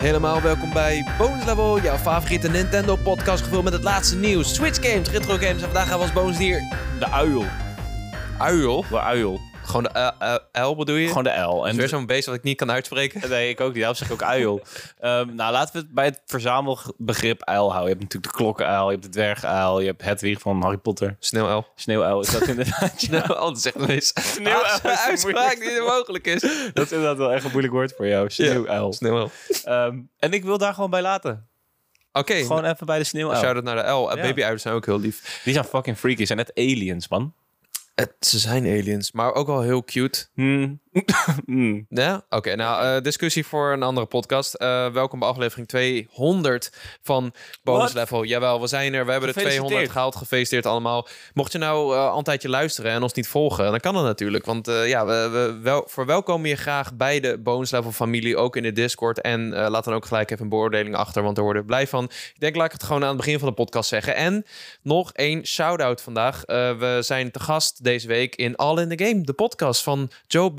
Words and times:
Helemaal 0.00 0.42
welkom 0.42 0.72
bij 0.72 1.06
Bonus 1.18 1.44
Level, 1.44 1.80
jouw 1.80 1.96
favoriete 1.96 2.48
Nintendo 2.48 2.96
podcast 2.96 3.42
gevuld 3.42 3.64
met 3.64 3.72
het 3.72 3.82
laatste 3.82 4.16
nieuws, 4.16 4.54
Switch 4.54 4.90
games, 4.90 5.10
retro 5.10 5.32
games 5.34 5.48
en 5.52 5.60
vandaag 5.60 5.88
gaan 5.88 5.96
we 5.98 6.04
als 6.04 6.12
bonusdier 6.12 6.60
De 6.98 7.10
uil. 7.10 7.44
uil. 8.38 8.84
De 8.90 9.00
uil. 9.00 9.40
Gewoon 9.70 9.82
de 9.82 10.12
uh, 10.54 10.66
L 10.68 10.76
bedoel 10.76 10.96
je? 10.96 11.08
Gewoon 11.08 11.24
de 11.24 11.40
L. 11.40 11.66
en 11.68 11.76
weer 11.76 11.88
zo'n 11.88 12.06
beest 12.06 12.26
wat 12.26 12.34
ik 12.34 12.42
niet 12.42 12.56
kan 12.56 12.70
uitspreken. 12.70 13.28
Nee, 13.30 13.48
ik 13.48 13.60
ook 13.60 13.68
niet. 13.68 13.76
Daarom 13.78 13.96
zeg 13.96 14.08
ik 14.08 14.14
ook 14.14 14.22
uil. 14.22 14.60
Ehm, 15.00 15.34
nou, 15.34 15.52
laten 15.52 15.72
we 15.72 15.78
het 15.78 15.90
bij 15.94 16.04
het 16.04 16.22
verzamelbegrip 16.26 17.44
uil 17.44 17.68
houden. 17.72 17.82
Je 17.82 17.88
hebt 17.88 18.00
natuurlijk 18.00 18.32
de 18.32 18.38
klokkenuil, 18.42 18.84
je 18.84 18.90
hebt 18.90 19.02
de 19.02 19.08
dwergenuil, 19.08 19.80
je 19.80 19.86
hebt 19.86 20.02
Hedwig 20.02 20.40
van 20.40 20.62
Harry 20.62 20.76
Potter. 20.76 21.16
Sneeuw 21.18 21.58
L. 21.58 21.66
Sneeuwuil 21.74 22.20
is 22.20 22.30
dat 22.30 22.42
inderdaad. 22.52 23.00
ja. 23.00 23.10
Nou, 23.10 23.34
anders 23.38 23.62
zegt 23.62 23.86
wees. 23.86 24.12
Sneeuw 24.14 24.58
L 24.58 24.64
is 24.64 24.80
een 24.82 24.90
een 24.90 24.96
uitspraak 24.96 25.58
die 25.60 25.70
niet 25.70 25.80
mogelijk 25.80 26.26
is. 26.26 26.40
Dat 26.74 26.84
is 26.84 26.92
inderdaad 26.92 27.16
wel 27.16 27.32
echt 27.32 27.44
een 27.44 27.50
moeilijk 27.50 27.72
woord 27.74 27.92
voor 27.96 28.06
jou. 28.06 28.30
Sneeuwuil. 28.30 28.92
Sneeuw 28.92 29.18
L. 29.24 29.30
Ehm, 29.64 29.98
en 30.18 30.32
ik 30.32 30.44
wil 30.44 30.58
daar 30.58 30.74
gewoon 30.74 30.90
bij 30.90 31.02
laten. 31.02 31.48
Oké, 32.12 32.34
Gewoon 32.34 32.64
even 32.64 32.86
bij 32.86 32.98
de 32.98 33.04
sneeuwuil. 33.04 33.40
shout-out 33.40 33.64
naar 33.64 33.76
de 33.76 33.90
L. 33.90 34.16
Ja. 34.16 34.22
Baby-uilen 34.22 34.60
zijn 34.60 34.74
ook 34.74 34.86
heel 34.86 35.00
lief. 35.00 35.40
Die 35.44 35.52
zijn 35.52 35.64
fucking 35.64 35.98
freaky. 35.98 36.24
Zijn 36.24 36.38
net 36.38 36.52
aliens, 36.54 37.08
man. 37.08 37.34
Ze 38.20 38.38
zijn 38.38 38.64
aliens, 38.64 39.12
maar 39.12 39.34
ook 39.34 39.46
wel 39.46 39.62
heel 39.62 39.84
cute. 39.84 40.28
Hmm. 40.34 40.80
Hmm. 41.46 41.86
Ja, 41.88 42.24
oké. 42.28 42.54
nou, 42.54 42.84
eh, 42.84 43.02
discussie 43.02 43.46
voor 43.46 43.72
een 43.72 43.82
andere 43.82 44.06
podcast. 44.06 44.54
Eh, 44.54 44.88
welkom 44.88 45.18
bij 45.18 45.28
aflevering 45.28 45.68
200 45.68 46.72
van 47.02 47.32
Bonus? 47.62 47.92
Level. 47.92 48.24
Jawel, 48.24 48.60
we 48.60 48.66
zijn 48.66 48.94
er. 48.94 49.04
We 49.04 49.10
hebben 49.10 49.28
de 49.28 49.34
Gefeliciteerd. 49.34 49.66
200 49.66 49.92
gehaald. 49.92 50.16
Gefeliciteerd 50.16 50.66
allemaal. 50.66 51.08
Mocht 51.34 51.52
je 51.52 51.58
nou 51.58 51.94
eh, 51.94 52.10
al 52.10 52.18
een 52.18 52.24
tijdje 52.24 52.48
luisteren 52.48 52.92
en 52.92 53.02
ons 53.02 53.12
niet 53.12 53.28
volgen, 53.28 53.64
dan 53.64 53.80
kan 53.80 53.94
dat 53.94 54.02
natuurlijk. 54.02 54.44
Want 54.44 54.66
ja, 54.66 55.06
we, 55.06 55.28
we 55.32 55.58
wel, 55.62 55.84
verwelkomen 55.86 56.48
je 56.48 56.56
graag 56.56 56.94
bij 56.94 57.20
de 57.20 57.38
Bonus 57.38 57.70
Level 57.70 57.92
familie, 57.92 58.36
ook 58.36 58.56
in 58.56 58.62
de 58.62 58.72
Discord. 58.72 59.20
En 59.20 59.48
laat 59.54 59.84
dan 59.84 59.94
ook 59.94 60.06
gelijk 60.06 60.30
even 60.30 60.44
een 60.44 60.50
beoordeling 60.50 60.94
achter, 60.94 61.22
want 61.22 61.34
daar 61.34 61.44
worden 61.44 61.62
we 61.62 61.68
blij 61.68 61.86
van. 61.86 62.04
Ik 62.04 62.40
denk, 62.40 62.56
laat 62.56 62.66
ik 62.66 62.72
het 62.72 62.82
gewoon 62.82 63.02
aan 63.02 63.08
het 63.08 63.16
begin 63.16 63.38
van 63.38 63.48
de 63.48 63.54
podcast 63.54 63.88
zeggen. 63.88 64.14
En 64.14 64.44
nog 64.82 65.12
één 65.12 65.46
shout-out 65.46 66.02
vandaag. 66.02 66.42
We 66.46 66.98
zijn 67.00 67.30
te 67.30 67.40
gast 67.40 67.84
deze 67.84 68.06
week 68.06 68.36
in 68.36 68.56
All 68.56 68.78
in 68.78 68.96
the 68.96 69.04
Game, 69.04 69.20
de 69.20 69.32
podcast 69.32 69.82
van 69.82 70.10
Joe 70.26 70.52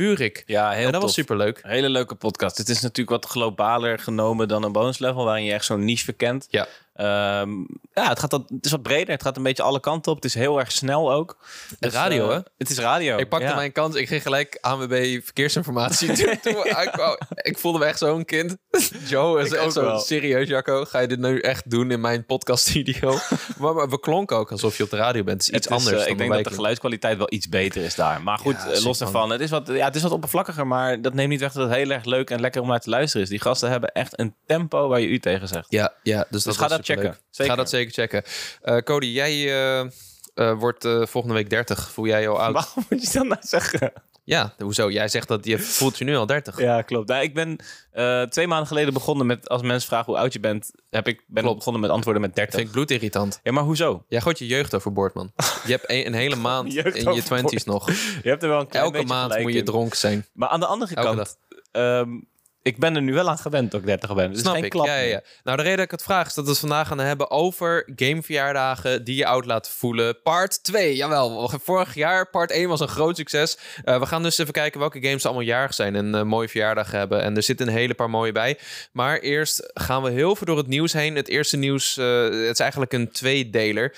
Ja, 0.45 0.69
heel 0.69 0.77
en 0.77 0.83
dat 0.83 0.93
tof. 0.93 1.01
was 1.01 1.13
superleuk. 1.13 1.59
Hele 1.61 1.89
leuke 1.89 2.15
podcast. 2.15 2.57
Het 2.57 2.69
is 2.69 2.81
natuurlijk 2.81 3.21
wat 3.21 3.31
globaler 3.31 3.99
genomen 3.99 4.47
dan 4.47 4.63
een 4.63 4.71
bonus 4.71 4.99
level, 4.99 5.25
waarin 5.25 5.43
je 5.45 5.53
echt 5.53 5.65
zo'n 5.65 5.85
niche 5.85 6.03
verkent. 6.03 6.47
Ja. 6.49 6.67
Ehm, 6.93 7.51
ja, 7.93 8.09
het, 8.09 8.19
gaat 8.19 8.31
wat, 8.31 8.49
het 8.49 8.65
is 8.65 8.71
wat 8.71 8.81
breder. 8.81 9.13
Het 9.13 9.23
gaat 9.23 9.37
een 9.37 9.43
beetje 9.43 9.63
alle 9.63 9.79
kanten 9.79 10.11
op. 10.11 10.17
Het 10.17 10.25
is 10.25 10.33
heel 10.33 10.59
erg 10.59 10.71
snel 10.71 11.11
ook. 11.13 11.37
Dus, 11.79 11.93
radio, 11.93 12.29
eh, 12.29 12.35
hè? 12.35 12.39
Het 12.57 12.69
is 12.69 12.77
radio. 12.77 13.17
Ik 13.17 13.29
pakte 13.29 13.45
ja. 13.47 13.55
mijn 13.55 13.71
kans. 13.71 13.95
Ik 13.95 14.07
ging 14.07 14.21
gelijk 14.21 14.57
ANWB 14.61 15.19
verkeersinformatie. 15.23 16.07
Toen- 16.13 16.39
toen 16.41 16.53
we 16.53 16.75
uitkwamen, 16.75 17.17
ik 17.35 17.57
voelde 17.57 17.79
me 17.79 17.85
echt 17.85 17.97
zo'n 17.97 18.25
kind. 18.25 18.57
Joe 19.09 19.41
is 19.41 19.47
Ik 19.47 19.53
echt 19.53 19.63
ook 19.63 19.71
zo 19.71 19.97
serieus, 19.97 20.47
Jacco. 20.47 20.85
Ga 20.85 20.99
je 20.99 21.07
dit 21.07 21.19
nu 21.19 21.39
echt 21.39 21.69
doen 21.69 21.91
in 21.91 22.01
mijn 22.01 22.25
podcaststudio? 22.25 23.17
maar, 23.59 23.73
maar 23.73 23.89
we 23.89 23.99
klonken 23.99 24.37
ook 24.37 24.51
alsof 24.51 24.77
je 24.77 24.83
op 24.83 24.89
de 24.89 24.97
radio 24.97 25.23
bent. 25.23 25.45
Het 25.45 25.49
is 25.49 25.57
iets 25.57 25.67
Het 25.69 25.79
is, 25.79 25.85
anders. 25.85 26.03
eh, 26.05 26.11
ik 26.11 26.17
denk 26.17 26.33
dat 26.33 26.43
de 26.43 26.53
geluidskwaliteit 26.53 27.17
wel 27.17 27.27
iets 27.29 27.49
beter 27.49 27.83
is 27.83 27.95
daar. 27.95 28.21
Maar 28.23 28.37
goed, 28.37 28.55
Ja, 28.55 28.71
eh, 28.71 28.83
los 28.83 28.97
daarvan. 28.97 29.29
Het 29.29 29.41
is, 29.41 29.49
wat, 29.49 29.67
ja, 29.67 29.85
het 29.85 29.95
is 29.95 30.01
wat 30.01 30.11
oppervlakkiger, 30.11 30.67
maar 30.67 31.01
dat 31.01 31.13
neemt 31.13 31.29
niet 31.29 31.39
weg 31.39 31.51
dat 31.53 31.63
het 31.69 31.77
heel 31.77 31.89
erg 31.89 32.05
leuk 32.05 32.29
en 32.29 32.39
lekker 32.41 32.61
om 32.61 32.67
naar 32.67 32.79
te 32.79 32.89
luisteren 32.89 33.23
is. 33.23 33.29
Die 33.29 33.41
gasten 33.41 33.69
hebben 33.69 33.91
echt 33.91 34.19
een 34.19 34.35
tempo 34.45 34.87
waar 34.87 34.99
je 34.99 35.07
u 35.07 35.19
tegen 35.19 35.47
zegt. 35.47 35.65
Ja, 35.69 35.93
ja 36.03 36.25
dus, 36.29 36.43
dat 36.43 36.57
ga 36.57 36.67
was 36.67 36.71
dat 36.87 36.97
checken. 36.97 37.17
Zeker. 37.29 37.51
Ga 37.53 37.57
dat 37.59 37.69
zeker 37.69 37.93
checken. 37.93 38.23
Eh, 38.61 38.77
Cody, 38.77 39.05
jij 39.07 39.31
eh, 39.31 39.79
eh, 40.33 40.59
wordt 40.59 40.85
eh, 40.85 41.05
volgende 41.05 41.35
week 41.35 41.49
30. 41.49 41.89
Voel 41.91 42.05
jij 42.05 42.21
je 42.21 42.27
al 42.27 42.41
oud? 42.41 42.53
Waarom 42.53 42.85
moet 42.89 43.01
je 43.01 43.13
dat 43.13 43.27
nou 43.27 43.39
zeggen? 43.41 43.91
Ja, 44.23 44.53
hoezo? 44.59 44.91
Jij 44.91 45.07
zegt 45.07 45.27
dat 45.27 45.45
je 45.45 45.59
voelt 45.59 45.97
je 45.97 46.03
nu 46.03 46.15
al 46.15 46.25
30. 46.25 46.59
Ja, 46.59 46.81
klopt. 46.81 47.07
Nou, 47.07 47.23
ik 47.23 47.33
ben 47.33 47.55
eh, 47.91 48.21
twee 48.21 48.47
maanden 48.47 48.67
geleden 48.67 48.93
begonnen 48.93 49.25
met, 49.25 49.49
als 49.49 49.61
mensen 49.61 49.87
vragen 49.89 50.05
hoe 50.05 50.21
oud 50.21 50.33
je 50.33 50.39
bent, 50.39 50.71
heb 50.89 51.07
ik 51.07 51.23
ben 51.27 51.43
Klopt. 51.43 51.57
begonnen 51.57 51.81
met 51.81 51.91
antwoorden 51.91 52.21
met 52.21 52.35
30. 52.35 52.53
Vind 52.55 52.67
ik 52.67 52.73
bloedirritant. 52.73 53.39
Ja, 53.43 53.51
maar 53.51 53.63
hoezo? 53.63 54.03
Jij 54.07 54.21
gooit 54.21 54.39
je 54.39 54.47
jeugd 54.47 54.75
overboord, 54.75 55.13
man. 55.13 55.31
Je 55.65 55.71
hebt 55.71 55.89
een, 55.89 56.05
een 56.05 56.13
hele 56.13 56.35
maand 56.49 56.73
Jeugd 56.73 56.95
in 56.95 57.13
je 57.13 57.23
twenties 57.23 57.63
nog. 57.63 57.87
Je 58.23 58.29
hebt 58.29 58.43
er 58.43 58.49
wel 58.49 58.59
een 58.59 58.67
klein 58.67 58.85
Elke 58.85 58.97
beetje 58.97 59.13
maand 59.13 59.39
moet 59.39 59.53
je 59.53 59.59
in. 59.59 59.65
dronken 59.65 59.97
zijn. 59.97 60.25
Maar 60.33 60.49
aan 60.49 60.59
de 60.59 60.65
andere 60.65 60.95
Elke 60.95 61.15
kant, 61.15 61.37
ehm, 61.71 62.09
ik 62.63 62.77
ben 62.77 62.95
er 62.95 63.01
nu 63.01 63.13
wel 63.13 63.29
aan 63.29 63.37
gewend 63.37 63.71
dat 63.71 63.79
ik 63.79 63.85
30 63.85 64.15
ben. 64.15 64.31
Dus 64.31 64.39
Snap 64.39 64.53
geen 64.53 64.63
ik. 64.63 64.69
klap 64.69 64.85
Ja, 64.85 64.97
ja. 64.97 65.21
Nou, 65.43 65.57
de 65.57 65.63
reden 65.63 65.77
dat 65.77 65.85
ik 65.85 65.91
het 65.91 66.03
vraag 66.03 66.27
is 66.27 66.33
dat 66.33 66.43
we 66.43 66.49
het 66.49 66.59
vandaag 66.59 66.87
gaan 66.87 66.99
hebben 66.99 67.31
over 67.31 67.89
gameverjaardagen 67.95 69.03
die 69.03 69.15
je 69.15 69.25
oud 69.25 69.45
laten 69.45 69.71
voelen. 69.71 70.21
Part 70.21 70.63
2. 70.63 70.95
Jawel, 70.95 71.51
vorig 71.63 71.95
jaar 71.95 72.29
part 72.29 72.51
1 72.51 72.69
was 72.69 72.79
een 72.79 72.87
groot 72.87 73.17
succes. 73.17 73.57
Eh, 73.83 73.99
we 73.99 74.05
gaan 74.05 74.23
dus 74.23 74.37
even 74.37 74.53
kijken 74.53 74.79
welke 74.79 75.01
games 75.01 75.25
allemaal 75.25 75.43
jarig 75.43 75.73
zijn 75.73 75.95
en 75.95 76.15
eh, 76.15 76.23
mooie 76.23 76.49
verjaardagen 76.49 76.97
hebben. 76.97 77.21
En 77.21 77.35
er 77.35 77.43
zitten 77.43 77.67
een 77.67 77.73
hele 77.73 77.93
paar 77.93 78.09
mooie 78.09 78.31
bij. 78.31 78.57
Maar 78.91 79.19
eerst 79.19 79.71
gaan 79.73 80.03
we 80.03 80.11
heel 80.11 80.35
veel 80.35 80.45
door 80.45 80.57
het 80.57 80.67
nieuws 80.67 80.93
heen. 80.93 81.15
Het 81.15 81.27
eerste 81.27 81.57
nieuws, 81.57 81.97
eh, 81.97 82.23
het 82.23 82.33
is 82.33 82.59
eigenlijk 82.59 82.93
een 82.93 83.11
tweedeler. 83.11 83.95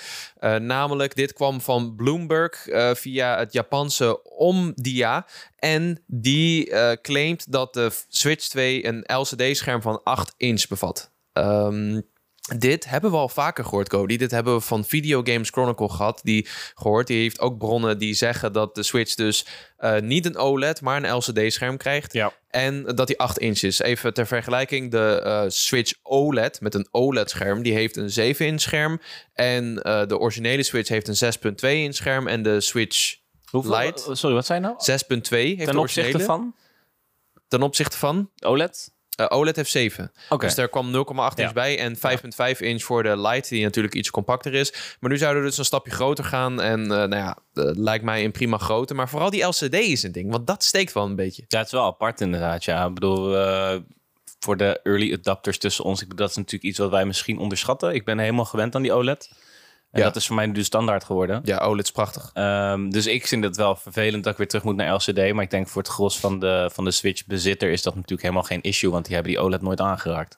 Namelijk, 0.59 1.15
dit 1.15 1.33
kwam 1.33 1.61
van 1.61 1.95
Bloomberg 1.95 2.67
via 2.93 3.37
het 3.37 3.53
Japanse 3.53 4.23
Omdia. 4.23 5.25
En 5.55 6.03
die 6.07 6.71
claimt 7.01 7.51
dat 7.51 7.73
de 7.73 7.91
Switch 8.09 8.52
2 8.53 8.85
een 8.87 9.03
LCD-scherm 9.05 9.81
van 9.81 10.03
8 10.03 10.33
inch 10.37 10.67
bevat. 10.67 11.11
Ehm, 11.33 12.01
dit 12.57 12.89
hebben 12.89 13.11
we 13.11 13.17
al 13.17 13.29
vaker 13.29 13.63
gehoord, 13.63 13.89
Cody. 13.89 14.17
Dit 14.17 14.31
hebben 14.31 14.53
we 14.53 14.61
van 14.61 14.85
Video 14.85 15.21
Games 15.23 15.49
Chronicle 15.49 15.89
gehad. 15.89 16.19
Die 16.23 16.47
gehoord. 16.75 17.07
Die 17.07 17.21
heeft 17.21 17.39
ook 17.39 17.57
bronnen 17.57 17.97
die 17.97 18.13
zeggen 18.13 18.53
dat 18.53 18.75
de 18.75 18.83
Switch 18.83 19.15
dus 19.15 19.45
eh, 19.77 19.99
niet 19.99 20.25
een 20.25 20.37
OLED, 20.37 20.81
maar 20.81 21.03
een 21.03 21.15
LCD-scherm 21.15 21.77
krijgt. 21.77 22.13
Ja. 22.13 22.33
En 22.49 22.83
dat 22.83 23.07
die 23.07 23.19
8 23.19 23.37
inch 23.37 23.61
is. 23.61 23.79
Even 23.79 24.13
ter 24.13 24.27
vergelijking, 24.27 24.91
de 24.91 25.21
eh, 25.23 25.43
Switch 25.47 25.93
OLED 26.01 26.61
met 26.61 26.73
een 26.73 26.87
OLED-scherm, 26.91 27.63
die 27.63 27.73
heeft 27.73 27.97
een 27.97 28.09
7 28.09 28.45
inch 28.45 28.61
scherm. 28.61 29.01
En 29.33 29.81
eh, 29.81 30.07
de 30.07 30.19
originele 30.19 30.63
Switch 30.63 30.89
heeft 30.89 31.07
een 31.07 31.33
6.2 31.33 31.69
inch 31.69 31.95
scherm. 31.95 32.27
En 32.27 32.43
de 32.43 32.61
Switch 32.61 33.21
Hoeveel, 33.49 33.77
Lite 33.77 34.15
Sorry, 34.15 34.35
wat 34.35 34.45
zijn 34.45 34.61
nou? 34.61 34.75
6.2 34.75 34.77
heeft 35.29 35.59
de 35.59 35.65
Ten 35.65 35.77
opzichte 35.77 36.17
originele. 36.17 36.23
van 36.23 36.55
Ten 37.53 37.61
opzichte 37.61 37.97
van 37.97 38.29
OLED? 38.39 38.91
eh, 39.15 39.25
OLED 39.29 39.55
heeft 39.55 39.71
7. 39.71 40.11
Oké. 40.29 40.45
Dus 40.45 40.55
daar 40.55 40.69
kwam 40.69 40.91
0,8 40.91 41.39
inch 41.39 41.47
Ja. 41.47 41.53
bij 41.53 41.79
en 41.79 41.95
5,5 41.95 42.59
inch 42.61 42.83
voor 42.83 43.03
de 43.03 43.17
Lite, 43.21 43.49
die 43.49 43.63
natuurlijk 43.63 43.93
iets 43.93 44.11
compacter 44.11 44.53
is. 44.53 44.95
Maar 44.99 45.09
nu 45.11 45.17
zouden 45.17 45.41
we 45.43 45.47
dus 45.49 45.57
een 45.57 45.65
stapje 45.65 45.91
groter 45.91 46.23
gaan. 46.23 46.61
En 46.61 46.81
eh, 46.81 46.87
nou 46.87 47.15
ja, 47.15 47.37
eh, 47.53 47.63
lijkt 47.75 48.03
mij 48.03 48.23
een 48.23 48.31
prima 48.31 48.57
grootte. 48.57 48.93
Maar 48.93 49.09
vooral 49.09 49.29
die 49.29 49.43
LCD 49.43 49.73
is 49.73 50.03
een 50.03 50.11
ding, 50.11 50.31
want 50.31 50.47
dat 50.47 50.63
steekt 50.63 50.93
wel 50.93 51.05
een 51.05 51.15
beetje. 51.15 51.43
Ja, 51.47 51.57
het 51.57 51.65
is 51.65 51.71
wel 51.73 51.85
apart 51.85 52.21
inderdaad. 52.21 52.63
Ja, 52.63 52.85
ik 52.85 52.93
bedoel, 52.93 53.35
voor 54.39 54.57
de 54.57 54.79
early 54.83 55.13
adapters 55.13 55.57
tussen 55.57 55.83
ons, 55.85 56.01
ik 56.01 56.07
bedoel, 56.07 56.25
dat 56.25 56.29
is 56.29 56.41
natuurlijk 56.41 56.63
iets 56.69 56.77
wat 56.79 56.89
wij 56.89 57.05
misschien 57.05 57.37
onderschatten. 57.37 57.93
Ik 57.93 58.05
ben 58.05 58.19
helemaal 58.19 58.45
gewend 58.45 58.75
aan 58.75 58.81
die 58.81 58.93
OLED. 58.93 59.31
En 59.93 59.99
Ja. 59.99 60.05
dat 60.05 60.15
is 60.15 60.25
voor 60.27 60.35
mij 60.35 60.45
nu 60.45 60.51
de 60.51 60.63
standaard 60.63 61.03
geworden. 61.03 61.41
Ja, 61.43 61.57
OLED 61.57 61.83
is 61.83 61.91
prachtig. 61.91 62.29
Ehm, 62.33 62.89
dus 62.89 63.05
ik 63.07 63.27
vind 63.27 63.43
het 63.43 63.57
wel 63.57 63.75
vervelend 63.75 64.23
dat 64.23 64.31
ik 64.31 64.37
weer 64.37 64.47
terug 64.47 64.63
moet 64.63 64.75
naar 64.75 64.93
LCD. 64.93 65.33
Maar 65.33 65.43
ik 65.43 65.51
denk 65.51 65.67
voor 65.67 65.81
het 65.81 65.91
gros 65.91 66.19
van 66.19 66.39
de, 66.39 66.69
van 66.73 66.83
de 66.83 66.91
Switch-bezitter 66.91 67.69
is 67.71 67.81
dat 67.81 67.95
natuurlijk 67.95 68.21
helemaal 68.21 68.43
geen 68.43 68.61
issue. 68.61 68.91
Want 68.91 69.05
die 69.05 69.13
hebben 69.13 69.33
die 69.33 69.41
OLED 69.41 69.61
nooit 69.61 69.79
aangeraakt. 69.81 70.37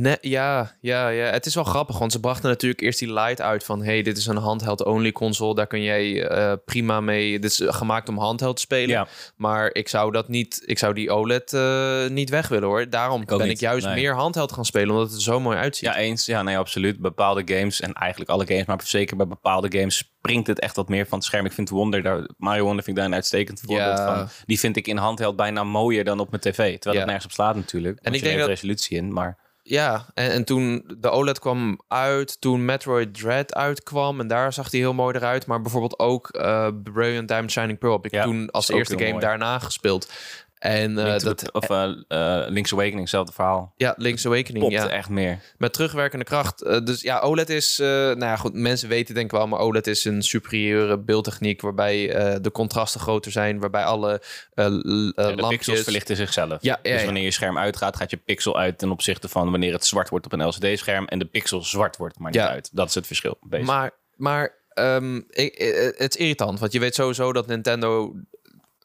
Nee, 0.00 0.16
ja, 0.20 0.76
ja, 0.80 1.08
ja, 1.08 1.24
het 1.24 1.46
is 1.46 1.54
wel 1.54 1.64
grappig, 1.64 1.98
want 1.98 2.12
ze 2.12 2.20
brachten 2.20 2.48
natuurlijk 2.48 2.80
eerst 2.80 2.98
die 2.98 3.12
Lite 3.12 3.42
uit 3.42 3.64
van... 3.64 3.82
hey, 3.82 4.02
dit 4.02 4.16
is 4.16 4.26
een 4.26 4.36
handheld-only 4.36 5.12
console, 5.12 5.54
daar 5.54 5.66
kun 5.66 5.82
jij 5.82 6.26
eh, 6.28 6.52
prima 6.64 7.00
mee... 7.00 7.38
Dit 7.38 7.50
is 7.50 7.62
gemaakt 7.64 8.08
om 8.08 8.18
handheld 8.18 8.56
te 8.56 8.62
spelen. 8.62 8.88
Ja. 8.88 9.08
Maar 9.36 9.70
ik 9.72 9.88
zou 9.88 10.12
dat 10.12 10.28
niet, 10.28 10.62
ik 10.64 10.78
zou 10.78 10.94
die 10.94 11.10
OLED 11.10 11.52
eh, 11.52 12.06
niet 12.08 12.30
weg 12.30 12.48
willen 12.48 12.68
hoor. 12.68 12.90
Daarom 12.90 13.24
ben 13.24 13.38
niet, 13.38 13.50
ik 13.50 13.60
juist 13.60 13.86
nee. 13.86 13.94
meer 13.94 14.14
handheld 14.14 14.52
gaan 14.52 14.64
spelen, 14.64 14.90
omdat 14.90 15.06
het 15.06 15.16
er 15.16 15.22
zo 15.22 15.40
mooi 15.40 15.56
uitziet. 15.56 15.88
Ja, 15.88 15.96
eens. 15.96 16.26
Ja, 16.26 16.42
nee, 16.42 16.58
absoluut. 16.58 17.00
Bepaalde 17.00 17.42
games 17.44 17.80
en 17.80 17.92
eigenlijk 17.92 18.30
alle 18.30 18.46
games, 18.46 18.64
maar 18.64 18.80
zeker 18.84 19.16
bij 19.16 19.26
bepaalde 19.26 19.78
games 19.78 19.96
springt 19.96 20.46
het 20.46 20.60
echt 20.60 20.76
wat 20.76 20.88
meer 20.88 21.06
van 21.06 21.18
het 21.18 21.26
scherm. 21.26 21.46
Ik 21.46 21.52
vind 21.52 21.68
Wonder, 21.68 22.02
daar, 22.02 22.28
Mario 22.36 22.64
Wonder 22.64 22.84
vind 22.84 22.96
ik 22.96 23.02
daar 23.02 23.10
een 23.12 23.18
uitstekend 23.18 23.60
voorbeeld 23.60 23.98
Ja. 23.98 24.16
van. 24.16 24.28
Die 24.46 24.58
vind 24.58 24.76
ik 24.76 24.86
in 24.86 24.96
handheld 24.96 25.36
bijna 25.36 25.64
mooier 25.64 26.04
dan 26.04 26.20
op 26.20 26.30
mijn 26.30 26.42
tv. 26.42 26.56
Terwijl 26.56 26.94
Ja. 26.94 26.98
het 26.98 27.04
nergens 27.06 27.24
op 27.24 27.32
slaat 27.32 27.54
natuurlijk. 27.54 27.98
En 27.98 28.06
ik 28.06 28.12
denk 28.12 28.24
denk 28.24 28.38
dat- 28.38 28.48
resolutie 28.48 28.96
in, 28.96 29.12
maar 29.12 29.48
Ja, 29.70 30.06
en, 30.14 30.30
en 30.30 30.44
toen 30.44 30.84
de 30.98 31.10
OLED 31.10 31.38
kwam 31.38 31.80
uit, 31.88 32.40
toen 32.40 32.64
Metroid 32.64 33.14
Dread 33.14 33.54
uitkwam... 33.54 34.20
en 34.20 34.26
daar 34.26 34.52
zag 34.52 34.70
hij 34.70 34.80
heel 34.80 34.94
mooi 34.94 35.16
eruit. 35.16 35.46
Maar 35.46 35.60
bijvoorbeeld 35.62 35.98
ook 35.98 36.28
eh 36.28 36.68
Brilliant 36.82 37.28
Diamond 37.28 37.50
Shining 37.50 37.78
Pearl... 37.78 37.92
heb 37.92 38.04
ik 38.04 38.12
Ja, 38.12 38.22
toen 38.24 38.50
als 38.50 38.68
eerste 38.68 38.98
game 38.98 39.10
mooi. 39.10 39.24
daarna 39.24 39.58
gespeeld. 39.58 40.12
En 40.60 40.98
eh, 40.98 41.18
dat... 41.18 41.52
of 41.52 41.70
eh, 41.70 41.92
eh, 42.08 42.48
Link's 42.48 42.72
Awakening, 42.72 43.00
hetzelfde 43.00 43.32
verhaal. 43.32 43.72
Ja, 43.76 43.94
Link's 43.96 44.26
Awakening, 44.26 44.64
Popt 44.64 44.72
ja. 44.72 44.88
echt 44.88 45.08
meer. 45.08 45.38
Met 45.58 45.72
terugwerkende 45.72 46.24
kracht. 46.24 46.58
Dus 46.86 47.00
ja, 47.00 47.18
OLED 47.18 47.50
is... 47.50 47.76
nou 47.78 48.20
ja, 48.20 48.36
goed, 48.36 48.54
mensen 48.54 48.88
weten 48.88 49.14
denk 49.14 49.26
ik 49.26 49.36
wel... 49.36 49.46
maar 49.46 49.58
OLED 49.58 49.86
is 49.86 50.04
een 50.04 50.22
superieure 50.22 50.98
beeldtechniek... 50.98 51.60
waarbij 51.60 52.06
de 52.40 52.50
contrasten 52.52 53.00
groter 53.00 53.32
zijn... 53.32 53.58
waarbij 53.58 53.84
alle 53.84 54.22
Ja, 54.54 55.48
pixels 55.48 55.80
verlichten 55.80 56.16
zichzelf. 56.16 56.62
Ja, 56.62 56.78
ja, 56.82 56.92
dus 56.92 57.04
wanneer 57.04 57.24
je 57.24 57.30
scherm 57.30 57.58
uitgaat, 57.58 57.96
gaat 57.96 58.10
je 58.10 58.16
pixel 58.16 58.58
uit 58.58 58.78
ten 58.78 58.90
opzichte 58.90 59.28
van 59.28 59.50
wanneer 59.50 59.72
het 59.72 59.86
zwart 59.86 60.08
wordt 60.08 60.24
op 60.26 60.32
een 60.32 60.46
LCD-scherm 60.46 61.06
en 61.06 61.18
de 61.18 61.24
pixel 61.24 61.62
zwart 61.62 61.96
wordt, 61.96 62.18
maar 62.18 62.30
niet 62.30 62.40
Ja. 62.40 62.48
uit. 62.48 62.70
Dat 62.72 62.88
is 62.88 62.94
het 62.94 63.06
verschil. 63.06 63.38
Maar, 63.60 63.90
maar 64.16 64.54
ehm, 64.74 65.16
ik, 65.16 65.54
het 65.96 66.14
is 66.14 66.20
irritant, 66.20 66.60
want 66.60 66.72
je 66.72 66.78
weet 66.78 66.94
sowieso 66.94 67.32
dat 67.32 67.46
Nintendo 67.46 68.14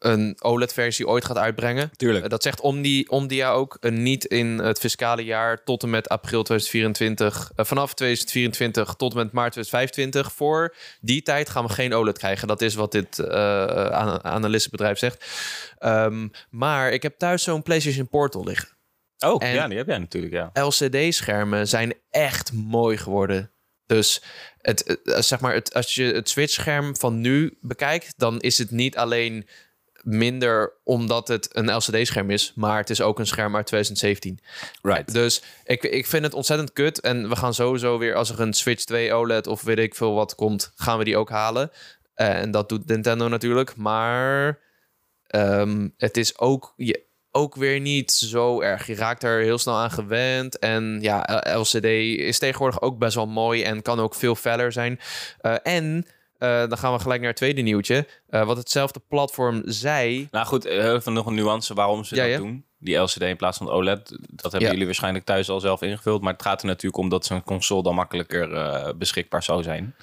een 0.06 0.36
OLED-versie 0.40 1.08
ooit 1.08 1.26
gaat 1.26 1.38
uitbrengen. 1.38 1.92
Tuurlijk. 1.96 2.24
Uh, 2.24 2.30
dat 2.30 2.44
zegt 2.44 2.62
Omni, 2.62 3.06
Omdia 3.08 3.52
ook. 3.52 3.78
Uh, 3.82 3.92
niet 3.92 4.26
in 4.26 4.48
het 4.60 4.80
fiscale 4.80 5.24
jaar 5.24 5.64
tot 5.64 5.84
en 5.84 5.90
met 5.90 6.10
april 6.10 6.44
2024. 6.44 7.52
vanaf 7.56 7.94
2024 7.94 8.94
tot 8.94 9.12
en 9.12 9.18
met 9.18 9.32
maart 9.32 9.52
2025. 9.52 10.34
Voor 10.34 10.76
die 11.02 11.22
tijd 11.22 11.50
gaan 11.50 11.66
we 11.66 11.74
geen 11.74 11.94
OLED 11.94 12.18
krijgen. 12.18 12.48
Dat 12.48 12.62
is 12.62 12.76
wat 12.76 12.92
dit 12.92 13.30
analistenbedrijf 13.30 14.98
zegt. 14.98 15.26
Um, 15.80 16.32
maar 16.50 16.92
ik 16.92 17.04
heb 17.04 17.18
thuis 17.18 17.44
zo'n 17.44 17.64
PlayStation 17.64 18.08
Portal 18.08 18.44
liggen. 18.44 18.70
Oh, 19.20 19.44
en 19.44 19.54
ja, 19.54 19.68
die 19.68 19.78
heb 19.78 19.88
jij 19.88 19.98
natuurlijk, 19.98 20.34
ja. 20.34 20.64
LCD-schermen 20.64 21.68
zijn 21.68 21.94
echt 22.10 22.54
mooi 22.54 22.98
geworden. 22.98 23.52
Dus 23.86 24.22
het, 24.62 25.00
zeg 25.04 25.40
maar, 25.40 25.54
het, 25.54 25.74
als 25.74 25.96
je 25.96 26.04
het 26.04 26.30
Switch-scherm 26.30 26.98
van 26.98 27.22
nu 27.22 27.58
bekijkt, 27.62 28.14
dan 28.18 28.40
is 28.40 28.58
het 28.58 28.72
niet 28.72 28.98
alleen 28.98 29.48
minder 30.06 30.74
omdat 30.84 31.28
het 31.28 31.48
een 31.52 31.76
LCD-scherm 31.76 32.30
is, 32.30 32.52
maar 32.56 32.78
het 32.78 32.90
is 32.90 33.02
ook 33.02 33.20
een 33.20 33.28
scherm 33.28 33.56
uit 33.56 33.66
2017. 33.66 34.40
Right. 34.82 35.14
Dus 35.14 35.42
ik, 35.64 35.84
ik 35.84 36.06
vind 36.06 36.24
het 36.24 36.34
ontzettend 36.34 36.74
kut. 36.74 37.00
En 37.00 37.30
we 37.30 37.36
gaan 37.36 37.54
sowieso 37.54 37.98
weer, 37.98 38.16
als 38.16 38.30
er 38.30 38.40
een 38.40 38.54
Switch 38.54 38.84
2 38.84 39.14
OLED 39.14 39.48
of 39.48 39.62
weet 39.62 39.80
ik 39.80 39.96
veel 39.96 40.14
wat 40.14 40.36
komt, 40.36 40.72
gaan 40.76 40.98
we 40.98 41.04
die 41.04 41.18
ook 41.18 41.30
halen. 41.30 41.72
Uh, 42.16 42.42
en 42.42 42.52
dat 42.52 42.70
doet 42.70 42.88
Nintendo 42.88 43.28
natuurlijk. 43.28 43.76
Maar 43.76 44.60
um, 45.28 45.94
het 45.98 46.18
is 46.18 46.40
ook. 46.40 46.74
Je, 46.76 47.04
ook 47.36 47.56
weer 47.56 47.80
niet 47.80 48.12
zo 48.12 48.62
erg. 48.62 48.88
Je 48.88 48.96
raakt 48.96 49.24
er 49.24 49.42
heel 49.42 49.58
snel 49.58 49.76
aan 49.76 49.92
gewend. 49.92 50.60
En 50.60 50.98
ja, 51.02 51.44
LCD 51.58 51.84
is 51.84 52.40
tegenwoordig 52.40 52.82
ook 52.82 52.98
best 52.98 53.16
wel 53.16 53.28
mooi 53.28 53.64
en 53.64 53.82
kan 53.82 54.00
ook 54.00 54.16
veel 54.16 54.36
feller 54.36 54.72
zijn. 54.72 55.00
Uh, 55.42 55.56
en 55.64 56.06
uh, 56.46 56.70
dan 56.70 56.78
gaan 56.78 56.94
we 56.94 57.00
gelijk 57.00 57.20
naar 57.20 57.30
het 57.30 57.38
tweede 57.38 57.62
nieuwtje. 57.62 58.08
Uh, 58.30 58.46
wat 58.46 58.58
hetzelfde 58.58 59.02
platform 59.08 59.62
zei. 59.66 60.28
Nou 60.32 60.46
goed, 60.46 60.66
even 60.66 61.14
nog 61.14 61.26
een 61.26 61.34
nuance 61.34 61.74
waarom 61.74 62.04
ze 62.04 62.16
ja, 62.16 62.22
dat 62.22 62.32
ja. 62.32 62.38
doen. 62.38 62.66
Die 62.78 62.96
LCD 62.96 63.22
in 63.22 63.36
plaats 63.36 63.58
van 63.58 63.70
OLED. 63.70 64.10
Dat 64.10 64.52
hebben 64.52 64.62
ja. 64.62 64.70
jullie 64.70 64.86
waarschijnlijk 64.86 65.26
thuis 65.26 65.50
al 65.50 65.60
zelf 65.60 65.82
ingevuld. 65.82 66.22
Maar 66.22 66.34
het 66.34 66.42
gaat 66.42 66.62
er 66.62 66.68
natuurlijk 66.68 66.98
om 67.04 67.10
dat 67.10 67.26
zo'n 67.26 67.44
console 67.44 67.84
dan 67.84 67.96
makkelijker 67.96 68.98
beschikbaar 68.98 69.44
zou 69.44 69.64
zijn 69.64 69.96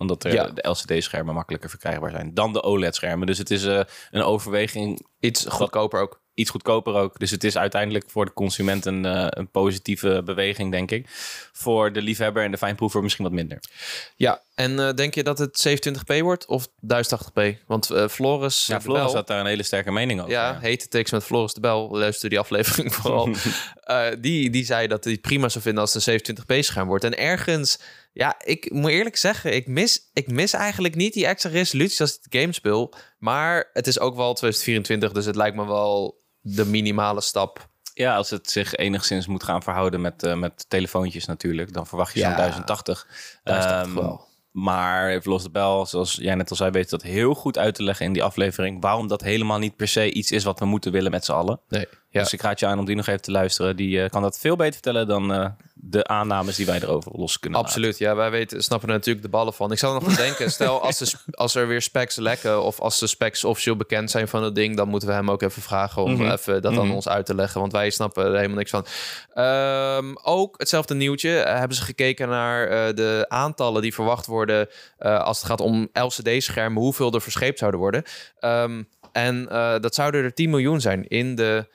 omdat 0.00 0.24
er 0.24 0.54
de 0.54 0.68
LCD-schermen 0.68 1.34
makkelijker 1.34 1.70
verkrijgbaar 1.70 2.10
zijn 2.10 2.34
dan 2.34 2.52
de 2.52 2.62
OLED-schermen. 2.62 3.26
Dus 3.26 3.38
het 3.38 3.50
is 3.50 3.64
uh, 3.64 3.80
een 4.10 4.22
overweging. 4.22 5.06
Iets 5.18 5.46
goedkoper 5.48 6.00
ook 6.00 6.19
iets 6.34 6.50
goedkoper 6.50 6.94
ook. 6.94 7.18
Dus 7.18 7.30
het 7.30 7.44
is 7.44 7.56
uiteindelijk 7.56 8.04
voor 8.10 8.24
de 8.24 8.32
consument 8.32 8.86
een, 8.86 9.04
uh, 9.04 9.26
een 9.28 9.50
positieve 9.50 10.22
beweging, 10.24 10.70
denk 10.70 10.90
ik. 10.90 11.06
Voor 11.52 11.92
de 11.92 12.02
liefhebber 12.02 12.44
en 12.44 12.50
de 12.50 12.58
fijnproever 12.58 13.02
misschien 13.02 13.24
wat 13.24 13.32
minder. 13.32 13.58
Ja, 14.16 14.42
en 14.54 14.72
uh, 14.72 14.92
denk 14.92 15.14
je 15.14 15.22
dat 15.22 15.38
het 15.38 15.68
720p 15.68 16.18
wordt 16.20 16.46
of 16.46 16.68
1080p? 16.68 17.64
Want 17.66 17.90
uh, 17.90 18.08
Floris... 18.08 18.66
Ja, 18.66 18.80
Floris 18.80 19.02
Bel, 19.02 19.14
had 19.14 19.26
daar 19.26 19.40
een 19.40 19.46
hele 19.46 19.62
sterke 19.62 19.92
mening 19.92 20.20
over. 20.20 20.32
Ja, 20.32 20.50
ja. 20.50 20.58
hete 20.60 20.88
tekst 20.88 21.12
met 21.12 21.24
Floris 21.24 21.54
de 21.54 21.60
Bel. 21.60 21.88
Luister 21.90 22.28
die 22.28 22.38
aflevering 22.38 22.94
vooral. 22.94 23.28
die, 24.18 24.50
die 24.50 24.64
zei 24.64 24.86
dat 24.86 25.04
hij 25.04 25.18
prima 25.18 25.48
zou 25.48 25.64
vinden 25.64 25.82
als 25.82 25.94
het 25.94 26.06
een 26.06 26.36
720p 26.36 26.58
scherm 26.58 26.88
wordt. 26.88 27.04
En 27.04 27.18
ergens... 27.18 27.78
Ja, 28.12 28.34
ik 28.44 28.72
moet 28.72 28.90
eerlijk 28.90 29.16
zeggen, 29.16 29.54
ik 29.54 29.66
mis, 29.66 30.10
ik 30.12 30.30
mis 30.30 30.52
eigenlijk 30.52 30.94
niet 30.94 31.12
die 31.12 31.26
extra 31.26 31.50
resolutie 31.50 32.00
als 32.00 32.16
ik 32.16 32.18
het 32.22 32.40
game 32.40 32.52
speel. 32.52 32.94
Maar 33.18 33.70
het 33.72 33.86
is 33.86 33.98
ook 33.98 34.16
wel 34.16 34.34
2024, 34.34 35.12
dus 35.12 35.24
het 35.24 35.36
lijkt 35.36 35.56
me 35.56 35.66
wel 35.66 36.22
de 36.40 36.66
minimale 36.66 37.20
stap. 37.20 37.68
Ja, 37.94 38.16
als 38.16 38.30
het 38.30 38.50
zich 38.50 38.74
enigszins 38.74 39.26
moet 39.26 39.42
gaan 39.42 39.62
verhouden 39.62 40.00
met, 40.00 40.22
uh, 40.22 40.34
met 40.34 40.64
telefoontjes 40.68 41.26
natuurlijk, 41.26 41.72
dan 41.72 41.86
verwacht 41.86 42.12
je 42.12 42.20
ja, 42.20 42.28
zo'n 42.28 42.36
1080. 42.36 43.06
Um, 43.44 43.94
wel. 43.94 44.28
Maar 44.50 45.08
even 45.08 45.30
los 45.30 45.42
de 45.42 45.50
bel, 45.50 45.86
zoals 45.86 46.14
jij 46.14 46.34
net 46.34 46.50
al 46.50 46.56
zei, 46.56 46.70
weet 46.70 46.90
dat 46.90 47.02
heel 47.02 47.34
goed 47.34 47.58
uit 47.58 47.74
te 47.74 47.82
leggen 47.82 48.06
in 48.06 48.12
die 48.12 48.22
aflevering. 48.22 48.82
Waarom 48.82 49.08
dat 49.08 49.20
helemaal 49.20 49.58
niet 49.58 49.76
per 49.76 49.88
se 49.88 50.12
iets 50.12 50.30
is 50.30 50.44
wat 50.44 50.58
we 50.58 50.64
moeten 50.64 50.92
willen 50.92 51.10
met 51.10 51.24
z'n 51.24 51.32
allen. 51.32 51.60
Nee. 51.68 51.86
Ja. 52.08 52.22
Dus 52.22 52.32
ik 52.32 52.40
raad 52.40 52.60
je 52.60 52.66
aan 52.66 52.78
om 52.78 52.84
die 52.84 52.96
nog 52.96 53.06
even 53.06 53.22
te 53.22 53.30
luisteren. 53.30 53.76
Die 53.76 53.96
uh, 53.96 54.08
kan 54.08 54.22
dat 54.22 54.38
veel 54.38 54.56
beter 54.56 54.72
vertellen 54.72 55.06
dan 55.06 55.32
uh, 55.32 55.46
de 55.82 56.06
aannames 56.06 56.56
die 56.56 56.66
wij 56.66 56.80
erover 56.82 57.12
los 57.14 57.38
kunnen 57.38 57.58
Absoluut, 57.58 57.98
ja. 57.98 58.14
Wij 58.14 58.30
weten, 58.30 58.62
snappen 58.62 58.88
er 58.88 58.94
natuurlijk 58.94 59.24
de 59.24 59.30
ballen 59.30 59.52
van. 59.52 59.72
Ik 59.72 59.78
zou 59.78 60.02
nog 60.02 60.16
denken, 60.16 60.50
stel 60.60 60.82
als, 60.82 60.98
de, 60.98 61.12
als 61.30 61.54
er 61.54 61.66
weer 61.66 61.82
specs 61.82 62.16
lekken... 62.16 62.62
of 62.62 62.80
als 62.80 62.98
de 62.98 63.06
specs 63.06 63.44
officieel 63.44 63.76
bekend 63.76 64.10
zijn 64.10 64.28
van 64.28 64.42
het 64.42 64.54
ding... 64.54 64.76
dan 64.76 64.88
moeten 64.88 65.08
we 65.08 65.14
hem 65.14 65.30
ook 65.30 65.42
even 65.42 65.62
vragen 65.62 66.02
om 66.02 66.10
mm 66.10 66.16
-hmm. 66.16 66.30
even 66.30 66.62
dat 66.62 66.72
aan 66.72 66.78
mm 66.78 66.84
-hmm. 66.84 66.94
ons 66.94 67.08
uit 67.08 67.26
te 67.26 67.34
leggen. 67.34 67.60
Want 67.60 67.72
wij 67.72 67.90
snappen 67.90 68.24
er 68.24 68.34
helemaal 68.34 68.56
niks 68.56 68.70
van. 68.70 68.86
Um, 69.34 70.18
ook 70.22 70.54
hetzelfde 70.58 70.94
nieuwtje. 70.94 71.30
Uh, 71.30 71.58
hebben 71.58 71.76
ze 71.76 71.82
gekeken 71.82 72.28
naar 72.28 72.94
de 72.94 73.24
aantallen 73.28 73.82
die 73.82 73.94
verwacht 73.94 74.26
worden... 74.26 74.68
als 74.98 75.38
het 75.38 75.46
gaat 75.46 75.60
om 75.60 75.88
LCD-schermen... 75.92 76.82
hoeveel 76.82 77.12
er 77.12 77.20
verscheept 77.20 77.58
zouden 77.58 77.80
worden. 77.80 78.02
Um, 78.40 78.88
en 79.12 79.44
dat 79.80 79.94
zouden 79.94 80.24
er 80.24 80.34
10 80.34 80.50
miljoen 80.50 80.80
zijn 80.80 81.08
in 81.08 81.34
de 81.34 81.66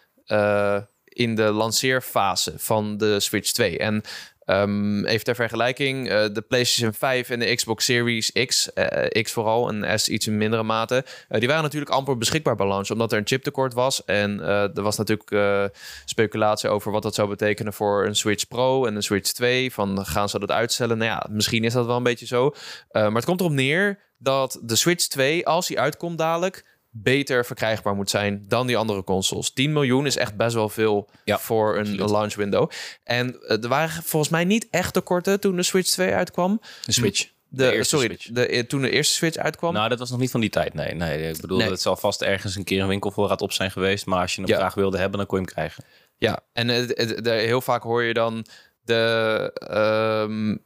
in 1.15 1.35
de 1.35 1.51
lanceerfase 1.51 2.53
van 2.57 2.97
de 2.97 3.19
Switch 3.19 3.51
2. 3.51 3.77
En 3.77 4.03
um, 4.45 5.05
even 5.05 5.23
ter 5.23 5.35
vergelijking, 5.35 6.11
uh, 6.11 6.25
de 6.33 6.41
PlayStation 6.47 6.93
5 6.93 7.29
en 7.29 7.39
de 7.39 7.55
Xbox 7.55 7.85
Series 7.85 8.31
X, 8.31 8.69
uh, 8.75 9.23
X 9.23 9.31
vooral 9.31 9.69
en 9.69 9.99
S 9.99 10.07
iets 10.07 10.27
in 10.27 10.37
mindere 10.37 10.63
mate, 10.63 11.05
die 11.29 11.47
waren 11.47 11.63
natuurlijk 11.63 11.91
amper 11.91 12.17
beschikbaar 12.17 12.55
bij 12.55 12.67
launch, 12.67 12.89
omdat 12.89 13.11
er 13.11 13.17
een 13.17 13.27
chiptekort 13.27 13.73
was. 13.73 14.03
En 14.05 14.39
er 14.41 14.81
was 14.81 14.97
natuurlijk 14.97 15.71
speculatie 16.05 16.69
over 16.69 16.91
wat 16.91 17.03
dat 17.03 17.15
zou 17.15 17.29
betekenen 17.29 17.73
voor 17.73 18.05
een 18.05 18.15
Switch 18.15 18.47
Pro 18.47 18.85
en 18.85 18.95
een 18.95 19.03
Switch 19.03 19.31
2. 19.31 19.73
Van 19.73 20.05
gaan 20.05 20.29
ze 20.29 20.39
dat 20.39 20.51
uitstellen? 20.51 20.97
Nou 20.97 21.09
ja, 21.09 21.27
misschien 21.29 21.63
is 21.63 21.73
dat 21.73 21.85
wel 21.85 21.97
een 21.97 22.03
beetje 22.03 22.25
zo. 22.25 22.53
maar 22.91 23.11
het 23.11 23.25
komt 23.25 23.39
erop 23.39 23.51
neer 23.51 23.99
dat 24.17 24.59
de 24.63 24.75
Switch 24.75 25.07
2, 25.07 25.47
als 25.47 25.67
die 25.67 25.79
uitkomt 25.79 26.17
dadelijk 26.17 26.63
beter 26.97 27.45
verkrijgbaar 27.45 27.95
moet 27.95 28.09
zijn 28.09 28.45
dan 28.47 28.67
die 28.67 28.77
andere 28.77 29.03
consoles. 29.03 29.51
10 29.51 29.73
miljoen 29.73 30.05
is 30.05 30.17
echt 30.17 30.35
best 30.35 30.55
wel 30.55 30.69
veel 30.69 31.09
ja, 31.23 31.39
voor 31.39 31.77
een, 31.77 31.99
een, 31.99 32.11
launch 32.11 32.35
window. 32.35 32.69
En 33.03 33.37
uh, 33.41 33.63
er 33.63 33.67
waren 33.67 34.03
volgens 34.03 34.31
mij 34.31 34.43
niet 34.43 34.67
echt 34.69 34.93
tekorten 34.93 35.39
toen 35.39 35.55
de 35.55 35.63
Switch 35.63 35.89
2 35.89 36.13
uitkwam. 36.13 36.61
De 36.85 36.91
Switch. 36.91 37.29
De, 37.47 37.71
de 37.71 37.83
sorry, 37.83 38.05
Switch. 38.05 38.27
De, 38.31 38.47
eh, 38.47 38.63
toen 38.63 38.81
de 38.81 38.89
eerste 38.89 39.13
Switch 39.13 39.37
uitkwam. 39.37 39.73
Nou, 39.73 39.89
dat 39.89 39.99
was 39.99 40.09
nog 40.09 40.19
niet 40.19 40.31
van 40.31 40.39
die 40.39 40.49
tijd. 40.49 40.73
Nee, 40.73 40.93
nee. 40.93 41.29
Ik 41.29 41.41
bedoel, 41.41 41.57
nee. 41.57 41.69
het 41.69 41.81
zal 41.81 41.95
vast 41.95 42.21
ergens 42.21 42.55
een 42.55 42.63
keer 42.63 42.81
een 42.81 42.87
winkelvoorraad 42.87 43.41
op 43.41 43.51
zijn 43.51 43.71
geweest. 43.71 44.05
Maar 44.05 44.21
als 44.21 44.35
je 44.35 44.41
hem 44.41 44.49
ja. 44.49 44.57
graag 44.57 44.73
wilde 44.73 44.97
hebben, 44.97 45.17
dan 45.17 45.27
kon 45.27 45.39
je 45.39 45.45
hem 45.45 45.53
krijgen. 45.53 45.83
Ja, 46.17 46.39
en 46.53 46.69
uh, 46.69 46.87
de, 46.87 47.21
de, 47.21 47.29
heel 47.29 47.61
vaak 47.61 47.83
hoor 47.83 48.03
je 48.03 48.13
dan 48.13 48.45
de, 48.83 50.23
um, 50.29 50.61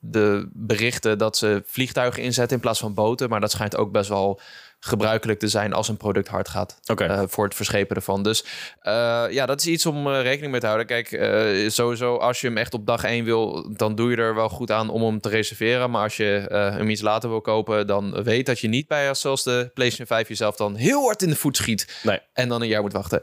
de 0.00 0.48
berichten 0.52 1.18
dat 1.18 1.36
ze 1.36 1.62
vliegtuigen 1.66 2.22
inzetten 2.22 2.56
in 2.56 2.62
plaats 2.62 2.80
van 2.80 2.94
boten. 2.94 3.28
Maar 3.28 3.40
dat 3.40 3.50
schijnt 3.50 3.76
ook 3.76 3.92
best 3.92 4.08
wel 4.08 4.40
gebruikelijk 4.84 5.38
te 5.38 5.48
zijn 5.48 5.72
als 5.72 5.88
een 5.88 5.96
product 5.96 6.28
hard 6.28 6.48
gaat. 6.48 6.78
Okay. 6.86 7.08
Uh, 7.08 7.22
voor 7.26 7.44
het 7.44 7.54
verschepen 7.54 7.96
ervan. 7.96 8.22
Dus 8.22 8.44
uh, 8.82 9.24
ja, 9.30 9.46
dat 9.46 9.60
is 9.60 9.66
iets 9.66 9.86
om 9.86 10.06
uh, 10.06 10.22
rekening 10.22 10.50
mee 10.50 10.60
te 10.60 10.66
houden. 10.66 10.86
Kijk, 10.86 11.08
sowieso 11.70 12.16
als 12.16 12.40
je 12.40 12.46
hem 12.46 12.56
echt 12.56 12.74
op 12.74 12.86
dag 12.86 13.04
1 13.04 13.24
wil, 13.24 13.74
dan 13.76 13.94
doe 13.94 14.10
je 14.10 14.16
er 14.16 14.34
wel 14.34 14.48
goed 14.48 14.70
aan 14.70 14.88
om 14.88 15.02
hem 15.02 15.20
te 15.20 15.28
reserveren. 15.28 15.90
Maar 15.90 16.02
als 16.02 16.16
je 16.16 16.46
hem 16.50 16.88
iets 16.88 17.00
later 17.00 17.28
wil 17.28 17.40
kopen, 17.40 17.86
dan 17.86 18.22
weet 18.22 18.46
dat 18.46 18.60
je 18.60 18.68
niet 18.68 18.88
bij 18.88 19.14
zoals 19.14 19.42
de 19.42 19.70
PlayStation 19.74 20.06
5 20.16 20.28
jezelf 20.28 20.56
dan 20.56 20.74
heel 20.74 21.04
hard 21.04 21.22
in 21.22 21.28
de 21.28 21.36
voet 21.36 21.56
schiet. 21.56 22.00
Nee. 22.02 22.20
En 22.32 22.48
dan 22.48 22.62
een 22.62 22.68
jaar 22.68 22.82
moet 22.82 22.92
wachten. 22.92 23.22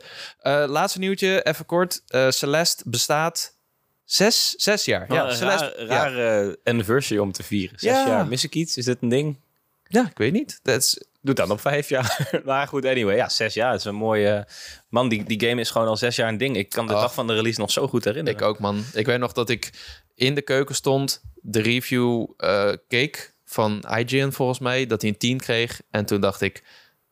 laatste 0.67 0.99
nieuwtje, 0.99 1.43
even 1.43 1.65
kort. 1.65 2.01
Celeste 2.29 2.83
bestaat 2.87 3.59
Zes, 4.05 4.49
zes 4.49 4.85
jaar. 4.85 5.13
ja, 5.13 5.25
oh, 5.25 5.31
Celeste, 5.31 5.73
raar, 5.77 6.13
rare 6.13 6.59
anniversary 6.63 7.19
om 7.19 7.31
te 7.31 7.43
vieren. 7.43 7.79
Zes 7.79 7.91
ja. 7.91 8.07
jaar. 8.07 8.27
Mis 8.27 8.43
ik 8.43 8.55
iets? 8.55 8.77
Is 8.77 8.85
dit 8.85 8.97
een 9.01 9.09
ding? 9.09 9.39
Ja, 9.87 10.07
ik 10.09 10.17
weet 10.17 10.33
niet. 10.33 10.59
Dat 10.63 10.81
is 10.81 11.05
Doe 11.21 11.35
dan 11.35 11.51
op 11.51 11.59
vijf 11.59 11.89
jaar. 11.89 12.29
maar 12.45 12.67
goed, 12.67 12.85
anyway. 12.85 13.15
Ja, 13.15 13.29
zes 13.29 13.53
jaar. 13.53 13.75
is 13.75 13.83
een 13.83 13.95
mooie... 13.95 14.47
Man, 14.89 15.09
die, 15.09 15.23
die 15.23 15.47
game 15.47 15.61
is 15.61 15.69
gewoon 15.69 15.87
al 15.87 15.97
zes 15.97 16.15
jaar 16.15 16.29
een 16.29 16.37
ding. 16.37 16.57
Ik 16.57 16.69
kan 16.69 16.87
de 16.87 16.93
oh. 16.93 17.01
dag 17.01 17.13
van 17.13 17.27
de 17.27 17.33
release 17.33 17.59
nog 17.59 17.71
zo 17.71 17.87
goed 17.87 18.03
herinneren. 18.03 18.39
Ik 18.39 18.45
ook, 18.45 18.59
man. 18.59 18.83
Ik 18.93 19.05
weet 19.05 19.19
nog 19.19 19.31
dat 19.31 19.49
ik 19.49 19.71
in 20.15 20.35
de 20.35 20.41
keuken 20.41 20.75
stond, 20.75 21.21
de 21.41 21.61
review 21.61 22.27
uh, 22.37 22.71
keek 22.87 23.33
van 23.45 23.83
IGN 23.97 24.29
volgens 24.29 24.59
mij, 24.59 24.85
dat 24.85 25.01
hij 25.01 25.09
een 25.09 25.17
10 25.17 25.39
kreeg. 25.39 25.81
En 25.91 26.05
toen 26.05 26.21
dacht 26.21 26.41
ik, 26.41 26.63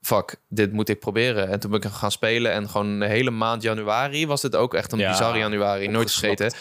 fuck, 0.02 0.36
dit 0.50 0.72
moet 0.72 0.90
ik 0.90 1.00
proberen. 1.00 1.50
En 1.50 1.60
toen 1.60 1.72
ben 1.72 1.82
ik 1.82 1.90
gaan 1.90 2.12
spelen 2.12 2.52
en 2.52 2.70
gewoon 2.70 2.88
een 2.88 3.02
hele 3.10 3.32
maand 3.32 3.62
januari 3.62 4.28
was 4.28 4.42
het 4.42 4.56
ook 4.56 4.74
echt 4.74 4.92
een 4.92 5.00
ja, 5.00 5.10
bizarre 5.10 5.38
januari. 5.38 5.88
Nooit 5.88 6.12
vergeten. 6.12 6.54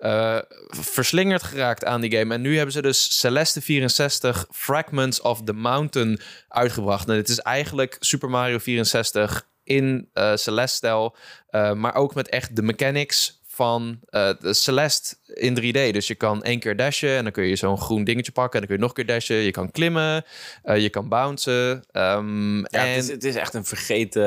Uh, 0.00 0.38
verslingerd 0.68 1.42
geraakt 1.42 1.84
aan 1.84 2.00
die 2.00 2.16
game. 2.16 2.34
En 2.34 2.40
nu 2.40 2.56
hebben 2.56 2.72
ze 2.72 2.82
dus 2.82 3.18
Celeste 3.18 3.60
64 3.60 4.46
Fragments 4.50 5.20
of 5.20 5.42
the 5.44 5.52
Mountain 5.52 6.20
uitgebracht. 6.48 7.08
En 7.08 7.16
het 7.16 7.28
is 7.28 7.38
eigenlijk 7.38 7.96
Super 8.00 8.30
Mario 8.30 8.58
64 8.58 9.48
in 9.64 10.08
uh, 10.14 10.36
Celeste-stijl. 10.36 11.16
Uh, 11.50 11.72
maar 11.72 11.94
ook 11.94 12.14
met 12.14 12.28
echt 12.28 12.56
de 12.56 12.62
mechanics 12.62 13.39
van 13.60 13.98
uh, 14.10 14.30
de 14.40 14.54
Celeste 14.54 15.16
in 15.26 15.58
3D. 15.58 15.92
Dus 15.92 16.06
je 16.06 16.14
kan 16.14 16.42
één 16.42 16.58
keer 16.58 16.76
dashen 16.76 17.16
en 17.16 17.22
dan 17.22 17.32
kun 17.32 17.44
je 17.44 17.56
zo'n 17.56 17.78
groen 17.78 18.04
dingetje 18.04 18.32
pakken. 18.32 18.60
En 18.60 18.66
dan 18.66 18.68
kun 18.68 18.76
je 18.76 18.82
nog 18.82 18.98
een 18.98 19.04
keer 19.04 19.14
dashen. 19.14 19.36
Je 19.36 19.50
kan 19.50 19.70
klimmen, 19.70 20.24
uh, 20.64 20.78
je 20.78 20.90
kan 20.90 21.08
bouncen. 21.08 21.84
Um, 21.92 22.58
ja, 22.58 22.66
en... 22.70 22.88
het, 22.88 23.02
is, 23.02 23.08
het 23.08 23.24
is 23.24 23.34
echt 23.34 23.54
een 23.54 23.64
vergeten... 23.64 24.22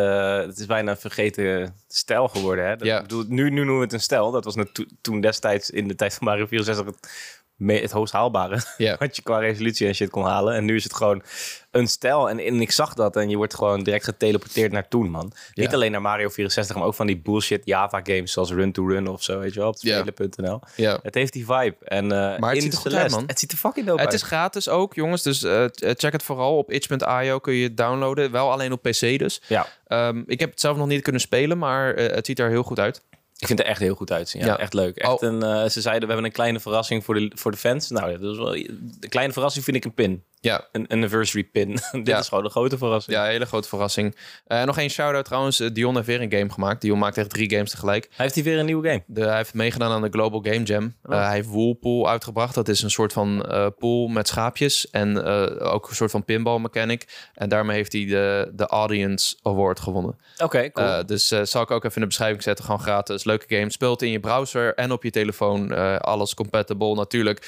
Het 0.48 0.58
is 0.58 0.66
bijna 0.66 0.92
een 0.92 0.98
vergeten 0.98 1.76
stijl 1.88 2.28
geworden. 2.28 2.66
Hè? 2.66 2.76
Dat, 2.76 2.88
ja. 2.88 3.02
bedoel, 3.02 3.26
nu, 3.28 3.50
nu 3.50 3.56
noemen 3.56 3.78
we 3.78 3.84
het 3.84 3.94
een 3.94 4.00
stijl. 4.00 4.32
Dat 4.32 4.44
was 4.44 4.56
to 4.72 4.84
toen 5.02 5.22
destijds 5.22 5.70
in 5.70 5.88
de 5.88 5.96
tijd 5.96 6.14
van 6.14 6.28
Mario 6.28 6.46
64 6.46 6.86
het 6.86 7.10
het 7.58 7.92
hoogst 7.92 8.14
haalbare. 8.14 8.62
Yeah. 8.78 9.00
wat 9.00 9.16
je 9.16 9.22
qua 9.22 9.40
resolutie 9.40 9.88
en 9.88 9.96
shit 9.96 10.10
kon 10.10 10.24
halen. 10.24 10.56
En 10.56 10.66
nu 10.66 10.76
is 10.76 10.84
het 10.84 10.94
gewoon 10.94 11.24
een 11.72 11.88
stijl. 11.88 12.30
En, 12.30 12.40
en 12.40 12.62
ik 12.62 12.72
zag 12.72 12.94
dat 12.94 13.16
en 13.16 13.30
je 13.30 13.38
wordt 13.38 13.56
gewoon 13.56 13.84
direct 13.84 14.04
geteleporteerd 14.04 14.72
naar 14.72 14.88
toen, 14.88 15.10
man. 15.10 15.34
Niet 15.54 15.74
alleen 15.74 15.92
naar 15.92 16.02
Mario 16.02 16.30
64, 16.30 16.76
maar 16.76 16.86
ook 16.86 16.94
van 16.94 17.08
die 17.08 17.18
bullshit 17.18 17.62
Java 17.66 18.00
games 18.04 18.32
zoals 18.32 18.52
Run 18.52 18.72
to 18.72 18.88
Run 18.88 19.08
of 19.08 19.24
zo, 19.24 19.40
weet 19.40 19.54
je 19.54 19.60
wel, 19.60 19.70
op 19.70 19.78
spelen.nl. 19.78 20.60
Ja. 20.76 21.00
Het 21.04 21.16
heeft 21.16 21.34
die 21.34 21.46
vibe. 21.46 21.76
En, 21.84 22.04
uh, 22.04 22.10
maar 22.12 22.54
het 22.54 22.62
ziet 22.62 22.74
er 22.74 22.80
goed 22.80 22.94
uit, 22.94 23.12
man. 23.12 23.24
Het 23.28 23.40
ziet 23.40 23.52
er 23.52 23.58
fucking 23.58 23.86
dope 23.86 24.02
Het 24.02 24.14
is 24.14 24.22
gratis 24.22 24.70
ook, 24.70 24.94
jongens. 24.94 25.22
Dus 25.22 25.44
uh, 25.44 25.66
check 25.76 26.12
het 26.12 26.24
vooral 26.24 26.58
op 26.58 26.72
itch.io 26.72 27.40
kun 27.40 27.54
je 27.54 27.64
het 27.64 27.78
downloaden. 27.78 28.32
Wel 28.32 28.52
alleen 28.52 28.72
op 28.72 28.82
PC 28.82 29.20
dus. 29.20 29.42
Ja. 29.48 29.68
Um, 29.88 30.24
ik 30.28 30.40
heb 30.40 30.50
het 30.50 30.60
zelf 30.60 30.78
nog 30.78 30.88
niet 30.88 31.02
kunnen 31.02 31.22
spelen, 31.22 31.58
maar 31.58 32.00
uh, 32.00 32.10
het 32.10 32.26
ziet 32.26 32.40
er 32.40 32.50
heel 32.50 32.64
goed 32.64 32.80
uit. 32.80 33.02
Ik 33.44 33.50
vind 33.50 33.60
het 33.60 33.68
er 33.68 33.74
echt 33.74 33.84
heel 33.84 33.96
goed 33.96 34.12
uitzien. 34.12 34.42
Ja, 34.42 34.48
ja. 34.48 34.58
echt 34.58 34.74
leuk. 34.74 34.98
Echt 34.98 35.12
oh. 35.12 35.30
een, 35.30 35.44
uh, 35.44 35.66
ze 35.66 35.82
zeiden, 35.82 36.02
we 36.08 36.14
hebben 36.14 36.26
een 36.26 36.32
kleine 36.32 36.60
verrassing 36.60 37.04
voor 37.04 37.16
de, 37.16 37.32
voor 37.36 37.52
de 37.52 37.58
fans. 37.58 37.90
Nou, 37.90 38.20
dat 38.20 38.32
is 38.32 38.38
wel, 38.38 38.52
de 39.00 39.08
kleine 39.10 39.34
verrassing 39.34 39.66
vind 39.66 39.78
ik 39.78 39.86
een 39.86 39.94
pin. 39.94 40.24
Ja. 40.44 40.68
Een 40.72 40.88
anniversary 40.88 41.44
pin. 41.44 41.78
Dit 42.04 42.18
is 42.18 42.28
gewoon 42.28 42.44
een 42.44 42.50
grote 42.50 42.78
verrassing. 42.78 43.18
Ja, 43.18 43.24
een 43.24 43.32
hele 43.32 43.46
grote 43.46 43.68
verrassing. 43.68 44.16
Uh, 44.48 44.64
nog 44.64 44.78
één 44.78 44.90
shout-out 44.90 45.26
trouwens. 45.26 45.60
Uh, 45.60 45.70
Dion 45.74 45.96
heeft 45.96 46.08
weer 46.08 46.22
een 46.22 46.32
game 46.32 46.50
gemaakt. 46.50 46.82
Dion 46.82 47.00
maakt 47.00 47.18
echt 47.18 47.30
drie 47.30 47.50
games 47.50 47.70
tegelijk. 47.70 48.04
Hij 48.04 48.14
heeft 48.16 48.36
hij 48.36 48.44
weer 48.44 48.60
een 48.60 48.66
nieuwe 48.66 48.88
game? 48.88 49.04
De, 49.08 49.22
hij 49.22 49.38
heeft 49.38 49.54
meegedaan 49.54 49.92
aan 49.92 50.02
de 50.02 50.10
Global 50.10 50.42
Game 50.42 50.64
Jam. 50.64 50.96
Oh. 51.04 51.16
Uh, 51.16 51.26
hij 51.26 51.34
heeft 51.34 51.48
Woolpool 51.48 52.10
uitgebracht. 52.10 52.56
Dat 52.56 52.68
is 52.68 52.82
een 52.82 52.92
soort 52.92 53.14
van 53.14 53.46
pool 53.80 54.08
met 54.08 54.28
schaapjes. 54.28 54.90
En 54.90 55.24
ook 55.60 55.90
een 55.90 55.96
soort 55.96 56.12
van 56.12 56.26
pinball 56.26 56.60
mechanic. 56.60 57.30
En 57.34 57.50
daarmee 57.50 57.76
heeft 57.76 57.94
hij 57.94 58.06
de, 58.06 58.52
de 58.54 58.68
Audience 58.68 59.36
Award 59.42 59.80
gewonnen. 59.80 60.18
Oké, 60.34 60.44
okay, 60.44 60.72
cool. 60.72 61.06
dus 61.06 61.28
zal 61.28 61.62
ik 61.62 61.72
ook 61.72 61.84
even 61.84 61.96
in 61.96 62.02
de 62.02 62.08
beschrijving 62.08 62.44
zetten. 62.44 62.66
Gewoon 62.66 62.80
gratis. 62.80 63.24
Leuke 63.24 63.56
game. 63.56 63.72
Speelt 63.72 64.02
in 64.02 64.12
je 64.12 64.20
browser 64.20 64.74
en 64.74 64.92
op 64.92 65.04
je 65.04 65.12
telefoon. 65.12 65.72
alles 66.00 66.34
compatible 66.34 66.96
natuurlijk. 66.96 67.48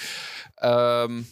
Um, 0.64 1.26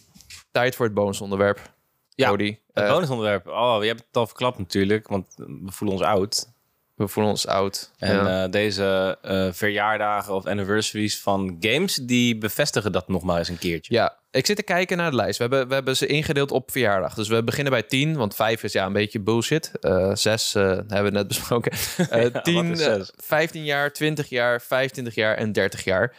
tijd 0.54 0.74
voor 0.74 0.86
het 0.86 0.94
bonusonderwerp. 0.94 1.72
Ja, 2.14 2.28
Cody. 2.28 2.58
het 2.72 2.84
uh, 2.84 2.90
bonusonderwerp. 2.90 3.46
Oh, 3.46 3.76
je 3.80 3.86
hebt 3.86 4.04
het 4.06 4.16
al 4.16 4.26
verklapt 4.26 4.58
natuurlijk, 4.58 5.08
want 5.08 5.26
we 5.36 5.72
voelen 5.72 5.96
ons 5.96 6.06
oud. 6.06 6.52
We 6.94 7.08
voelen 7.08 7.32
ons 7.32 7.46
oud. 7.46 7.90
En 7.98 8.14
ja. 8.14 8.44
uh, 8.44 8.50
deze 8.50 9.18
uh, 9.24 9.48
verjaardagen 9.52 10.34
of 10.34 10.46
anniversaries 10.46 11.20
van 11.20 11.56
games, 11.60 11.94
die 11.94 12.38
bevestigen 12.38 12.92
dat 12.92 13.08
nog 13.08 13.22
maar 13.22 13.38
eens 13.38 13.48
een 13.48 13.58
keertje. 13.58 13.94
Ja, 13.94 14.18
ik 14.30 14.46
zit 14.46 14.56
te 14.56 14.62
kijken 14.62 14.96
naar 14.96 15.10
de 15.10 15.16
lijst. 15.16 15.36
We 15.36 15.42
hebben, 15.42 15.68
we 15.68 15.74
hebben 15.74 15.96
ze 15.96 16.06
ingedeeld 16.06 16.50
op 16.50 16.70
verjaardag. 16.70 17.14
Dus 17.14 17.28
we 17.28 17.44
beginnen 17.44 17.72
bij 17.72 17.82
10, 17.82 18.16
want 18.16 18.34
5 18.34 18.62
is 18.62 18.72
ja 18.72 18.86
een 18.86 18.92
beetje 18.92 19.20
bullshit. 19.20 19.72
Uh, 19.80 20.14
6 20.14 20.52
hebben 20.52 21.04
we 21.04 21.10
net 21.10 21.28
besproken. 21.28 21.72
ja, 22.10 22.40
10, 22.40 22.76
15 23.16 23.64
jaar, 23.64 23.92
20 23.92 24.28
jaar, 24.28 24.60
25 24.60 25.14
jaar 25.14 25.36
en 25.36 25.52
30 25.52 25.84
jaar. 25.84 26.16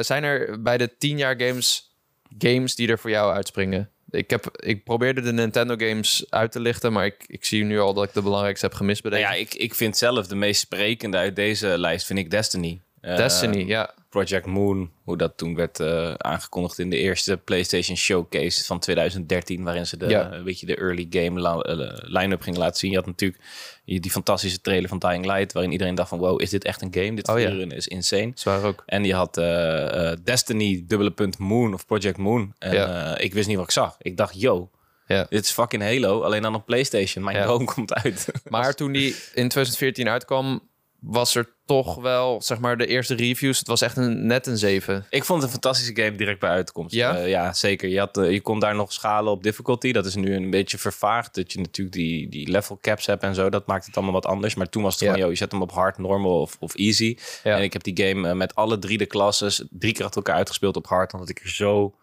zijn 0.00 0.24
er 0.24 0.62
bij 0.62 0.78
de 0.78 0.96
10 0.98 1.18
jaar 1.18 1.40
games 1.40 1.93
games 2.38 2.74
die 2.74 2.88
er 2.88 2.98
voor 2.98 3.10
jou 3.10 3.34
uitspringen? 3.34 3.88
ik, 4.14 4.30
heb, 4.30 4.56
ik 4.56 4.84
probeerde 4.84 5.20
de 5.20 5.32
Nintendo 5.32 5.74
games 5.76 6.26
uit 6.28 6.52
te 6.52 6.60
lichten, 6.60 6.92
maar 6.92 7.06
ik, 7.06 7.24
ik 7.26 7.44
zie 7.44 7.64
nu 7.64 7.80
al 7.80 7.94
dat 7.94 8.04
ik 8.04 8.12
de 8.12 8.22
belangrijkste 8.22 8.66
heb 8.66 8.74
gemist 8.74 9.02
bij 9.02 9.10
nou 9.10 9.22
ja, 9.22 9.32
ik, 9.32 9.54
ik 9.54 9.74
vind 9.74 9.96
zelf 9.96 10.26
de 10.26 10.34
meest 10.34 10.60
sprekende 10.60 11.16
uit 11.16 11.36
deze 11.36 11.78
lijst, 11.78 12.06
vind 12.06 12.18
ik 12.18 12.30
Destiny. 12.30 12.80
Destiny, 13.00 13.56
uh, 13.56 13.66
ja. 13.66 13.94
Project 14.14 14.46
Moon, 14.46 14.90
hoe 15.04 15.16
dat 15.16 15.36
toen 15.36 15.54
werd 15.54 15.80
uh, 15.80 16.14
aangekondigd 16.14 16.78
in 16.78 16.90
de 16.90 16.96
eerste 16.96 17.36
PlayStation 17.36 17.96
Showcase 17.96 18.64
van 18.64 18.78
2013, 18.78 19.64
waarin 19.64 19.86
ze 19.86 19.96
de, 19.96 20.08
ja. 20.08 20.32
een 20.32 20.44
beetje 20.44 20.66
de 20.66 20.76
early 20.76 21.06
game 21.10 21.40
uh, 21.40 21.88
line-up 22.00 22.42
gingen 22.42 22.58
laten 22.58 22.78
zien. 22.78 22.90
Je 22.90 22.96
had 22.96 23.06
natuurlijk 23.06 23.42
die 23.84 24.10
fantastische 24.10 24.60
trailer 24.60 24.88
van 24.88 24.98
Dying 24.98 25.26
Light, 25.26 25.52
waarin 25.52 25.72
iedereen 25.72 25.94
dacht 25.94 26.08
van 26.08 26.18
wow, 26.18 26.40
is 26.40 26.50
dit 26.50 26.64
echt 26.64 26.82
een 26.82 26.94
game? 26.94 27.14
Dit 27.14 27.28
oh, 27.28 27.40
ja. 27.40 27.50
is 27.68 27.88
insane. 27.88 28.30
Zwaar 28.34 28.64
ook. 28.64 28.82
En 28.86 29.04
je 29.04 29.14
had 29.14 29.38
uh, 29.38 30.12
Destiny, 30.24 30.84
dubbele 30.86 31.10
punt 31.10 31.38
Moon 31.38 31.74
of 31.74 31.86
Project 31.86 32.16
Moon. 32.16 32.54
En 32.58 32.74
ja. 32.74 33.18
ik 33.18 33.34
wist 33.34 33.48
niet 33.48 33.56
wat 33.56 33.66
ik 33.66 33.72
zag. 33.72 33.96
Ik 33.98 34.16
dacht, 34.16 34.40
yo, 34.40 34.70
ja. 35.06 35.26
Dit 35.28 35.44
is 35.44 35.50
fucking 35.50 35.82
Halo, 35.82 36.22
alleen 36.22 36.42
dan 36.42 36.54
op 36.54 36.66
PlayStation. 36.66 37.24
Mijn 37.24 37.36
ja. 37.36 37.42
droom 37.42 37.64
komt 37.74 37.94
uit. 37.94 38.28
Maar 38.48 38.74
toen 38.74 38.92
die 38.92 39.10
in 39.10 39.48
2014 39.48 40.08
uitkwam, 40.08 40.68
was 41.06 41.34
er 41.34 41.54
toch 41.64 41.94
wel, 41.94 42.42
zeg 42.42 42.58
maar, 42.58 42.76
de 42.76 42.86
eerste 42.86 43.14
reviews. 43.14 43.58
Het 43.58 43.68
was 43.68 43.80
echt 43.80 43.96
een, 43.96 44.26
net 44.26 44.46
een 44.46 44.58
7. 44.58 45.06
Ik 45.10 45.24
vond 45.24 45.42
het 45.42 45.46
een 45.46 45.60
fantastische 45.60 46.02
game 46.02 46.16
direct 46.16 46.40
bij 46.40 46.50
uitkomst. 46.50 46.94
Ja, 46.94 47.18
uh, 47.18 47.28
ja 47.28 47.52
zeker. 47.52 47.88
Je, 47.88 47.98
had, 47.98 48.18
uh, 48.18 48.30
je 48.30 48.40
kon 48.40 48.58
daar 48.58 48.74
nog 48.74 48.92
schalen 48.92 49.32
op 49.32 49.42
difficulty. 49.42 49.92
Dat 49.92 50.06
is 50.06 50.14
nu 50.14 50.34
een 50.34 50.50
beetje 50.50 50.78
vervaagd. 50.78 51.34
Dat 51.34 51.52
je 51.52 51.60
natuurlijk 51.60 51.96
die, 51.96 52.28
die 52.28 52.50
level 52.50 52.78
caps 52.80 53.06
hebt 53.06 53.22
en 53.22 53.34
zo. 53.34 53.50
Dat 53.50 53.66
maakt 53.66 53.86
het 53.86 53.96
allemaal 53.96 54.14
wat 54.14 54.26
anders. 54.26 54.54
Maar 54.54 54.68
toen 54.68 54.82
was 54.82 54.92
het 54.92 55.02
ja. 55.02 55.06
gewoon, 55.06 55.24
yo, 55.24 55.30
je 55.30 55.38
zet 55.38 55.52
hem 55.52 55.62
op 55.62 55.72
hard, 55.72 55.98
normal 55.98 56.40
of, 56.40 56.56
of 56.60 56.74
easy. 56.74 57.18
Ja. 57.42 57.56
En 57.56 57.62
ik 57.62 57.72
heb 57.72 57.82
die 57.82 58.06
game 58.06 58.28
uh, 58.28 58.34
met 58.34 58.54
alle 58.54 58.78
drie 58.78 58.98
de 58.98 59.06
klasses 59.06 59.64
drie 59.70 59.92
keer 59.92 60.04
achter 60.04 60.22
elkaar 60.22 60.36
uitgespeeld 60.36 60.76
op 60.76 60.86
hard. 60.86 61.12
Omdat 61.12 61.28
ik 61.28 61.40
er 61.40 61.50
zo 61.50 61.94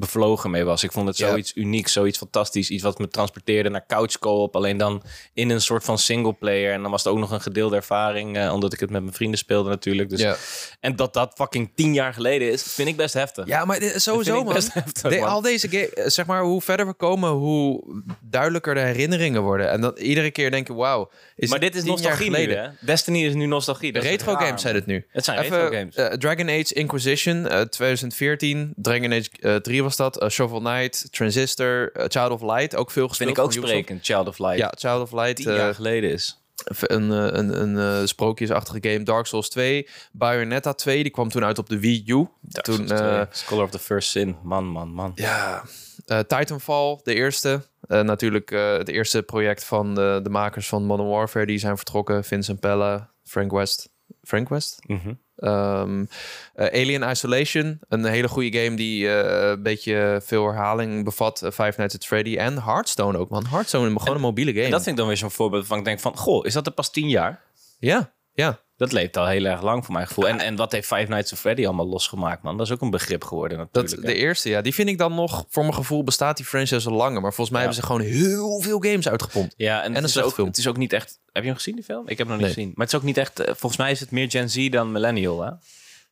bevlogen 0.00 0.50
mee 0.50 0.64
was. 0.64 0.82
Ik 0.82 0.92
vond 0.92 1.06
het 1.06 1.16
zoiets 1.16 1.52
ja. 1.54 1.62
uniek, 1.62 1.88
zoiets 1.88 2.18
fantastisch. 2.18 2.70
Iets 2.70 2.82
wat 2.82 2.98
me 2.98 3.08
transporteerde 3.08 3.68
naar 3.68 3.86
couch 3.86 4.18
co-op. 4.18 4.56
Alleen 4.56 4.76
dan 4.76 5.02
in 5.34 5.50
een 5.50 5.60
soort 5.60 5.84
van 5.84 5.98
single 5.98 6.32
player. 6.32 6.72
En 6.72 6.82
dan 6.82 6.90
was 6.90 7.04
het 7.04 7.12
ook 7.12 7.18
nog 7.18 7.30
een 7.30 7.40
gedeelde 7.40 7.76
ervaring. 7.76 8.36
Uh, 8.36 8.52
omdat 8.52 8.72
ik 8.72 8.80
het 8.80 8.90
met 8.90 9.02
mijn 9.02 9.14
vrienden 9.14 9.38
speelde 9.38 9.68
natuurlijk. 9.68 10.08
Dus, 10.08 10.20
ja. 10.20 10.36
En 10.80 10.96
dat 10.96 11.14
dat 11.14 11.32
fucking 11.34 11.72
tien 11.74 11.94
jaar 11.94 12.14
geleden 12.14 12.50
is, 12.50 12.62
vind 12.62 12.88
ik 12.88 12.96
best 12.96 13.14
heftig. 13.14 13.46
Ja, 13.46 13.64
maar 13.64 13.80
sowieso 13.94 14.44
man. 14.44 14.54
Heftig, 14.54 15.18
man. 15.18 15.28
Al 15.28 15.40
deze 15.40 15.68
game, 15.68 16.10
zeg 16.10 16.26
maar, 16.26 16.42
hoe 16.42 16.60
verder 16.60 16.86
we 16.86 16.94
komen, 16.94 17.30
hoe 17.30 18.02
duidelijker 18.20 18.74
de 18.74 18.80
herinneringen 18.80 19.42
worden. 19.42 19.70
En 19.70 19.80
dan 19.80 19.96
iedere 19.96 20.30
keer 20.30 20.50
denken, 20.50 20.74
wauw. 20.74 21.10
Maar 21.36 21.60
dit 21.60 21.74
is 21.74 21.84
nostalgie 21.84 22.30
nu, 22.30 22.54
hè? 22.54 22.68
Destiny 22.80 23.24
is 23.24 23.34
nu 23.34 23.46
nostalgie. 23.46 23.92
De 23.92 23.98
retro 23.98 24.32
raar, 24.32 24.42
games 24.42 24.62
zijn 24.62 24.74
het 24.74 24.86
nu. 24.86 25.06
Het 25.08 25.24
zijn 25.24 25.38
Even, 25.38 25.60
retro 25.60 25.76
games. 25.78 25.96
Uh, 25.96 26.06
Dragon 26.06 26.48
Age 26.48 26.74
Inquisition, 26.74 27.36
uh, 27.36 27.60
2014. 27.60 28.72
Dragon 28.76 29.12
Age 29.12 29.60
3 29.60 29.82
was 29.82 29.89
dat. 29.96 30.22
Uh, 30.22 30.28
Shovel 30.28 30.58
Knight, 30.58 31.12
Transistor, 31.12 31.90
uh, 31.96 32.04
Child 32.08 32.30
of 32.30 32.42
Light. 32.42 32.76
Ook 32.76 32.90
veel 32.90 33.08
gespeeld. 33.08 33.36
Vind 33.36 33.38
ik 33.38 33.44
ook 33.44 33.66
sprekend, 33.66 34.04
Child 34.04 34.28
of 34.28 34.38
Light. 34.38 34.58
Ja, 34.58 34.72
Child 34.78 35.02
of 35.02 35.12
Light. 35.12 35.36
Tien 35.36 35.52
jaar 35.52 35.74
geleden 35.74 36.10
is. 36.10 36.34
Een, 36.64 37.10
een, 37.10 37.60
een, 37.60 37.76
een 37.76 38.08
sprookjesachtige 38.08 38.90
game. 38.90 39.02
Dark 39.02 39.26
Souls 39.26 39.48
2. 39.48 39.88
Bayonetta 40.12 40.72
2, 40.72 41.02
die 41.02 41.12
kwam 41.12 41.28
toen 41.28 41.44
uit 41.44 41.58
op 41.58 41.68
de 41.68 41.80
Wii 41.80 42.02
U. 42.06 42.26
Dark 42.40 42.64
toen, 42.64 42.88
Scholar 43.30 43.64
of 43.64 43.70
the 43.70 43.78
First 43.78 44.10
Sin. 44.10 44.36
Man, 44.42 44.66
man, 44.66 44.88
man. 44.88 45.12
Ja. 45.14 45.62
Titanfall, 46.04 47.00
de 47.02 47.14
eerste. 47.14 47.62
Uh, 47.90 48.00
natuurlijk 48.00 48.50
uh, 48.50 48.72
het 48.72 48.88
eerste 48.88 49.22
project 49.22 49.64
van 49.64 49.94
de, 49.94 50.20
de, 50.22 50.30
makers 50.30 50.68
van 50.68 50.84
Modern 50.84 51.08
Warfare. 51.08 51.46
Die 51.46 51.58
zijn 51.58 51.76
vertrokken. 51.76 52.24
Vincent 52.24 52.60
Pella, 52.60 53.10
Frank 53.24 53.50
West. 53.50 53.90
Frank 54.22 54.48
West? 54.48 54.78
Mm 54.86 55.00
-hmm. 55.02 55.18
Um, 55.40 56.08
uh, 56.56 56.66
Alien 56.66 57.10
Isolation. 57.10 57.80
Een 57.88 58.04
hele 58.04 58.28
goede 58.28 58.58
game 58.58 58.76
die 58.76 59.08
een 59.08 59.62
beetje 59.62 60.20
veel 60.24 60.46
herhaling 60.46 61.04
bevat. 61.04 61.38
Five 61.38 61.74
Nights 61.76 61.94
at 61.94 62.06
Freddy. 62.06 62.36
En 62.36 62.62
Hearthstone 62.62 63.18
ook, 63.18 63.30
man. 63.30 63.46
Hearthstone, 63.46 63.98
gewoon 63.98 64.14
een 64.14 64.20
mobiele 64.20 64.52
game. 64.52 64.64
En 64.64 64.70
dat 64.70 64.82
vind 64.82 64.94
ik 64.94 65.00
dan 65.00 65.06
weer 65.06 65.16
zo'n 65.16 65.30
voorbeeld 65.30 65.66
van 65.66 65.78
ik 65.78 65.84
denk 65.84 66.00
van... 66.00 66.16
Goh, 66.16 66.46
is 66.46 66.52
dat 66.52 66.66
er 66.66 66.72
pas 66.72 66.90
tien 66.90 67.08
jaar? 67.08 67.42
Ja, 67.78 68.12
ja. 68.32 68.60
Dat 68.80 68.92
leeft 68.92 69.16
al 69.16 69.26
heel 69.26 69.44
erg 69.44 69.62
lang 69.62 69.84
voor 69.84 69.94
mijn 69.94 70.06
gevoel. 70.06 70.28
En, 70.28 70.40
en 70.40 70.56
wat 70.56 70.72
heeft 70.72 70.86
Five 70.86 71.06
Nights 71.08 71.32
at 71.32 71.38
Freddy 71.38 71.66
allemaal 71.66 71.86
losgemaakt, 71.86 72.42
man? 72.42 72.56
Dat 72.56 72.66
is 72.66 72.72
ook 72.72 72.80
een 72.80 72.90
begrip 72.90 73.24
geworden 73.24 73.58
natuurlijk. 73.58 73.94
Dat, 73.94 74.04
de 74.04 74.14
eerste, 74.14 74.48
ja. 74.48 74.60
Die 74.60 74.74
vind 74.74 74.88
ik 74.88 74.98
dan 74.98 75.14
nog... 75.14 75.44
Voor 75.48 75.62
mijn 75.62 75.74
gevoel 75.74 76.04
bestaat 76.04 76.36
die 76.36 76.46
franchise 76.46 76.88
al 76.88 76.94
langer. 76.94 77.20
Maar 77.20 77.34
volgens 77.34 77.50
mij 77.50 77.66
ja. 77.66 77.72
hebben 77.72 77.84
ze 77.84 77.92
gewoon 77.92 78.10
heel 78.12 78.60
veel 78.60 78.78
games 78.78 79.08
uitgepompt. 79.08 79.54
Ja, 79.56 79.82
en, 79.82 79.94
en 79.94 80.02
het, 80.02 80.04
is 80.04 80.22
ook, 80.22 80.36
het 80.36 80.58
is 80.58 80.66
ook 80.66 80.76
niet 80.76 80.92
echt... 80.92 81.20
Heb 81.32 81.42
je 81.42 81.48
hem 81.48 81.56
gezien, 81.56 81.74
die 81.74 81.84
film? 81.84 82.08
Ik 82.08 82.18
heb 82.18 82.26
hem 82.26 82.36
nog 82.36 82.36
niet 82.36 82.46
nee. 82.46 82.54
gezien. 82.54 82.72
Maar 82.74 82.84
het 82.86 82.94
is 82.94 83.00
ook 83.00 83.06
niet 83.06 83.16
echt... 83.16 83.42
Volgens 83.44 83.76
mij 83.76 83.90
is 83.90 84.00
het 84.00 84.10
meer 84.10 84.30
Gen 84.30 84.50
Z 84.50 84.68
dan 84.68 84.92
Millennial, 84.92 85.42
hè? 85.42 85.50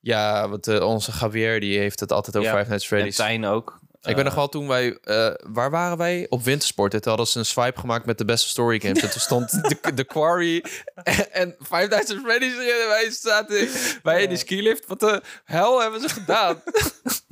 Ja, 0.01 0.49
want 0.49 0.69
uh, 0.69 0.87
onze 0.87 1.13
Javier 1.21 1.61
die 1.61 1.79
heeft 1.79 2.01
het 2.01 2.13
altijd 2.13 2.37
over 2.37 2.49
ja, 2.49 2.57
Five 2.57 2.69
Nights 2.69 2.85
at 2.85 2.89
Freddy's. 2.89 3.19
En 3.19 3.25
Tijn 3.25 3.45
ook. 3.45 3.81
Ik 4.03 4.17
ben 4.17 4.25
nog 4.25 4.35
wel 4.35 4.49
toen 4.49 4.69
wij... 4.69 4.99
Uh, 5.05 5.31
waar 5.43 5.71
waren 5.71 5.97
wij? 5.97 6.27
Op 6.29 6.43
Wintersport. 6.43 6.91
Toen 6.91 7.01
hadden 7.05 7.27
ze 7.27 7.39
een 7.39 7.45
swipe 7.45 7.81
gemaakt 7.81 8.07
met 8.07 8.19
de 8.19 8.25
beste 8.25 8.49
story 8.49 8.81
games. 8.81 9.03
en 9.03 9.11
toen 9.11 9.21
stond 9.21 9.51
de, 9.51 9.95
de 9.95 10.05
Quarry 10.05 10.65
en, 10.95 11.33
en 11.33 11.57
Five 11.59 11.87
Nights 11.87 12.11
at 12.11 12.21
Freddy's. 12.25 12.53
En 12.53 12.89
wij 12.89 13.11
zaten 13.11 13.69
bij 14.03 14.23
in 14.23 14.29
die 14.29 14.39
skilift. 14.39 14.87
Wat 14.87 15.01
de 15.01 15.23
hel 15.45 15.81
hebben 15.81 16.01
ze 16.01 16.09
gedaan? 16.09 16.63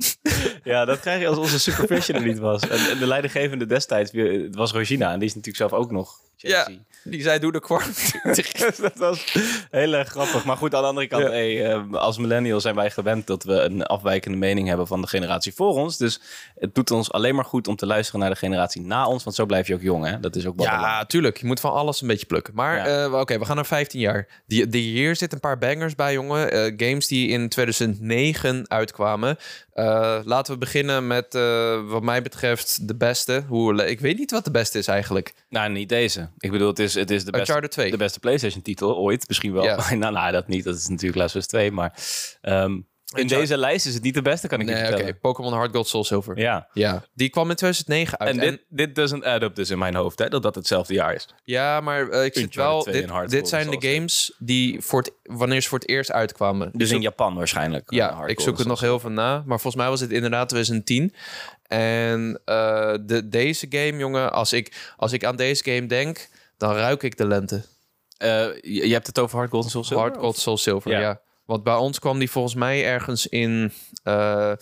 ja, 0.63 0.85
dat 0.85 0.99
krijg 0.99 1.21
je 1.21 1.27
als 1.27 1.37
onze 1.37 1.59
supervision 1.59 2.17
er 2.17 2.27
niet 2.27 2.39
was. 2.39 2.67
En, 2.67 2.89
en 2.89 2.97
de 2.97 3.07
leidinggevende 3.07 3.65
destijds 3.65 4.11
het 4.11 4.55
was 4.55 4.71
Rogina. 4.71 5.11
En 5.11 5.19
die 5.19 5.27
is 5.27 5.35
natuurlijk 5.35 5.69
zelf 5.69 5.81
ook 5.81 5.91
nog 5.91 6.19
ja, 6.37 6.67
die 7.03 7.21
zei 7.21 7.39
doe 7.39 7.51
de 7.51 7.59
kwart. 7.59 8.11
dat 8.81 8.97
was 8.97 9.33
heel 9.71 9.93
erg 9.93 10.09
grappig. 10.09 10.45
Maar 10.45 10.57
goed, 10.57 10.75
aan 10.75 10.81
de 10.81 10.87
andere 10.87 11.07
kant, 11.07 11.23
ja. 11.23 11.29
hey, 11.29 11.75
uh, 11.75 11.93
als 11.93 12.17
millennials 12.17 12.63
zijn 12.63 12.75
wij 12.75 12.91
gewend 12.91 13.27
dat 13.27 13.43
we 13.43 13.53
een 13.53 13.83
afwijkende 13.83 14.37
mening 14.37 14.67
hebben 14.67 14.87
van 14.87 15.01
de 15.01 15.07
generatie 15.07 15.53
voor 15.53 15.73
ons. 15.73 15.97
Dus 15.97 16.21
het 16.55 16.75
doet 16.75 16.91
ons 16.91 17.11
alleen 17.11 17.35
maar 17.35 17.45
goed 17.45 17.67
om 17.67 17.75
te 17.75 17.85
luisteren 17.85 18.19
naar 18.19 18.29
de 18.29 18.35
generatie 18.35 18.81
na 18.81 19.07
ons. 19.07 19.23
Want 19.23 19.35
zo 19.35 19.45
blijf 19.45 19.67
je 19.67 19.73
ook 19.73 19.81
jong, 19.81 20.05
hè? 20.05 20.19
Dat 20.19 20.35
is 20.35 20.45
ook 20.45 20.55
wel 20.55 20.65
Ja, 20.65 20.75
belangrijk. 20.75 21.09
tuurlijk. 21.09 21.37
Je 21.37 21.45
moet 21.45 21.59
van 21.59 21.71
alles 21.71 22.01
een 22.01 22.07
beetje 22.07 22.25
plukken. 22.25 22.53
Maar 22.55 22.77
ja. 22.77 23.03
uh, 23.03 23.05
oké, 23.05 23.19
okay, 23.19 23.39
we 23.39 23.45
gaan 23.45 23.55
naar 23.55 23.65
15 23.65 23.99
jaar. 23.99 24.27
Die, 24.45 24.67
die 24.67 24.91
hier 24.91 25.15
zitten 25.15 25.37
een 25.43 25.49
paar 25.49 25.57
bangers 25.57 25.95
bij, 25.95 26.13
jongen. 26.13 26.55
Uh, 26.55 26.87
games 26.87 27.07
die 27.07 27.27
in 27.27 27.49
2009 27.49 28.69
uitkwamen. 28.69 29.37
Uh, 29.75 30.19
laten 30.23 30.53
we 30.53 30.59
beginnen 30.59 31.07
met, 31.07 31.33
wat 31.87 32.03
mij 32.03 32.21
betreft, 32.21 32.87
de 32.87 32.95
beste. 32.95 33.43
Hoe, 33.47 33.85
ik 33.85 33.99
weet 33.99 34.17
niet 34.17 34.31
wat 34.31 34.45
de 34.45 34.51
beste 34.51 34.77
is 34.77 34.87
eigenlijk. 34.87 35.33
Nou, 35.49 35.71
niet 35.71 35.89
deze. 35.89 36.29
Ik 36.37 36.51
bedoel, 36.51 36.67
het 36.67 36.79
is, 36.79 36.93
het 36.93 37.11
is 37.11 37.25
de, 37.25 37.31
beste, 37.31 37.67
2. 37.67 37.91
de 37.91 37.97
beste 37.97 38.19
PlayStation-titel 38.19 38.97
ooit. 38.97 39.27
Misschien 39.27 39.53
wel. 39.53 39.63
Ja. 39.63 39.75
nou, 39.95 40.13
nou, 40.13 40.31
dat 40.31 40.47
niet. 40.47 40.63
Dat 40.63 40.75
is 40.75 40.87
natuurlijk 40.87 41.17
Last 41.17 41.35
of 41.35 41.41
Us 41.41 41.47
2. 41.47 41.71
Maar 41.71 41.93
um, 42.41 42.87
In 43.15 43.27
deze 43.27 43.57
lijst 43.57 43.85
is 43.85 43.93
het 43.93 44.03
niet 44.03 44.13
de 44.13 44.21
beste, 44.21 44.47
kan 44.47 44.59
ik 44.59 44.65
nee, 44.65 44.75
je 44.75 44.81
vertellen. 44.81 45.05
Okay. 45.05 45.19
Pokémon 45.19 45.53
Hard 45.53 45.71
Gold 45.71 45.87
Soul 45.87 46.03
Silver. 46.03 46.39
Ja. 46.39 46.67
ja. 46.73 47.03
Die 47.13 47.29
kwam 47.29 47.49
in 47.49 47.55
2009 47.55 48.19
uit. 48.19 48.29
En, 48.29 48.39
dit, 48.39 48.65
dit 48.69 48.95
doesn't 48.95 49.23
add 49.23 49.43
up 49.43 49.55
dus 49.55 49.69
in 49.69 49.77
mijn 49.77 49.95
hoofd, 49.95 50.19
hè? 50.19 50.29
Dat 50.29 50.41
dat 50.41 50.55
hetzelfde 50.55 50.93
jaar 50.93 51.13
is. 51.13 51.27
Ja, 51.43 51.81
maar 51.81 52.07
uh, 52.07 52.25
ik 52.25 52.33
zit 52.33 52.55
wel... 52.55 52.83
Dit, 52.83 53.29
dit 53.29 53.47
zijn 53.47 53.69
de 53.69 53.87
games 53.89 54.33
die 54.37 54.81
voor 54.81 54.99
het, 54.99 55.11
wanneer 55.23 55.61
ze 55.61 55.69
voor 55.69 55.79
het 55.79 55.89
eerst 55.89 56.11
uitkwamen. 56.11 56.69
Dus 56.73 56.91
in 56.91 57.01
Japan 57.01 57.35
waarschijnlijk. 57.35 57.91
Ja, 57.91 58.25
ik 58.25 58.39
zoek 58.39 58.57
het 58.57 58.67
nog 58.67 58.79
heel 58.79 58.99
veel 58.99 59.09
na. 59.09 59.43
Maar 59.45 59.59
volgens 59.59 59.75
mij 59.75 59.89
was 59.89 59.99
het 59.99 60.11
inderdaad 60.11 60.49
2010. 60.49 61.13
En 61.67 62.41
uh, 62.45 62.93
de, 63.01 63.29
deze 63.29 63.65
game, 63.69 63.97
jongen, 63.97 64.31
als 64.31 64.53
ik, 64.53 64.93
als 64.97 65.11
ik 65.11 65.25
aan 65.25 65.35
deze 65.35 65.63
game 65.63 65.85
denk, 65.85 66.29
dan 66.57 66.73
ruik 66.73 67.03
ik 67.03 67.17
de 67.17 67.27
lente. 67.27 67.55
Uh, 68.23 68.61
je, 68.61 68.93
hebt 68.93 69.07
het 69.07 69.19
over 69.19 69.37
Hard 69.37 69.49
Gold 69.49 69.69
Soul 69.69 69.83
Silver? 69.83 70.05
Hard 70.05 70.19
Gold 70.19 70.37
Soul 70.37 70.57
Silver, 70.57 70.91
ja. 70.91 71.21
Want 71.45 71.63
bij 71.63 71.75
ons 71.75 71.99
kwam 71.99 72.19
die 72.19 72.31
volgens 72.31 72.55
mij 72.55 72.85
ergens 72.85 73.27
in 73.27 73.71
uh, 74.03 74.53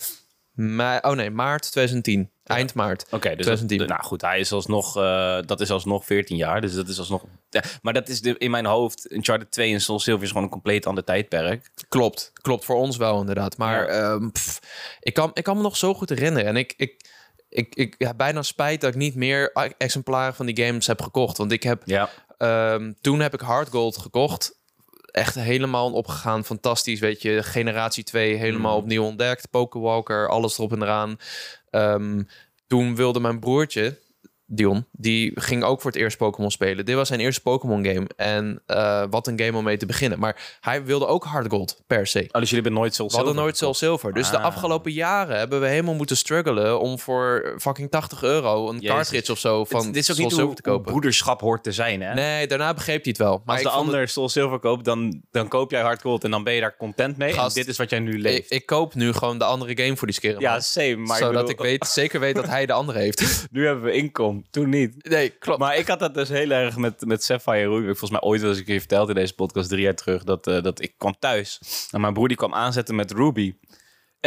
mei, 0.52 0.98
oh 1.02 1.12
nee, 1.12 1.30
maart 1.30 1.62
2010. 1.62 2.30
Eind 2.46 2.74
maart. 2.74 3.04
Oké, 3.04 3.14
okay, 3.14 3.36
dus 3.36 3.44
2010. 3.44 3.78
Dat, 3.78 3.88
nou 3.88 4.02
goed, 4.02 4.20
hij 4.20 4.40
is 4.40 4.52
alsnog, 4.52 4.96
uh, 4.96 5.38
dat 5.46 5.60
is 5.60 5.70
alsnog 5.70 6.04
14 6.04 6.36
jaar. 6.36 6.60
Dus 6.60 6.74
dat 6.74 6.88
is 6.88 6.98
alsnog. 6.98 7.24
Ja, 7.50 7.62
maar 7.82 7.92
dat 7.92 8.08
is 8.08 8.20
de, 8.20 8.34
in 8.38 8.50
mijn 8.50 8.66
hoofd. 8.66 9.12
Uncharted 9.12 9.50
2 9.50 9.72
en 9.72 9.80
Soul 9.80 10.00
Silver 10.00 10.22
is 10.22 10.28
gewoon 10.28 10.44
een 10.44 10.50
compleet 10.50 10.86
ander 10.86 11.04
tijdperk. 11.04 11.70
Klopt, 11.88 12.32
klopt 12.42 12.64
voor 12.64 12.76
ons 12.76 12.96
wel 12.96 13.20
inderdaad. 13.20 13.56
Maar 13.56 13.92
ja. 13.92 14.10
um, 14.12 14.32
pff, 14.32 14.60
ik, 15.00 15.14
kan, 15.14 15.30
ik 15.34 15.44
kan 15.44 15.56
me 15.56 15.62
nog 15.62 15.76
zo 15.76 15.94
goed 15.94 16.08
herinneren. 16.08 16.48
En 16.48 16.56
ik, 16.56 16.74
ik, 16.76 17.10
ik, 17.48 17.74
ik 17.74 17.94
ja, 17.98 18.14
bijna 18.14 18.42
spijt 18.42 18.80
dat 18.80 18.90
ik 18.90 18.96
niet 18.96 19.14
meer 19.14 19.52
exemplaren 19.78 20.34
van 20.34 20.46
die 20.46 20.64
games 20.64 20.86
heb 20.86 21.02
gekocht. 21.02 21.36
Want 21.36 21.52
ik 21.52 21.62
heb. 21.62 21.82
Ja. 21.84 22.08
Um, 22.74 22.96
toen 23.00 23.20
heb 23.20 23.34
ik 23.34 23.40
Hard 23.40 23.68
Gold 23.68 23.96
gekocht 23.96 24.56
echt 25.16 25.34
helemaal 25.34 25.92
opgegaan. 25.92 26.44
Fantastisch, 26.44 27.00
weet 27.00 27.22
je. 27.22 27.42
Generatie 27.42 28.04
2 28.04 28.34
helemaal 28.34 28.76
mm. 28.76 28.82
opnieuw 28.82 29.04
ontdekt. 29.04 29.50
Pokéwalker, 29.50 30.28
alles 30.28 30.58
erop 30.58 30.72
en 30.72 30.82
eraan. 30.82 31.16
Um, 31.76 32.26
toen 32.66 32.94
wilde 32.94 33.20
mijn 33.20 33.38
broertje, 33.38 33.98
Dion, 34.46 34.86
die 34.92 35.32
ging 35.34 35.62
ook 35.64 35.80
voor 35.80 35.90
het 35.90 36.00
eerst 36.00 36.16
Pokémon 36.16 36.50
spelen. 36.50 36.84
Dit 36.84 36.94
was 36.94 37.08
zijn 37.08 37.20
eerste 37.20 37.42
Pokémon 37.42 37.84
game. 37.84 38.06
En 38.16 38.62
uh, 38.66 39.04
wat 39.10 39.26
een 39.26 39.40
game 39.40 39.58
om 39.58 39.64
mee 39.64 39.76
te 39.76 39.86
beginnen. 39.86 40.18
Maar 40.18 40.58
hij 40.60 40.84
wilde 40.84 41.06
ook 41.06 41.24
Hard 41.24 41.48
Gold, 41.48 41.82
per 41.86 42.06
se. 42.06 42.18
Oh, 42.18 42.40
dus 42.40 42.50
jullie 42.50 42.54
hebben 42.64 42.72
nooit 42.72 42.94
Soul 42.94 43.10
Silver? 43.10 43.26
We 43.26 43.26
hadden 43.26 43.44
nooit 43.44 43.56
Soul 43.56 43.74
Silver. 43.74 44.12
Dus 44.12 44.30
de 44.30 44.38
ah. 44.38 44.44
afgelopen 44.44 44.92
jaren 44.92 45.38
hebben 45.38 45.60
we 45.60 45.66
helemaal 45.66 45.94
moeten 45.94 46.16
struggelen... 46.16 46.80
om 46.80 46.98
voor 46.98 47.54
fucking 47.58 47.90
80 47.90 48.22
euro 48.22 48.68
een 48.68 48.74
Jezus. 48.74 48.90
cartridge 48.90 49.32
of 49.32 49.38
zo 49.38 49.64
van 49.64 49.92
dit 49.92 49.96
is 49.96 50.10
ook 50.10 50.16
Soul 50.16 50.28
niet 50.28 50.36
Silver 50.36 50.56
te 50.56 50.62
kopen. 50.62 50.90
broederschap 50.90 51.40
hoort 51.40 51.62
te 51.62 51.72
zijn, 51.72 52.02
hè? 52.02 52.14
Nee, 52.14 52.46
daarna 52.46 52.74
begreep 52.74 53.02
hij 53.02 53.12
het 53.16 53.18
wel. 53.18 53.42
Maar 53.44 53.54
Als 53.54 53.64
de 53.64 53.70
ander 53.70 54.00
het... 54.00 54.10
Soul 54.10 54.28
Silver 54.28 54.58
koopt, 54.58 54.84
dan, 54.84 55.22
dan 55.30 55.48
koop 55.48 55.70
jij 55.70 55.82
Hard 55.82 56.00
Gold... 56.00 56.24
en 56.24 56.30
dan 56.30 56.44
ben 56.44 56.54
je 56.54 56.60
daar 56.60 56.76
content 56.76 57.16
mee. 57.16 57.32
Gast, 57.32 57.56
en 57.56 57.62
dit 57.62 57.70
is 57.70 57.78
wat 57.78 57.90
jij 57.90 57.98
nu 57.98 58.20
leeft. 58.20 58.50
Ik, 58.50 58.60
ik, 58.60 58.66
koop 58.66 58.94
nu 58.94 59.12
gewoon 59.12 59.38
de 59.38 59.44
andere 59.44 59.82
game 59.82 59.96
voor 59.96 60.06
die 60.06 60.16
skeren. 60.16 60.40
Ja, 60.40 60.60
same. 60.60 60.96
Maar 60.96 61.18
Zodat 61.18 61.50
ik, 61.50 61.56
bedoel... 61.56 61.72
ik 61.72 61.80
weet, 61.80 61.88
zeker 61.90 62.20
weet 62.20 62.34
dat 62.34 62.46
hij 62.46 62.66
de 62.66 62.72
andere 62.72 62.98
heeft. 62.98 63.46
nu 63.50 63.66
hebben 63.66 63.84
we 63.84 63.92
toen 64.50 64.68
niet. 64.68 65.08
Nee, 65.08 65.28
klopt. 65.30 65.58
Maar 65.58 65.76
ik 65.76 65.86
had 65.86 65.98
dat 65.98 66.14
dus 66.14 66.28
heel 66.28 66.50
erg 66.50 66.76
met, 66.76 67.06
met 67.06 67.24
Sapphire 67.24 67.68
Ruby. 67.68 67.84
Volgens 67.84 68.10
mij 68.10 68.20
ooit 68.20 68.42
eens 68.42 68.58
een 68.58 68.64
keer 68.64 68.78
verteld 68.78 69.08
in 69.08 69.14
deze 69.14 69.34
podcast 69.34 69.68
drie 69.68 69.82
jaar 69.82 69.94
terug. 69.94 70.24
Dat, 70.24 70.46
uh, 70.46 70.62
dat 70.62 70.82
ik 70.82 70.94
kwam 70.98 71.16
thuis. 71.18 71.60
En 71.90 72.00
mijn 72.00 72.12
broer 72.12 72.28
die 72.28 72.36
kwam 72.36 72.54
aanzetten 72.54 72.94
met 72.94 73.12
Ruby. 73.12 73.54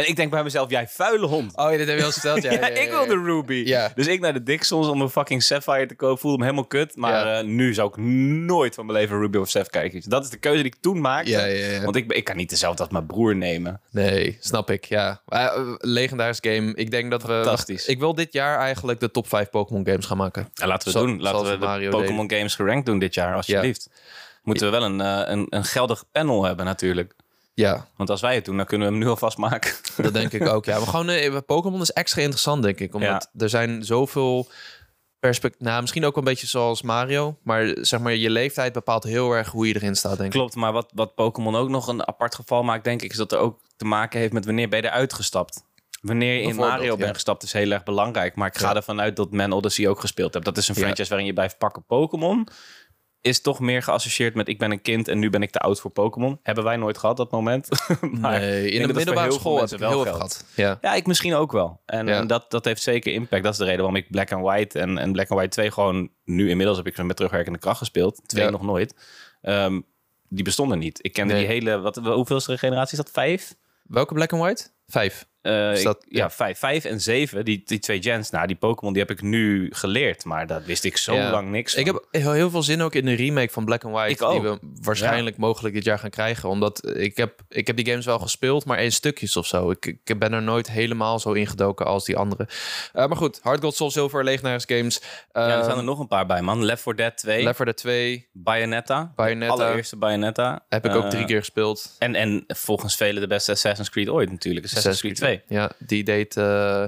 En 0.00 0.08
ik 0.08 0.16
denk 0.16 0.30
bij 0.30 0.42
mezelf, 0.42 0.70
jij 0.70 0.88
vuile 0.88 1.26
hond. 1.26 1.56
Oh, 1.56 1.70
ja, 1.70 1.78
dat 1.78 1.86
heb 1.86 1.98
je 1.98 2.04
al 2.04 2.10
verteld. 2.10 2.42
Ja, 2.50 2.52
ja, 2.52 2.58
ja, 2.58 2.66
ik 2.66 2.90
wilde 2.90 3.22
Ruby. 3.22 3.62
Ja. 3.66 3.92
Dus 3.94 4.06
ik 4.06 4.20
naar 4.20 4.32
de 4.32 4.42
Dixons 4.42 4.88
om 4.88 5.00
een 5.00 5.10
fucking 5.10 5.42
Sapphire 5.42 5.86
te 5.86 5.94
kopen. 5.94 6.18
Voelde 6.18 6.36
hem 6.36 6.46
helemaal 6.46 6.68
kut. 6.68 6.96
Maar 6.96 7.44
uh, 7.44 7.48
nu 7.48 7.74
zou 7.74 7.88
ik 7.88 7.96
nooit 7.96 8.74
van 8.74 8.86
mijn 8.86 8.98
leven 8.98 9.18
Ruby 9.18 9.38
of 9.38 9.48
Sapphire 9.48 9.88
kijken. 9.90 10.10
Dat 10.10 10.24
is 10.24 10.30
de 10.30 10.36
keuze 10.36 10.62
die 10.62 10.72
ik 10.72 10.80
toen 10.80 11.00
maakte. 11.00 11.30
Ja, 11.30 11.44
ja, 11.44 11.66
ja. 11.66 11.82
Want 11.82 11.96
ik, 11.96 12.12
ik 12.12 12.24
kan 12.24 12.36
niet 12.36 12.50
dezelfde 12.50 12.82
als 12.82 12.92
mijn 12.92 13.06
broer 13.06 13.36
nemen. 13.36 13.80
Nee, 13.90 14.36
snap 14.40 14.70
ik. 14.70 14.84
Ja. 14.84 15.20
Uh, 15.28 15.74
legendarisch 15.78 16.38
game. 16.40 16.74
Ik 16.74 16.90
denk 16.90 17.10
dat 17.10 17.22
we... 17.22 17.28
Fantastisch. 17.32 17.86
Ik 17.86 17.98
wil 17.98 18.14
dit 18.14 18.32
jaar 18.32 18.58
eigenlijk 18.58 19.00
de 19.00 19.10
top 19.10 19.28
5 19.28 19.50
Pokémon 19.50 19.86
games 19.86 20.06
gaan 20.06 20.16
maken. 20.16 20.48
Ja, 20.54 20.66
laten 20.66 20.92
we 20.92 20.98
Zo, 20.98 21.06
doen. 21.06 21.20
Laten 21.22 21.60
we 21.60 21.80
de 21.80 21.88
Pokémon 21.88 22.30
games 22.30 22.54
gerankt 22.54 22.86
doen 22.86 22.98
dit 22.98 23.14
jaar, 23.14 23.34
alsjeblieft. 23.34 23.90
Moeten 24.42 24.70
we 24.70 24.78
wel 24.78 24.84
een, 24.84 25.00
uh, 25.00 25.20
een, 25.24 25.46
een 25.48 25.64
geldig 25.64 26.04
panel 26.12 26.44
hebben 26.44 26.64
natuurlijk. 26.64 27.14
Ja. 27.54 27.86
Want 27.96 28.10
als 28.10 28.20
wij 28.20 28.34
het 28.34 28.44
doen, 28.44 28.56
dan 28.56 28.66
kunnen 28.66 28.86
we 28.86 28.92
hem 28.92 29.02
nu 29.02 29.08
alvast 29.08 29.38
maken. 29.38 29.72
Dat 29.96 30.12
denk 30.12 30.32
ik 30.32 30.48
ook, 30.48 30.64
ja. 30.64 30.78
Maar 30.78 30.86
gewoon, 30.86 31.10
uh, 31.10 31.36
Pokémon 31.46 31.80
is 31.80 31.92
extra 31.92 32.20
interessant, 32.20 32.62
denk 32.62 32.78
ik. 32.80 32.94
Omdat 32.94 33.30
er 33.36 33.48
zijn 33.48 33.84
zoveel 33.84 34.48
perspectief... 35.18 35.60
Nou, 35.60 35.80
misschien 35.80 36.04
ook 36.04 36.16
een 36.16 36.24
beetje 36.24 36.46
zoals 36.46 36.82
Mario. 36.82 37.36
Maar 37.42 37.76
zeg 37.80 38.00
maar, 38.00 38.14
je 38.14 38.30
leeftijd 38.30 38.72
bepaalt 38.72 39.04
heel 39.04 39.32
erg 39.32 39.48
hoe 39.48 39.66
je 39.66 39.74
erin 39.74 39.94
staat, 39.94 40.16
denk 40.16 40.32
ik. 40.32 40.38
Klopt, 40.38 40.54
maar 40.54 40.72
wat, 40.72 40.90
wat 40.94 41.14
Pokémon 41.14 41.56
ook 41.56 41.68
nog 41.68 41.86
een 41.86 42.08
apart 42.08 42.34
geval 42.34 42.62
maakt, 42.62 42.84
denk 42.84 43.02
ik... 43.02 43.10
is 43.10 43.16
dat 43.16 43.32
er 43.32 43.38
ook 43.38 43.60
te 43.76 43.84
maken 43.84 44.20
heeft 44.20 44.32
met 44.32 44.44
wanneer 44.44 44.68
ben 44.68 44.82
je 44.82 44.86
eruit 44.86 45.12
gestapt. 45.12 45.68
Wanneer 46.00 46.34
je 46.34 46.42
in 46.42 46.56
Mario 46.56 46.96
bent 46.96 47.14
gestapt 47.14 47.42
is 47.42 47.52
heel 47.52 47.70
erg 47.70 47.82
belangrijk. 47.82 48.34
Maar 48.34 48.46
ik 48.46 48.58
ga 48.58 48.74
ervan 48.74 49.00
uit 49.00 49.16
dat 49.16 49.30
Man 49.30 49.52
Odyssey 49.52 49.88
ook 49.88 50.00
gespeeld 50.00 50.32
hebt. 50.34 50.44
Dat 50.44 50.56
is 50.56 50.68
een 50.68 50.74
franchise 50.74 51.08
waarin 51.08 51.26
je 51.26 51.32
blijft 51.32 51.58
pakken. 51.58 51.84
Pokémon 51.84 52.48
is 53.20 53.40
toch 53.40 53.60
meer 53.60 53.82
geassocieerd 53.82 54.34
met 54.34 54.48
ik 54.48 54.58
ben 54.58 54.70
een 54.70 54.82
kind 54.82 55.08
en 55.08 55.18
nu 55.18 55.30
ben 55.30 55.42
ik 55.42 55.50
te 55.50 55.58
oud 55.58 55.80
voor 55.80 55.90
Pokémon. 55.90 56.38
Hebben 56.42 56.64
wij 56.64 56.76
nooit 56.76 56.98
gehad 56.98 57.16
dat 57.16 57.30
moment. 57.30 57.68
maar 58.20 58.40
nee, 58.40 58.70
in 58.70 58.86
de 58.86 58.94
middelbare 58.94 59.32
school 59.32 59.60
heb 59.60 59.70
ik 59.70 59.78
wel 59.78 60.00
gehad. 60.00 60.44
Ja. 60.54 60.78
ja, 60.80 60.94
ik 60.94 61.06
misschien 61.06 61.34
ook 61.34 61.52
wel. 61.52 61.80
En, 61.86 62.08
en, 62.08 62.26
dat, 62.26 62.50
dat 62.50 62.64
heeft 62.64 62.82
zeker 62.82 63.12
impact. 63.12 63.42
Dat 63.42 63.52
is 63.52 63.58
de 63.58 63.64
reden 63.64 63.80
waarom 63.80 63.96
ik 63.96 64.10
Black 64.10 64.32
and 64.32 64.44
White 64.44 64.78
en, 64.78 64.98
en 64.98 65.12
Black 65.12 65.28
and 65.28 65.38
White 65.38 65.54
2 65.54 65.70
gewoon 65.70 66.10
nu 66.24 66.48
inmiddels 66.48 66.76
heb 66.76 66.86
ik 66.86 66.94
ze 66.94 67.04
met 67.04 67.16
terugwerkende 67.16 67.58
kracht 67.58 67.78
gespeeld. 67.78 68.20
Twee 68.26 68.50
nog 68.50 68.62
nooit. 68.62 68.94
Um, 69.42 69.84
die 70.28 70.44
bestonden 70.44 70.78
niet. 70.78 70.98
Ik 71.02 71.12
kende 71.12 71.34
die 71.34 71.46
hele, 71.46 71.80
wat, 71.80 71.96
hoeveelste 71.96 72.58
generatie 72.58 72.98
is 72.98 73.04
dat? 73.04 73.12
Vijf? 73.12 73.54
Welke 73.82 74.14
Black 74.14 74.32
and 74.32 74.42
White? 74.42 74.68
Vijf. 74.86 75.28
Uh, 75.42 75.82
dat, 75.82 76.04
ja, 76.08 76.30
vijf, 76.30 76.58
vijf 76.58 76.84
en 76.84 77.00
zeven, 77.00 77.44
die, 77.44 77.62
die 77.64 77.78
twee 77.78 78.02
gens. 78.02 78.30
Nou, 78.30 78.46
die 78.46 78.56
Pokémon 78.56 78.92
die 78.92 79.02
heb 79.02 79.10
ik 79.10 79.22
nu 79.22 79.68
geleerd, 79.72 80.24
maar 80.24 80.46
dat 80.46 80.64
wist 80.64 80.84
ik 80.84 80.96
zo 80.96 81.16
lang 81.16 81.50
niks 81.50 81.72
van. 81.72 81.80
Ik 81.80 81.86
heb 81.86 82.22
heel, 82.22 82.50
veel 82.50 82.62
zin 82.62 82.82
ook 82.82 82.94
in 82.94 83.04
de 83.04 83.14
remake 83.14 83.52
van 83.52 83.64
Black 83.64 83.84
and 83.84 83.94
White, 83.94 84.28
die 84.30 84.40
we 84.40 84.58
waarschijnlijk 84.82 85.36
mogelijk 85.36 85.74
dit 85.74 85.84
jaar 85.84 85.98
gaan 85.98 86.10
krijgen. 86.10 86.48
Omdat 86.48 86.96
ik 86.96 87.16
heb, 87.16 87.40
ik 87.48 87.66
heb 87.66 87.76
die 87.76 87.86
games 87.86 88.04
wel 88.06 88.18
gespeeld, 88.18 88.64
maar 88.64 88.82
in 88.82 88.92
stukjes 88.92 89.36
of 89.36 89.46
zo. 89.46 89.70
Ik, 89.70 89.86
ik 89.86 90.18
ben 90.18 90.32
er 90.32 90.42
nooit 90.42 90.70
helemaal 90.70 91.18
zo 91.18 91.32
ingedoken 91.32 91.86
als 91.86 92.04
die 92.04 92.16
andere. 92.16 92.48
Uh, 92.94 93.06
maar 93.06 93.16
goed, 93.16 93.40
Hard 93.42 93.60
Gold, 93.60 93.74
Soul 93.74 93.90
Silver, 93.90 94.24
Legendaris 94.24 94.64
Games. 94.66 95.00
Uh, 95.00 95.06
ja, 95.32 95.56
er 95.58 95.64
staan 95.64 95.78
er 95.78 95.84
nog 95.84 95.98
een 95.98 96.08
paar 96.08 96.26
bij, 96.26 96.42
man. 96.42 96.64
Left 96.64 96.82
4 96.82 96.96
Dead 96.96 97.16
2. 97.16 97.42
Left 97.42 97.56
4 97.56 97.64
Dead 97.64 97.76
2. 97.76 98.28
Bayonetta. 98.32 99.12
Bayonetta. 99.16 99.56
De 99.56 99.62
allereerste 99.62 99.96
Bayonetta. 99.96 100.64
Heb 100.68 100.84
ik 100.84 100.94
ook 100.94 101.10
drie 101.10 101.24
keer 101.24 101.38
gespeeld. 101.38 101.96
En, 101.98 102.14
en 102.14 102.44
volgens 102.46 102.96
velen 102.96 103.20
de 103.20 103.28
beste 103.28 103.52
Assassin's 103.52 103.90
Creed 103.90 104.08
ooit 104.08 104.30
natuurlijk. 104.30 104.66
Assassin's, 104.66 105.00
Creed 105.00 105.16
2. 105.16 105.29
Ja, 105.48 105.70
die 105.78 106.04
deed... 106.04 106.36
Uh, 106.36 106.84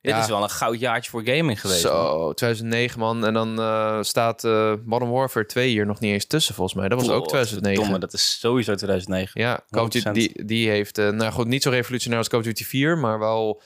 Dit 0.00 0.16
is 0.16 0.26
wel 0.26 0.42
een 0.42 0.50
goudjaartje 0.50 1.10
voor 1.10 1.22
gaming 1.24 1.60
geweest. 1.60 1.80
Zo, 1.80 2.18
man. 2.18 2.34
2009 2.34 2.98
man. 2.98 3.26
En 3.26 3.34
dan 3.34 3.60
uh, 3.60 4.02
staat 4.02 4.44
uh, 4.44 4.74
Modern 4.84 5.10
Warfare 5.10 5.46
2 5.46 5.68
hier 5.68 5.86
nog 5.86 6.00
niet 6.00 6.12
eens 6.12 6.26
tussen 6.26 6.54
volgens 6.54 6.76
mij. 6.76 6.88
Dat 6.88 6.98
was 6.98 7.10
ook 7.10 7.28
2009. 7.28 7.82
Domme, 7.82 7.98
dat 7.98 8.12
is 8.12 8.38
sowieso 8.40 8.74
2009. 8.74 9.40
Ja, 9.40 9.60
Call 9.70 9.82
of 9.82 9.88
Duty, 9.88 10.10
die, 10.10 10.44
die 10.44 10.68
heeft... 10.68 10.96
nou 10.96 11.32
goed, 11.32 11.46
niet 11.46 11.62
zo 11.62 11.70
revolutionair 11.70 12.18
als 12.18 12.28
Call 12.28 12.38
of 12.38 12.44
Duty 12.44 12.64
4, 12.64 12.98
maar 12.98 13.18
wel... 13.18 13.62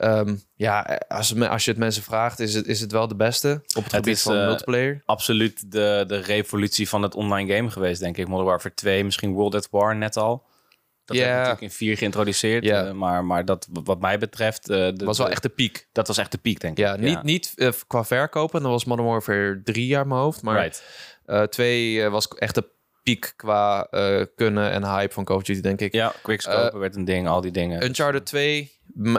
Um, 0.00 0.42
ja, 0.56 1.00
als, 1.08 1.40
als 1.40 1.64
je 1.64 1.70
het 1.70 1.80
mensen 1.80 2.02
vraagt, 2.02 2.40
is 2.40 2.54
het, 2.54 2.66
is 2.66 2.80
het 2.80 2.92
wel 2.92 3.08
de 3.08 3.14
beste 3.14 3.62
op 3.76 3.84
het, 3.84 3.94
gebied 3.94 4.22
van 4.22 4.36
multiplayer. 4.36 5.02
Absoluut 5.04 5.72
de, 5.72 6.04
de 6.06 6.18
revolutie 6.18 6.88
van 6.88 7.02
het 7.02 7.14
online 7.14 7.54
game 7.54 7.70
geweest, 7.70 8.00
denk 8.00 8.16
ik. 8.16 8.28
Modern 8.28 8.48
Warfare 8.48 8.74
2, 8.74 9.04
misschien 9.04 9.32
World 9.32 9.54
at 9.54 9.68
War 9.70 9.96
net 9.96 10.16
al. 10.16 10.44
Dat 11.06 11.16
yeah. 11.16 11.30
natuurlijk 11.30 11.60
in 11.60 11.70
4 11.70 11.96
geïntroduceerd. 11.96 12.64
Yeah. 12.64 12.86
Uh, 12.86 12.92
maar, 12.92 13.24
maar 13.24 13.44
dat 13.44 13.68
wat 13.70 14.00
mij 14.00 14.18
betreft... 14.18 14.70
Uh, 14.70 14.76
de, 14.76 15.04
was 15.04 15.18
wel 15.18 15.30
echt 15.30 15.42
de 15.42 15.48
piek. 15.48 15.88
Dat 15.92 16.06
was 16.06 16.18
echt 16.18 16.32
de 16.32 16.38
piek, 16.38 16.60
denk 16.60 16.78
ik. 16.78 16.84
Ja, 16.84 16.96
niet, 16.96 17.22
niet 17.22 17.52
uh, 17.56 17.68
qua 17.86 18.04
verkopen. 18.04 18.62
Dan 18.62 18.70
was 18.70 18.84
Modern 18.84 19.08
Warfare 19.08 19.60
3 19.64 19.86
jaar 19.86 20.06
mijn 20.06 20.20
hoofd. 20.20 20.42
Maar 20.42 20.70
right. 21.26 21.52
2 21.52 22.08
was 22.08 22.28
echt 22.28 22.54
de 22.54 22.68
piek 23.02 23.32
qua 23.36 23.88
kunnen 24.34 24.70
en 24.70 24.84
hype 24.84 25.14
van 25.14 25.24
Call 25.24 25.36
of 25.36 25.42
Duty, 25.42 25.60
denk 25.60 25.80
ik. 25.80 25.92
Ja, 25.92 26.12
quickscopen 26.22 26.78
werd 26.78 26.96
een 26.96 27.04
ding, 27.04 27.28
al 27.28 27.40
die 27.40 27.50
dingen. 27.50 27.84
Uncharted 27.84 28.26
2, 28.26 28.72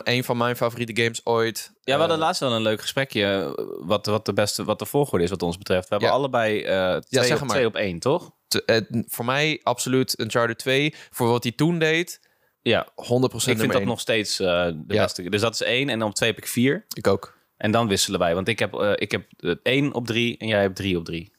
een 0.04 0.24
van 0.24 0.38
mijn 0.38 0.56
favoriete 0.56 1.02
games 1.02 1.26
ooit. 1.26 1.72
Ja, 1.82 1.94
we 1.94 2.00
hadden 2.00 2.18
laatst 2.18 2.40
wel 2.40 2.52
een 2.52 2.62
leuk 2.62 2.82
gesprekje. 2.82 3.56
Wat, 3.86 4.06
wat 4.06 4.26
de 4.26 4.34
beste, 4.34 4.64
wat 4.64 4.80
de 4.80 4.86
volgorde 4.86 5.24
is 5.24 5.30
wat 5.30 5.42
ons 5.42 5.58
betreft. 5.58 5.90
We 5.90 5.96
hebben 5.96 6.12
allebei 6.12 6.60
twee, 6.60 7.28
ja, 7.28 7.36
op, 7.36 7.48
twee 7.48 7.66
op 7.66 7.76
één, 7.76 8.00
toch? 8.00 8.36
Te, 8.48 9.06
voor 9.08 9.26
mij 9.26 9.60
absoluut 9.64 10.20
Uncharted 10.20 10.58
2. 10.58 10.94
Voor 11.10 11.28
wat 11.28 11.44
hij 11.44 11.52
toen 11.52 11.80
deed, 11.80 12.20
ja, 12.62 12.88
100% 12.88 12.94
Ik 12.96 13.58
vind 13.58 13.72
dat 13.72 13.84
nog 13.84 14.00
steeds 14.00 14.40
uh, 14.40 14.48
de 14.48 14.84
ja. 14.88 15.04
beste. 15.04 15.30
Dus 15.30 15.42
dat 15.42 15.54
is 15.54 15.62
één. 15.62 15.90
En 15.90 16.00
dan 16.00 16.08
op 16.08 16.16
twee 16.16 16.30
heb 16.30 16.38
ik 16.38 16.48
vier. 16.48 16.86
Ik 16.94 17.08
ook. 17.08 17.38
En 17.58 17.72
dan 17.72 17.88
wisselen 17.88 18.20
wij. 18.20 18.36
Want 18.36 18.48
ik 18.48 18.60
heb, 18.60 18.74
uh, 18.74 18.92
ik 18.96 19.12
heb 19.12 19.26
één 19.64 19.94
op 19.94 20.06
drie 20.06 20.38
en 20.38 20.48
jij 20.48 20.62
hebt 20.62 20.76
drie 20.76 20.98
op 20.98 21.06
drie. 21.06 21.32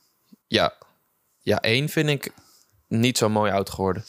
Ja. 0.47 0.75
Ja, 1.41 1.61
één 1.61 1.89
vind 1.89 2.09
ik 2.09 2.33
niet 2.89 3.19
zo 3.19 3.29
mooi 3.29 3.53
oud 3.53 3.71
geworden. 3.71 4.05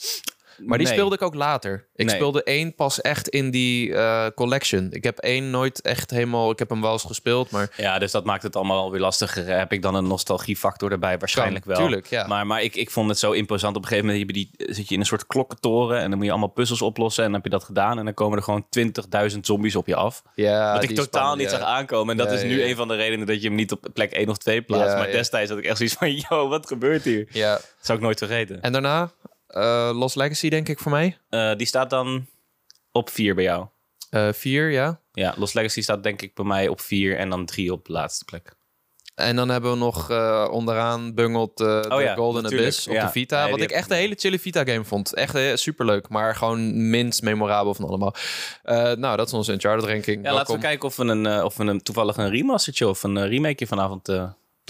Maar 0.66 0.78
die 0.78 0.86
speelde 0.86 1.14
ik 1.14 1.22
ook 1.22 1.34
later. 1.34 1.86
Ik 1.94 2.10
speelde 2.10 2.42
één 2.42 2.74
pas 2.74 3.00
echt 3.00 3.28
in 3.28 3.50
die 3.50 3.88
uh, 3.88 4.26
collection. 4.34 4.88
Ik 4.90 5.04
heb 5.04 5.18
één 5.18 5.50
nooit 5.50 5.80
echt 5.80 6.10
helemaal... 6.10 6.50
Ik 6.50 6.58
heb 6.58 6.70
hem 6.70 6.80
wel 6.80 6.92
eens 6.92 7.04
gespeeld, 7.04 7.50
maar... 7.50 7.72
Ja, 7.76 7.98
dus 7.98 8.10
dat 8.10 8.24
maakt 8.24 8.42
het 8.42 8.56
allemaal 8.56 8.90
weer 8.90 9.00
lastiger. 9.00 9.46
Heb 9.46 9.72
ik 9.72 9.82
dan 9.82 9.94
een 9.94 10.06
nostalgiefactor 10.06 10.92
erbij? 10.92 11.18
Waarschijnlijk 11.18 11.64
wel. 11.64 11.76
Tuurlijk, 11.76 12.06
ja. 12.06 12.26
Maar, 12.26 12.46
maar 12.46 12.62
ik, 12.62 12.76
ik 12.76 12.90
vond 12.90 13.08
het 13.08 13.18
zo 13.18 13.32
imposant. 13.32 13.76
Op 13.76 13.82
een 13.82 13.88
gegeven 13.88 14.10
moment 14.10 14.32
die, 14.34 14.50
zit 14.56 14.88
je 14.88 14.94
in 14.94 15.00
een 15.00 15.06
soort 15.06 15.26
klokkentoren... 15.26 15.98
en 15.98 16.08
dan 16.08 16.16
moet 16.16 16.26
je 16.26 16.30
allemaal 16.30 16.48
puzzels 16.48 16.82
oplossen. 16.82 17.24
En 17.24 17.30
dan 17.30 17.40
heb 17.40 17.50
je 17.50 17.58
dat 17.58 17.66
gedaan. 17.66 17.98
En 17.98 18.04
dan 18.04 18.14
komen 18.14 18.38
er 18.38 18.44
gewoon 18.44 18.66
20.000 19.32 19.38
zombies 19.40 19.76
op 19.76 19.86
je 19.86 19.94
af. 19.94 20.22
Ja, 20.34 20.72
Wat 20.72 20.82
ik 20.82 20.94
totaal 20.94 21.36
niet 21.36 21.50
zag 21.50 21.60
aankomen. 21.60 22.18
En 22.18 22.24
dat 22.24 22.32
is 22.32 22.42
nu 22.42 22.62
een 22.62 22.76
van 22.76 22.88
de 22.88 22.94
redenen 22.94 23.26
dat 23.26 23.42
je 23.42 23.46
hem 23.46 23.56
niet 23.56 23.72
op 23.72 23.88
plek 23.92 24.12
1 24.12 24.28
of 24.28 24.38
2 24.38 24.62
plaatst. 24.62 24.96
maar 24.96 25.10
destijds 25.10 25.50
had 25.50 25.58
ik 25.58 25.64
echt 25.64 25.76
zoiets 25.76 25.94
van... 25.94 26.14
Yo, 26.28 26.48
wat 26.48 26.66
gebeurt 26.66 27.04
hier? 27.04 27.26
Ja. 27.30 27.52
Dat 27.52 27.64
zou 27.80 27.98
ik 27.98 28.04
nooit 28.04 28.18
vergeten. 28.18 28.60
En 28.60 28.72
daarna 28.72 29.10
uh, 29.50 29.90
Lost 29.92 30.16
Legacy, 30.16 30.48
denk 30.48 30.68
ik, 30.68 30.78
voor 30.78 30.90
mij. 30.90 31.18
Uh, 31.30 31.54
die 31.56 31.66
staat 31.66 31.90
dan 31.90 32.26
op 32.92 33.10
4 33.10 33.34
bij 33.34 33.44
jou. 33.44 33.66
Uh, 34.10 34.32
vier, 34.32 34.70
ja. 34.70 35.00
Ja, 35.12 35.34
Lost 35.36 35.54
Legacy 35.54 35.82
staat 35.82 36.02
denk 36.02 36.22
ik 36.22 36.34
bij 36.34 36.44
mij 36.44 36.68
op 36.68 36.80
4 36.80 37.16
en 37.16 37.30
dan 37.30 37.46
3 37.46 37.72
op 37.72 37.86
de 37.86 37.92
laatste 37.92 38.24
plek. 38.24 38.58
En 39.14 39.36
dan 39.36 39.48
hebben 39.48 39.70
we 39.70 39.76
nog 39.76 40.10
onderaan 40.50 41.14
bungeld 41.14 41.60
oh, 41.60 41.82
de 41.82 42.02
ja, 42.02 42.14
Golden 42.14 42.44
Abyss 42.44 42.88
op 42.88 42.94
de 42.94 43.08
Vita. 43.08 43.42
Nee, 43.42 43.50
wat 43.50 43.60
ik 43.60 43.70
echt 43.70 43.90
een 43.90 43.96
hele 43.96 44.14
chille 44.18 44.38
Vita-game 44.38 44.84
vond. 44.84 45.14
Echt 45.14 45.60
superleuk, 45.60 46.08
maar 46.08 46.36
gewoon 46.36 46.90
minst 46.90 47.22
memorabel 47.22 47.74
van 47.74 47.84
allemaal. 47.84 48.14
nou, 48.96 49.16
dat 49.16 49.26
is 49.26 49.32
onze 49.32 49.52
Uncharted-ranking. 49.52 50.24
Ja, 50.24 50.32
laten 50.32 50.54
we 50.54 50.60
kijken 50.60 50.88
of 50.88 50.96
we, 50.96 51.04
een, 51.04 51.42
of 51.44 51.56
we 51.56 51.64
een, 51.64 51.82
toevallig 51.82 52.16
een 52.16 52.30
remastertje 52.30 52.88
of 52.88 53.02
een 53.02 53.28
remake 53.28 53.66
vanavond 53.66 54.08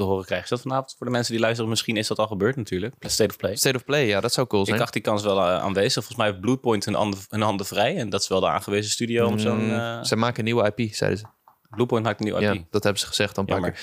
te 0.00 0.06
horen 0.06 0.24
krijgen. 0.24 0.44
Is 0.44 0.50
dat 0.50 0.60
vanavond 0.60 0.94
voor 0.98 1.06
de 1.06 1.12
mensen 1.12 1.32
die 1.32 1.42
luisteren? 1.42 1.70
Misschien 1.70 1.96
is 1.96 2.06
dat 2.06 2.18
al 2.18 2.26
gebeurd 2.26 2.56
natuurlijk. 2.56 2.94
State 2.98 3.30
of 3.30 3.36
Play. 3.36 3.56
State 3.56 3.76
of 3.76 3.84
Play, 3.84 4.06
ja, 4.06 4.20
dat 4.20 4.32
zou 4.32 4.46
cool 4.46 4.62
zijn. 4.64 4.76
Ik 4.76 4.80
dacht 4.80 4.92
die 4.92 5.02
kans 5.02 5.22
wel 5.22 5.36
uh, 5.36 5.58
aanwezig. 5.58 5.92
Volgens 5.92 6.16
mij 6.16 6.26
heeft 6.26 6.40
Bluepoint 6.40 6.84
hun 6.84 6.94
handen, 6.94 7.20
hun 7.28 7.40
handen 7.40 7.66
vrij. 7.66 7.96
En 7.96 8.08
dat 8.08 8.20
is 8.20 8.28
wel 8.28 8.40
de 8.40 8.48
aangewezen 8.48 8.90
studio 8.90 9.26
om 9.26 9.32
mm, 9.32 9.38
zo'n... 9.38 9.68
Uh... 9.68 10.02
Ze 10.02 10.16
maken 10.16 10.38
een 10.38 10.44
nieuwe 10.44 10.72
IP, 10.74 10.94
zeiden 10.94 11.18
ze. 11.18 11.26
Bluepoint 11.70 12.04
maakt 12.04 12.20
een 12.20 12.26
nieuwe 12.26 12.40
IP. 12.40 12.54
Ja, 12.54 12.62
dat 12.70 12.83
hebben 12.83 13.00
ze 13.00 13.06
gezegd 13.06 13.35
dan 13.35 13.44
pakken. 13.44 13.74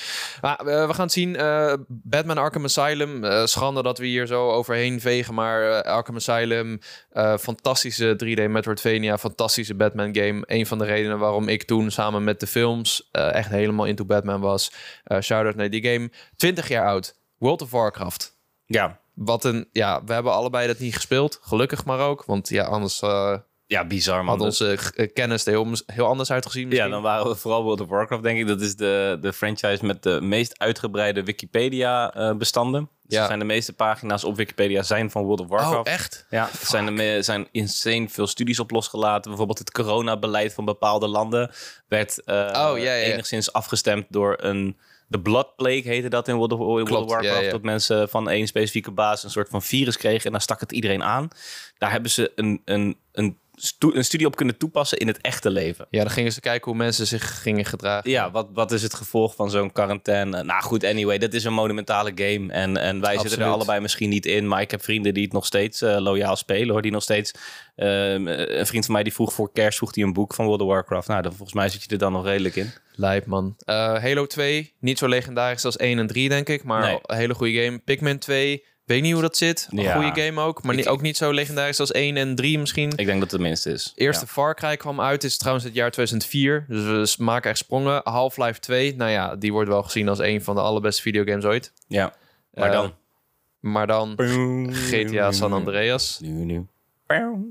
Maar, 0.42 0.60
uh, 0.60 0.88
we 0.88 0.94
gaan 0.94 1.04
het 1.04 1.12
zien. 1.12 1.36
Uh, 1.36 1.74
Batman 1.88 2.38
Arkham 2.38 2.64
Asylum. 2.64 3.24
Uh, 3.24 3.46
schande 3.46 3.84
dat 3.84 3.98
we 3.98 4.06
hier 4.06 4.28
zo 4.28 4.50
overheen 4.50 5.02
vegen. 5.02 5.34
Maar 5.34 5.84
Arkham 5.84 6.16
Asylum. 6.16 6.80
fantastische 7.40 8.16
3D 8.24 8.50
Metroidvania. 8.50 9.18
Fantastische 9.18 9.76
Batman 9.76 10.16
game. 10.16 10.44
Een 10.46 10.66
van 10.66 10.78
de 10.78 10.86
redenen 10.86 11.20
waarom 11.20 11.48
ik 11.48 11.64
toen 11.64 11.92
samen 11.92 12.24
met 12.24 12.40
de 12.40 12.48
films 12.48 13.10
echt 13.12 13.50
helemaal 13.50 13.86
into 13.86 14.06
Batman 14.06 14.42
was. 14.42 14.72
shout-out 15.22 15.56
naar 15.56 15.70
die 15.70 15.88
game. 15.88 16.12
20 16.36 16.68
jaar 16.68 16.88
oud. 16.88 17.16
World 17.38 17.62
of 17.62 17.72
Warcraft. 17.72 18.38
Ja. 18.66 19.00
Wat 19.14 19.44
een... 19.44 19.70
Ja, 19.72 20.04
we 20.04 20.14
hebben 20.14 20.32
allebei 20.32 20.68
dat 20.68 20.80
niet 20.80 20.96
gespeeld. 20.96 21.40
Gelukkig 21.42 21.86
maar 21.86 22.00
ook. 22.00 22.26
Want 22.26 22.50
ja, 22.50 22.64
anders 22.64 23.02
ja, 23.68 23.86
bizar 23.86 24.24
man. 24.24 24.38
Had 24.38 24.46
onze 24.46 24.78
eh, 24.96 25.08
kennis 25.14 25.46
er 25.46 25.52
heel, 25.52 25.68
heel 25.86 26.06
anders 26.06 26.32
uitgezien 26.32 26.68
misschien. 26.68 26.88
Ja, 26.88 26.94
dan 26.94 27.04
waren 27.04 27.28
we 27.28 27.36
vooral 27.36 27.64
World 27.64 27.82
of 27.82 27.88
Warcraft 27.88 28.24
denk 28.24 28.40
ik. 28.40 28.48
Dat 28.48 28.62
is 28.62 28.76
de, 28.76 29.18
de 29.22 29.34
franchise 29.34 29.86
met 29.86 30.04
de 30.04 30.22
meest 30.22 30.60
uitgebreide 30.60 31.24
Wikipedia 31.24 32.18
uh, 32.18 32.36
bestanden. 32.36 32.90
Dus 33.04 33.18
ja. 33.18 33.26
zijn 33.26 33.40
de 33.40 33.46
meeste 33.46 33.74
pagina's 33.74 34.24
op 34.24 34.36
Wikipedia 34.36 34.84
zijn 34.84 35.12
van 35.12 35.24
World 35.24 35.40
of 35.40 35.48
Warcraft. 35.48 35.88
Oh, 35.88 35.94
echt? 35.94 36.26
Ja, 36.30 36.44
er 36.44 36.68
zijn, 36.68 37.00
er 37.00 37.24
zijn 37.24 37.48
insane 37.52 38.10
veel 38.10 38.28
studies 38.28 38.60
op 38.60 38.72
losgelaten. 38.72 39.30
Bijvoorbeeld 39.30 39.60
het 39.60 39.72
coronabeleid 39.72 40.54
van 40.54 40.66
bepaalde 40.66 41.08
landen 41.08 41.52
werd 41.88 42.22
uh, 42.26 42.36
oh, 42.36 42.52
ja, 42.54 42.74
ja. 42.76 42.94
enigszins 42.94 43.54
afgestemd 43.54 44.06
door 44.10 44.36
een... 44.38 44.78
De 45.10 45.20
Blood 45.20 45.56
Plague 45.56 45.82
heette 45.82 46.10
dat 46.10 46.28
in 46.28 46.36
World 46.36 46.52
of, 46.52 46.60
World 46.60 46.92
of 46.92 47.10
Warcraft. 47.10 47.52
Dat 47.52 47.62
mensen 47.62 48.10
van 48.10 48.30
één 48.30 48.48
specifieke 48.48 48.92
baas 48.92 49.24
een 49.24 49.30
soort 49.30 49.50
van 49.50 49.62
virus 49.62 49.98
kregen. 49.98 50.26
En 50.26 50.32
dan 50.32 50.42
stak 50.42 50.60
het 50.60 50.72
iedereen 50.72 51.04
aan. 51.04 51.28
Daar 51.78 51.92
hebben 51.92 52.12
ze 52.12 52.32
een, 52.36 52.62
een, 52.66 52.98
een 53.12 53.38
een 53.80 54.06
studie 54.06 54.28
op 54.28 54.36
kunnen 54.36 54.58
toepassen 54.58 54.98
in 54.98 55.08
het 55.08 55.22
echte 55.22 55.50
leven. 55.50 55.88
Ja, 55.90 56.02
dan 56.04 56.12
gingen 56.12 56.32
ze 56.32 56.40
kijken 56.40 56.72
hoe 56.72 56.80
mensen 56.80 57.08
zich 57.08 57.42
gingen 57.42 57.66
gedragen. 57.66 58.10
Ja, 58.10 58.32
wat, 58.32 58.48
wat 58.54 58.72
is 58.72 58.82
het 58.82 58.94
gevolg 58.94 59.36
van 59.36 59.50
zo'n 59.50 59.72
quarantaine? 59.72 60.44
Nou 60.44 60.62
goed, 60.62 60.84
anyway, 60.84 61.18
dit 61.18 61.34
is 61.34 61.44
een 61.44 61.54
monumentale 61.54 62.12
game. 62.16 62.54
En, 62.54 62.78
en 62.78 63.02
wij 63.02 63.18
zitten 63.18 63.40
er 63.40 63.48
allebei 63.48 63.80
misschien 63.80 64.10
niet 64.10 64.26
in. 64.26 64.48
Maar 64.48 64.62
ik 64.62 64.72
heb 64.72 64.84
vrienden 64.84 65.14
die 65.14 65.24
het 65.24 65.34
nog 65.34 65.46
steeds 65.46 65.82
uh, 65.82 65.98
loyaal 65.98 66.36
spelen. 66.36 66.70
Hoor, 66.70 66.82
die 66.82 66.92
nog 66.92 67.04
steeds... 67.04 67.34
Uh, 67.76 68.12
een 68.14 68.66
vriend 68.66 68.86
van 68.86 68.94
mij 68.94 69.04
die 69.04 69.14
vroeg 69.14 69.34
voor 69.34 69.52
kerst 69.52 69.78
vroeg 69.78 69.96
hij 69.96 70.04
een 70.04 70.14
boek 70.14 70.34
van 70.34 70.46
World 70.46 70.62
of 70.62 70.68
Warcraft. 70.68 71.08
Nou, 71.08 71.22
dan, 71.22 71.32
volgens 71.32 71.54
mij 71.54 71.70
zit 71.70 71.84
je 71.84 71.90
er 71.90 71.98
dan 71.98 72.12
nog 72.12 72.26
redelijk 72.26 72.56
in. 72.56 72.72
Lijp, 72.92 73.26
man. 73.26 73.56
Uh, 73.66 73.76
Halo 73.76 74.26
2, 74.26 74.74
niet 74.80 74.98
zo 74.98 75.08
legendarisch 75.08 75.66
als 75.66 75.78
1 75.78 76.00
en 76.00 76.08
3, 76.08 76.30
denk 76.30 76.50
ik. 76.50 76.64
Maar 76.64 77.00
een 77.02 77.16
hele 77.16 77.34
goede 77.34 77.64
game. 77.64 77.80
Pikmin 77.80 78.20
2 78.20 78.64
Weet 78.88 79.02
niet 79.02 79.14
hoe 79.14 79.22
dat 79.22 79.38
zit. 79.38 79.68
Een 79.72 79.92
goede 79.92 80.22
game 80.22 80.42
ook. 80.42 80.64
Maar 80.64 80.86
ook 80.86 81.02
niet 81.02 81.18
zo 81.18 81.32
legendarisch 81.32 81.80
als 81.80 81.92
1 81.92 82.18
en 82.18 82.36
3 82.36 82.60
misschien. 82.60 82.90
Ik 82.90 83.06
denk 83.06 83.20
dat 83.20 83.32
het 83.32 83.40
de 83.40 83.40
minste 83.40 83.72
is. 83.72 83.94
Eerste 83.96 84.28
Far 84.28 84.56
Cry 84.56 84.78
kwam 84.78 85.02
uit. 85.02 85.24
is 85.24 85.38
trouwens 85.38 85.66
het 85.66 85.76
jaar 85.76 85.92
2004. 85.92 86.66
Dus 86.68 87.16
we 87.16 87.24
maken 87.24 87.50
echt 87.50 87.60
sprongen. 87.60 88.02
Half-Life 88.04 88.60
2. 88.60 88.96
Nou 88.96 89.12
ja, 89.12 89.36
die 89.36 89.52
wordt 89.52 89.70
wel 89.70 89.84
gezien 89.84 90.10
als 90.10 90.20
een 90.20 90.44
van 90.44 90.56
de 90.56 90.62
allerbeste 90.62 91.02
videogames 91.02 91.46
ooit. 91.46 91.74
Ja. 91.88 92.14
Maar 92.54 92.68
uh, 92.68 92.74
dan? 92.74 92.94
Maar 93.60 93.88
dan 93.88 94.16
GTA 94.72 95.32
San 95.32 95.54
Andreas. 95.54 96.20
Nu, 96.22 96.30
nu. 96.30 96.68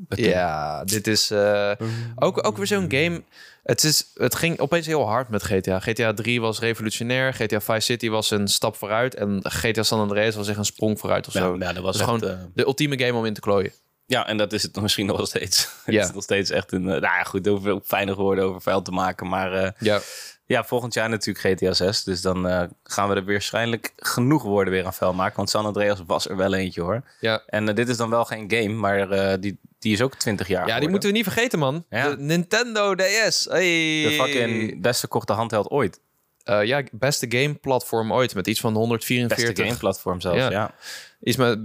Ja, 0.09 0.85
dit 0.85 1.07
is 1.07 1.31
uh, 1.31 1.72
ook, 2.14 2.46
ook 2.46 2.57
weer 2.57 2.66
zo'n 2.66 2.90
game. 2.90 3.22
Het, 3.66 3.85
is, 3.85 4.11
het 4.14 4.35
ging 4.35 4.59
opeens 4.59 4.87
heel 4.87 5.07
hard 5.07 5.29
met 5.29 5.42
GTA. 5.42 5.81
GTA 5.81 6.12
3 6.12 6.40
was 6.40 6.59
revolutionair. 6.59 7.33
GTA 7.33 7.61
5 7.61 7.83
City 7.83 8.09
was 8.09 8.31
een 8.31 8.48
stap 8.48 8.76
vooruit. 8.76 9.14
En 9.14 9.40
GTA 9.42 9.83
San 9.83 10.00
Andreas 10.00 10.35
was 10.35 10.48
echt 10.48 10.59
een 10.59 10.64
sprong 10.64 10.98
vooruit 10.98 11.26
of 11.26 11.33
zo. 11.33 11.57
Ja, 11.59 11.72
dat 11.72 11.83
was 11.83 12.00
gewoon 12.00 12.24
uh... 12.24 12.38
de 12.55 12.64
ultieme 12.64 12.98
game 12.98 13.18
om 13.18 13.24
in 13.24 13.35
te 13.35 13.40
klooien. 13.40 13.72
Ja, 14.07 14.26
en 14.26 14.37
dat 14.37 14.52
is 14.52 14.62
het 14.62 14.81
misschien 14.81 15.07
nog 15.07 15.26
steeds. 15.26 15.68
Ja. 15.87 15.92
het 16.00 16.09
is 16.09 16.14
nog 16.14 16.22
steeds 16.22 16.50
echt 16.50 16.72
een... 16.72 16.83
Uh, 16.83 16.88
nou 16.88 17.00
ja, 17.00 17.22
goed, 17.22 17.48
over 17.48 17.81
fijne 17.85 18.14
woorden 18.14 18.44
over 18.44 18.61
vuil 18.61 18.83
te 18.83 18.90
maken. 18.90 19.29
Maar 19.29 19.74
ja. 19.79 20.00
Ja, 20.48 20.64
volgend 20.64 20.94
jaar 20.94 21.09
natuurlijk 21.09 21.59
GTA 21.59 21.72
6. 21.72 22.05
Dus 22.05 22.20
dan 22.20 22.46
uh, 22.46 22.62
gaan 22.83 23.09
we 23.09 23.14
er 23.14 23.24
waarschijnlijk 23.24 23.92
genoeg 23.96 24.42
woorden 24.42 24.72
weer 24.72 24.85
aan 24.85 24.94
vuil 24.94 25.12
maken. 25.12 25.37
Want 25.37 25.50
San 25.50 25.64
Andreas 25.64 26.02
was 26.07 26.29
er 26.29 26.37
wel 26.37 26.55
eentje 26.55 26.83
hoor. 26.83 27.02
Ja. 27.20 27.42
En 27.46 27.68
uh, 27.68 27.74
dit 27.74 27.88
is 27.88 27.96
dan 27.96 28.11
wel 28.11 28.24
geen 28.24 28.50
game, 28.50 28.74
maar 28.74 29.40
die, 29.40 29.59
die 29.87 29.94
is 29.94 30.03
ook 30.03 30.14
20 30.14 30.49
jaar. 30.49 30.66
Ja, 30.66 30.81
die 30.81 30.88
moeten 30.88 31.09
we 31.09 31.14
niet 31.14 31.25
vergeten, 31.25 31.59
man. 31.59 31.85
Ja. 31.90 32.11
De 32.11 32.22
Nintendo 32.22 32.94
DS. 32.94 33.46
Hey. 33.51 34.03
De 34.03 34.11
fucking 34.11 34.81
best 34.81 35.01
verkochte 35.01 35.33
handheld 35.33 35.70
ooit. 35.70 36.01
ja, 36.44 36.83
beste 36.92 37.27
game 37.29 37.55
platform 37.55 38.12
ooit. 38.12 38.35
Met 38.35 38.46
iets 38.46 38.61
van 38.61 38.75
144. 38.75 39.46
Beste 39.46 39.62
game 39.62 39.77
platform 39.77 40.20
zelfs, 40.20 40.38
ja. 40.38 40.51
ja. 40.51 40.75
Iets 41.22 41.37
met 41.37 41.59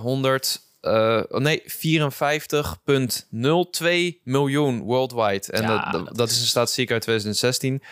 100. 0.00 0.60
Uh, 0.82 1.22
nee, 1.28 1.62
54,02 1.62 1.66
miljoen 4.22 4.80
worldwide. 4.80 5.52
En 5.52 5.62
ja, 5.62 5.90
dat, 5.90 6.16
dat, 6.16 6.30
is 6.30 6.40
een 6.40 6.46
statistiek 6.46 6.90
uit 6.90 7.02
2016. 7.02 7.82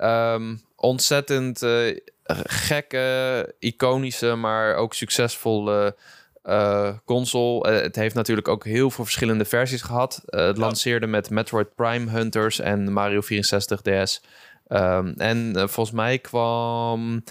Um, 0.00 0.62
ontzettend 0.76 1.62
uh, 1.62 1.96
gekke, 2.44 3.54
iconische, 3.58 4.34
maar 4.34 4.74
ook 4.74 4.94
succesvolle 4.94 5.96
uh, 6.44 6.92
console. 7.04 7.72
Uh, 7.72 7.80
het 7.80 7.96
heeft 7.96 8.14
natuurlijk 8.14 8.48
ook 8.48 8.64
heel 8.64 8.90
veel 8.90 9.04
verschillende 9.04 9.44
versies 9.44 9.82
gehad. 9.82 10.22
het 10.26 10.56
ja. 10.56 10.62
lanceerde 10.62 11.06
met 11.06 11.30
Metroid 11.30 11.74
Prime 11.74 12.10
Hunters 12.10 12.58
en 12.58 12.92
Mario 12.92 13.20
64 13.20 13.82
DS. 13.82 14.22
Um, 14.68 15.14
en 15.16 15.52
volgens 15.54 15.90
mij 15.90 16.18
kwam... 16.18 17.22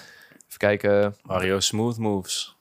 Even 0.47 0.57
kijken... 0.57 1.15
Mario 1.21 1.59
Smooth 1.59 1.97
Moves. 1.97 2.55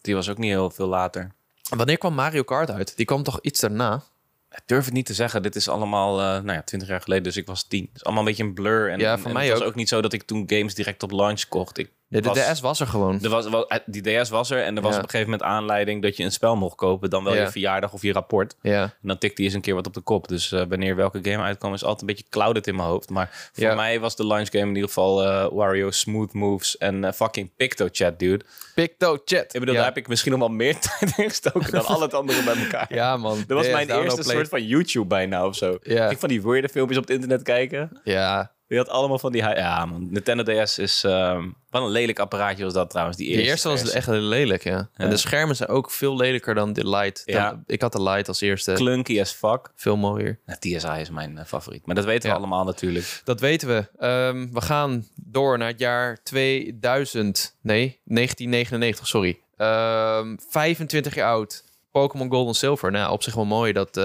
Die 0.00 0.14
was 0.14 0.28
ook 0.28 0.38
niet 0.38 0.50
heel 0.50 0.70
veel 0.70 0.86
later. 0.86 1.32
Wanneer 1.76 1.98
kwam 1.98 2.14
Mario 2.14 2.42
Kart 2.42 2.70
uit? 2.70 2.96
Die 2.96 3.06
kwam 3.06 3.22
toch 3.22 3.38
iets 3.40 3.60
daarna? 3.60 4.02
Ik 4.50 4.62
durf 4.66 4.84
het 4.84 4.94
niet 4.94 5.06
te 5.06 5.14
zeggen. 5.14 5.42
Dit 5.42 5.56
is 5.56 5.68
allemaal, 5.68 6.18
uh, 6.18 6.24
nou 6.26 6.52
ja, 6.52 6.62
20 6.62 6.88
jaar 6.88 7.00
geleden, 7.00 7.24
dus 7.24 7.36
ik 7.36 7.46
was 7.46 7.62
10. 7.62 7.82
Het 7.82 7.96
is 7.96 8.04
allemaal 8.04 8.22
een 8.22 8.28
beetje 8.28 8.44
een 8.44 8.54
blur. 8.54 8.90
En, 8.90 8.98
ja, 8.98 9.18
voor 9.18 9.32
mij 9.32 9.48
het 9.48 9.58
was 9.58 9.68
ook. 9.68 9.74
niet 9.74 9.88
zo 9.88 10.00
dat 10.00 10.12
ik 10.12 10.22
toen 10.22 10.44
games 10.46 10.74
direct 10.74 11.02
op 11.02 11.10
launch 11.10 11.48
kocht. 11.48 11.78
Ik 11.78 11.90
de, 12.12 12.20
de 12.20 12.50
DS 12.52 12.60
was 12.60 12.80
er 12.80 12.86
gewoon. 12.86 13.22
Er 13.22 13.30
was, 13.30 13.46
eh, 13.46 13.78
die 13.86 14.02
DS 14.02 14.28
was 14.28 14.50
er 14.50 14.62
en 14.62 14.76
er 14.76 14.82
was 14.82 14.96
op 14.96 15.02
een 15.02 15.10
gegeven 15.10 15.30
moment 15.30 15.48
aanleiding 15.48 16.02
dat 16.02 16.16
je 16.16 16.24
een 16.24 16.32
spel 16.32 16.56
mocht 16.56 16.76
kopen. 16.76 17.10
Dan 17.10 17.24
wel 17.24 17.34
je 17.34 17.50
verjaardag 17.50 17.92
of 17.92 18.02
je 18.02 18.12
rapport. 18.12 18.54
Ja. 18.62 18.82
En 18.82 19.08
dan 19.08 19.18
tikte 19.18 19.36
hij 19.36 19.44
eens 19.44 19.54
een 19.54 19.60
keer 19.60 19.74
wat 19.74 19.86
op 19.86 19.94
de 19.94 20.00
kop. 20.00 20.28
Dus 20.28 20.52
uh, 20.52 20.62
wanneer 20.68 20.96
welke 20.96 21.18
game 21.22 21.42
uitkwam 21.42 21.74
is 21.74 21.82
altijd 21.82 22.00
een 22.00 22.06
beetje 22.06 22.24
clouded 22.30 22.66
in 22.66 22.76
mijn 22.76 22.88
hoofd. 22.88 23.10
Maar 23.10 23.50
voor 23.52 23.74
mij 23.74 24.00
was 24.00 24.16
de 24.16 24.26
launch 24.26 24.48
game 24.50 24.68
in 24.68 24.74
ieder 24.74 24.88
geval 24.88 25.24
uh, 25.24 25.46
Wario 25.50 25.90
Smooth 25.90 26.32
Moves 26.32 26.76
en 26.76 27.14
fucking 27.14 27.50
PictoChat, 27.56 28.18
dude. 28.18 28.44
PictoChat. 28.74 29.54
Ik 29.54 29.60
bedoel, 29.60 29.74
daar 29.74 29.84
heb 29.84 29.96
ik 29.96 30.08
misschien 30.08 30.30
nog 30.30 30.40
wel 30.40 30.48
meer 30.48 30.78
tijd 30.98 31.18
in 31.18 31.28
gestoken 31.28 31.72
dan 31.72 31.84
al 31.86 32.00
het 32.00 32.14
andere 32.14 32.42
bij 32.42 32.56
elkaar. 32.56 32.94
Ja, 33.02 33.16
man. 33.16 33.44
Dat 33.46 33.58
was 33.58 33.70
mijn 33.70 33.90
eerste 33.90 34.22
soort 34.22 34.48
van 34.48 34.66
YouTube 34.66 35.06
bijna 35.06 35.46
of 35.46 35.56
zo. 35.56 35.78
Ja. 35.82 36.10
Ik 36.10 36.18
van 36.18 36.28
die 36.28 36.42
weirde 36.42 36.68
filmpjes 36.68 36.98
op 36.98 37.04
het 37.04 37.12
internet 37.12 37.42
kijken. 37.42 38.00
Ja. 38.04 38.52
Je 38.66 38.76
had 38.76 38.88
allemaal 38.88 39.18
van 39.18 39.32
die... 39.32 39.42
Ja, 39.42 39.86
man. 39.86 40.08
Nintendo 40.10 40.42
DS 40.42 40.78
is... 40.78 41.02
Um, 41.02 41.56
wat 41.70 41.82
een 41.82 41.88
lelijk 41.88 42.18
apparaatje 42.18 42.64
was 42.64 42.72
dat 42.72 42.90
trouwens, 42.90 43.16
die 43.16 43.26
eerste. 43.26 43.42
De 43.42 43.48
eerste 43.48 43.68
was 43.68 43.90
echt 43.90 44.06
lelijk, 44.06 44.64
ja. 44.64 44.88
En 44.94 45.10
de 45.10 45.16
schermen 45.16 45.56
zijn 45.56 45.68
ook 45.68 45.90
veel 45.90 46.16
lelijker 46.16 46.54
dan 46.54 46.72
de 46.72 46.88
Lite. 46.88 47.22
Ja. 47.24 47.62
ik 47.66 47.80
had 47.80 47.92
de 47.92 48.02
Lite 48.02 48.28
als 48.28 48.40
eerste. 48.40 48.72
Clunky 48.72 49.20
as 49.20 49.32
fuck. 49.32 49.70
Veel 49.74 49.96
mooier. 49.96 50.38
Ja, 50.46 50.56
TSI 50.58 51.00
is 51.00 51.10
mijn 51.10 51.36
uh, 51.36 51.44
favoriet. 51.44 51.86
Maar 51.86 51.94
dat 51.94 52.04
weten 52.04 52.30
we 52.30 52.36
allemaal 52.36 52.64
natuurlijk. 52.64 53.20
Dat 53.24 53.40
weten 53.40 53.68
we. 53.68 54.06
Um, 54.06 54.52
we 54.52 54.60
gaan 54.60 55.06
door 55.14 55.58
naar 55.58 55.68
het 55.68 55.78
jaar 55.78 56.22
2000. 56.22 57.56
Nee, 57.62 58.00
1999, 58.04 59.06
sorry. 59.06 59.38
Um, 59.56 60.38
25 60.48 61.14
jaar 61.14 61.28
oud. 61.28 61.64
Pokémon 61.90 62.30
Gold 62.30 62.48
en 62.48 62.54
Silver. 62.54 62.90
Nou, 62.90 63.12
op 63.12 63.22
zich 63.22 63.34
wel 63.34 63.44
mooi 63.44 63.72
dat 63.72 63.96
uh, 63.96 64.02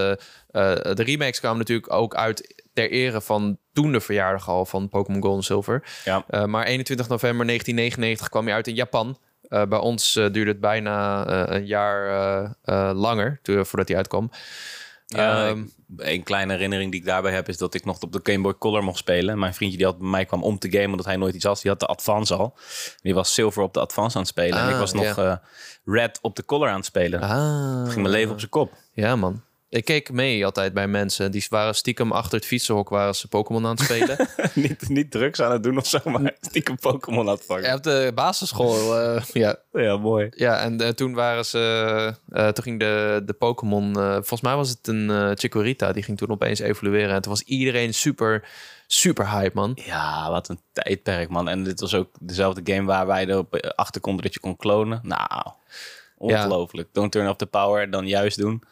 de 0.50 1.02
remakes 1.02 1.38
kwamen 1.38 1.58
natuurlijk 1.58 1.92
ook 1.92 2.14
uit 2.14 2.64
ter 2.74 2.90
ere 2.90 3.20
van 3.20 3.58
toen 3.82 3.92
de 3.92 4.00
verjaardag 4.00 4.48
al 4.48 4.66
van 4.66 4.88
Pokémon 4.88 5.22
Gold 5.22 5.36
en 5.36 5.42
Silver. 5.42 5.82
Ja. 6.04 6.24
maar 6.46 6.64
21 6.64 7.08
november 7.08 7.46
1999 7.46 8.28
kwam 8.28 8.44
hij 8.44 8.54
uit 8.54 8.66
in 8.66 8.74
Japan. 8.74 9.18
bij 9.48 9.78
ons 9.78 10.12
duurde 10.12 10.50
het 10.50 10.60
bijna 10.60 11.26
een 11.50 11.66
jaar 11.66 12.54
langer 12.94 13.40
voordat 13.42 13.88
hij 13.88 13.96
uitkwam. 13.96 14.30
Ja, 15.06 15.48
um, 15.48 15.72
een 15.96 16.22
kleine 16.22 16.52
herinnering 16.52 16.90
die 16.90 17.00
ik 17.00 17.06
daarbij 17.06 17.32
heb 17.32 17.48
is 17.48 17.56
dat 17.56 17.74
ik 17.74 17.84
nog 17.84 18.00
op 18.00 18.12
de 18.12 18.20
Game 18.22 18.42
Boy 18.42 18.54
Color 18.58 18.84
mocht 18.84 18.98
spelen. 18.98 19.38
Mijn 19.38 19.54
vriendje 19.54 19.76
die 19.76 19.86
had 19.86 19.98
bij 19.98 20.08
mij 20.08 20.24
kwam 20.24 20.42
om 20.42 20.58
te 20.58 20.70
gamen 20.70 20.90
omdat 20.90 21.06
hij 21.06 21.16
nooit 21.16 21.34
iets 21.34 21.44
had. 21.44 21.60
Die 21.62 21.70
had 21.70 21.80
de 21.80 21.86
Advance 21.86 22.34
al. 22.34 22.56
Die 23.02 23.14
was 23.14 23.34
Silver 23.34 23.62
op 23.62 23.74
de 23.74 23.80
Advance 23.80 24.16
aan 24.16 24.22
het 24.22 24.30
spelen. 24.30 24.58
en 24.58 24.66
ik 24.66 24.72
ah, 24.72 24.78
was 24.78 24.92
nog 24.92 25.40
Red 25.84 26.18
op 26.22 26.36
de 26.36 26.44
Color 26.44 26.68
aan 26.68 26.76
het 26.76 26.84
spelen. 26.84 27.20
Ah, 27.20 27.82
ging 27.84 27.94
mijn 27.94 28.08
leven 28.08 28.32
op 28.32 28.38
zijn 28.38 28.50
kop. 28.50 28.72
Ja 28.92 29.16
man. 29.16 29.42
Ik 29.70 29.84
keek 29.84 30.12
mee 30.12 30.44
altijd 30.44 30.72
bij 30.72 30.88
mensen. 30.88 31.30
Die 31.30 31.46
waren 31.48 31.74
stiekem 31.74 32.12
achter 32.12 32.38
het 32.38 32.46
fietsenhok 32.46 32.88
waren 32.88 33.14
ze 33.14 33.28
Pokémon 33.28 33.66
aan 33.66 33.70
het 33.70 33.80
spelen. 33.80 34.28
niet, 34.54 34.88
niet 34.88 35.10
drugs 35.10 35.40
aan 35.40 35.52
het 35.52 35.62
doen 35.62 35.78
of 35.78 35.86
zo, 35.86 35.98
maar 36.04 36.36
stiekem 36.40 36.76
Pokémon 36.76 37.28
aan 37.28 37.34
het 37.34 37.44
vangen. 37.44 37.62
Ja, 37.62 37.74
op 37.74 37.82
de 37.82 38.12
basisschool, 38.14 39.02
uh, 39.02 39.22
ja. 39.32 39.56
Ja, 39.72 39.96
mooi. 39.96 40.28
Ja, 40.30 40.60
en 40.60 40.82
uh, 40.82 40.88
toen 40.88 41.14
waren 41.14 41.44
ze... 41.44 42.14
Uh, 42.28 42.48
toen 42.48 42.64
ging 42.64 42.80
de, 42.80 43.22
de 43.24 43.32
Pokémon... 43.32 43.94
volgens 43.94 44.40
mij 44.40 44.56
was 44.56 44.68
het 44.68 44.88
een 44.88 45.08
uh, 45.08 45.30
Chikorita. 45.34 45.92
Die 45.92 46.02
ging 46.02 46.18
toen 46.18 46.30
opeens 46.30 46.58
evolueren. 46.58 47.14
En 47.14 47.22
toen 47.22 47.32
was 47.32 47.42
iedereen 47.42 47.94
super, 47.94 48.48
super 48.86 49.30
hype, 49.30 49.54
man. 49.54 49.78
Ja, 49.84 50.30
wat 50.30 50.48
een 50.48 50.60
tijdperk, 50.72 51.28
man. 51.28 51.48
En 51.48 51.64
dit 51.64 51.80
was 51.80 51.94
ook 51.94 52.10
dezelfde 52.20 52.72
game 52.72 52.86
waar 52.86 53.06
wij 53.06 53.26
erop 53.26 53.72
achter 53.76 54.00
konden 54.00 54.22
dat 54.22 54.34
je 54.34 54.40
kon 54.40 54.56
klonen. 54.56 55.00
Nou... 55.02 55.50
Ongelooflijk. 56.18 56.88
Don't 56.92 57.12
turn 57.12 57.28
off 57.28 57.36
the 57.36 57.46
power, 57.46 57.90
dan 57.90 58.06
juist 58.06 58.36
doen. 58.38 58.62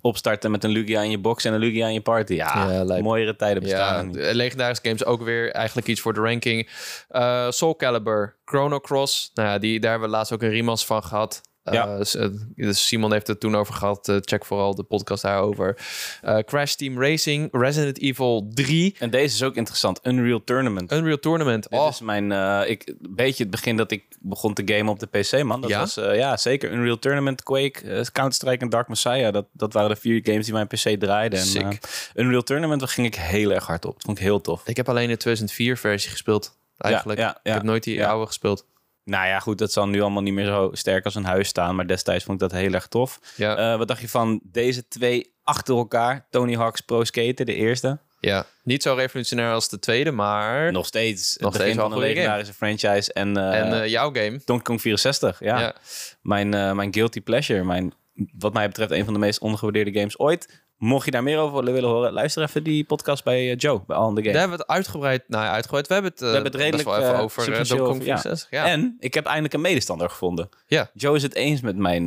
Opstarten 0.00 0.50
met 0.50 0.64
een 0.64 0.70
Lugia 0.70 1.02
in 1.02 1.10
je 1.10 1.18
box 1.18 1.44
en 1.44 1.52
een 1.52 1.60
Lugia 1.60 1.86
in 1.86 1.92
je 1.92 2.00
party. 2.00 2.34
Ja, 2.34 2.70
ja 2.70 3.02
mooiere 3.02 3.36
tijden 3.36 3.62
bestaan. 3.62 4.12
Ja, 4.12 4.32
legendarische 4.32 4.84
games 4.84 5.04
ook 5.04 5.22
weer 5.22 5.50
eigenlijk 5.50 5.86
iets 5.86 6.00
voor 6.00 6.14
de 6.14 6.20
ranking. 6.20 6.68
Uh, 7.10 7.50
Soul 7.50 7.76
Calibur, 7.76 8.36
Chrono 8.44 8.80
Cross. 8.80 9.30
Nou 9.34 9.48
ja, 9.48 9.58
die, 9.58 9.80
daar 9.80 9.90
hebben 9.90 10.08
we 10.08 10.16
laatst 10.16 10.32
ook 10.32 10.42
een 10.42 10.50
remaster 10.50 10.86
van 10.86 11.02
gehad. 11.02 11.40
Ja. 11.72 11.98
Uh, 12.16 12.26
dus 12.54 12.86
Simon 12.86 13.12
heeft 13.12 13.26
het 13.26 13.40
toen 13.40 13.54
over 13.54 13.74
gehad. 13.74 14.08
Uh, 14.08 14.16
check 14.20 14.44
vooral 14.44 14.74
de 14.74 14.82
podcast 14.82 15.22
daarover. 15.22 15.78
Uh, 16.24 16.38
Crash 16.38 16.74
Team 16.74 17.00
Racing, 17.00 17.48
Resident 17.52 18.00
Evil 18.00 18.50
3. 18.54 18.96
En 18.98 19.10
deze 19.10 19.34
is 19.34 19.42
ook 19.42 19.56
interessant. 19.56 20.00
Unreal 20.02 20.44
Tournament. 20.44 20.92
Unreal 20.92 21.18
Tournament. 21.18 21.70
Dit 21.70 21.80
oh. 21.80 21.88
is 21.90 22.00
mijn, 22.00 22.32
ik, 22.68 22.94
beetje 23.10 23.42
het 23.42 23.52
begin 23.52 23.76
dat 23.76 23.90
ik 23.90 24.04
begon 24.20 24.54
te 24.54 24.62
gamen 24.64 24.88
op 24.88 24.98
de 24.98 25.06
PC, 25.06 25.42
man. 25.42 25.60
Dat 25.60 25.70
ja? 25.70 25.78
was, 25.78 25.94
ja, 25.94 26.36
zeker. 26.36 26.72
Unreal 26.72 26.98
Tournament, 26.98 27.42
Quake, 27.42 28.06
Counter-Strike 28.12 28.64
en 28.64 28.68
Dark 28.70 28.88
Messiah. 28.88 29.32
Dat, 29.32 29.46
dat 29.52 29.72
waren 29.72 29.90
de 29.90 29.96
vier 29.96 30.20
games 30.22 30.44
die 30.44 30.54
mijn 30.54 30.66
PC 30.66 31.00
draaiden. 31.00 31.38
En, 31.54 31.78
Unreal 32.14 32.42
Tournament, 32.42 32.80
daar 32.80 32.88
ging 32.88 33.06
ik 33.06 33.14
heel 33.14 33.50
erg 33.50 33.66
hard 33.66 33.84
op. 33.84 33.92
Dat 33.94 34.02
vond 34.02 34.18
ik 34.18 34.24
heel 34.24 34.40
tof. 34.40 34.62
Ik 34.66 34.76
heb 34.76 34.88
alleen 34.88 35.08
de 35.08 35.16
2004 35.16 35.78
versie 35.78 36.10
gespeeld, 36.10 36.58
eigenlijk. 36.78 37.18
Ja, 37.18 37.26
ja, 37.26 37.40
ik 37.42 37.52
heb 37.52 37.62
nooit 37.62 37.82
die 37.82 38.06
oude 38.06 38.26
gespeeld. 38.26 38.66
Nou 39.04 39.26
ja, 39.26 39.38
goed, 39.38 39.58
dat 39.58 39.72
zal 39.72 39.88
nu 39.88 40.00
allemaal 40.00 40.22
niet 40.22 40.34
meer 40.34 40.46
zo 40.46 40.70
sterk 40.72 41.04
als 41.04 41.14
een 41.14 41.24
huis 41.24 41.48
staan. 41.48 41.76
Maar 41.76 41.86
destijds 41.86 42.24
vond 42.24 42.42
ik 42.42 42.48
dat 42.48 42.60
heel 42.60 42.72
erg 42.72 42.86
tof. 42.86 43.20
Ja. 43.36 43.72
Uh, 43.72 43.78
wat 43.78 43.88
dacht 43.88 44.00
je 44.00 44.08
van 44.08 44.40
deze 44.42 44.88
twee 44.88 45.32
achter 45.42 45.76
elkaar? 45.76 46.26
Tony 46.30 46.54
Hawk's 46.54 46.80
Pro 46.80 47.04
Skater, 47.04 47.44
de 47.44 47.54
eerste. 47.54 47.98
Ja, 48.20 48.46
niet 48.62 48.82
zo 48.82 48.94
revolutionair 48.94 49.52
als 49.52 49.68
de 49.68 49.78
tweede, 49.78 50.10
maar... 50.10 50.72
Nog 50.72 50.86
steeds. 50.86 51.36
Nog 51.36 51.54
steeds 51.54 51.76
van 51.76 51.92
een 51.92 51.98
legendarische 51.98 52.54
franchise. 52.54 53.12
En, 53.12 53.38
uh, 53.38 53.58
en 53.58 53.72
uh, 53.72 53.86
jouw 53.86 54.12
game. 54.12 54.40
Donkey 54.44 54.64
Kong 54.64 54.80
64, 54.80 55.40
ja. 55.40 55.60
ja. 55.60 55.74
Mijn, 56.22 56.48
mijn 56.48 56.94
guilty 56.94 57.20
pleasure. 57.20 57.64
Mijn, 57.64 57.94
wat 58.38 58.52
mij 58.52 58.66
betreft 58.66 58.90
een 58.90 59.04
van 59.04 59.12
de 59.12 59.18
meest 59.18 59.38
ongewaardeerde 59.38 59.92
games 59.92 60.18
ooit. 60.18 60.62
Mocht 60.78 61.04
je 61.04 61.10
daar 61.10 61.22
meer 61.22 61.38
over 61.38 61.64
willen 61.64 61.90
horen, 61.90 62.12
luister 62.12 62.42
even 62.42 62.62
die 62.62 62.84
podcast 62.84 63.24
bij 63.24 63.50
uh, 63.50 63.56
Joe, 63.56 63.82
bij 63.86 63.96
All 63.96 64.14
the 64.14 64.20
Game. 64.20 64.32
Daar 64.32 64.40
hebben 64.40 64.56
we 64.56 64.64
het 64.66 64.72
uitgebreid, 64.72 65.28
nou 65.28 65.46
uitgebreid. 65.46 65.86
We 65.86 65.92
hebben 65.94 66.12
het, 66.12 66.22
uh, 66.22 66.28
we 66.28 66.34
hebben 66.34 66.52
het 66.52 66.60
redelijk 66.60 66.88
wel 66.88 66.98
even 66.98 67.14
uh, 67.14 67.20
over 67.20 68.00
uh, 68.00 68.06
ja. 68.06 68.22
ja. 68.50 68.66
En 68.66 68.96
ik 68.98 69.14
heb 69.14 69.24
eindelijk 69.24 69.54
een 69.54 69.60
medestander 69.60 70.10
gevonden. 70.10 70.48
Ja. 70.66 70.90
Joe 70.94 71.16
is 71.16 71.22
het 71.22 71.34
eens 71.34 71.60
met 71.60 71.76
mijn, 71.76 72.04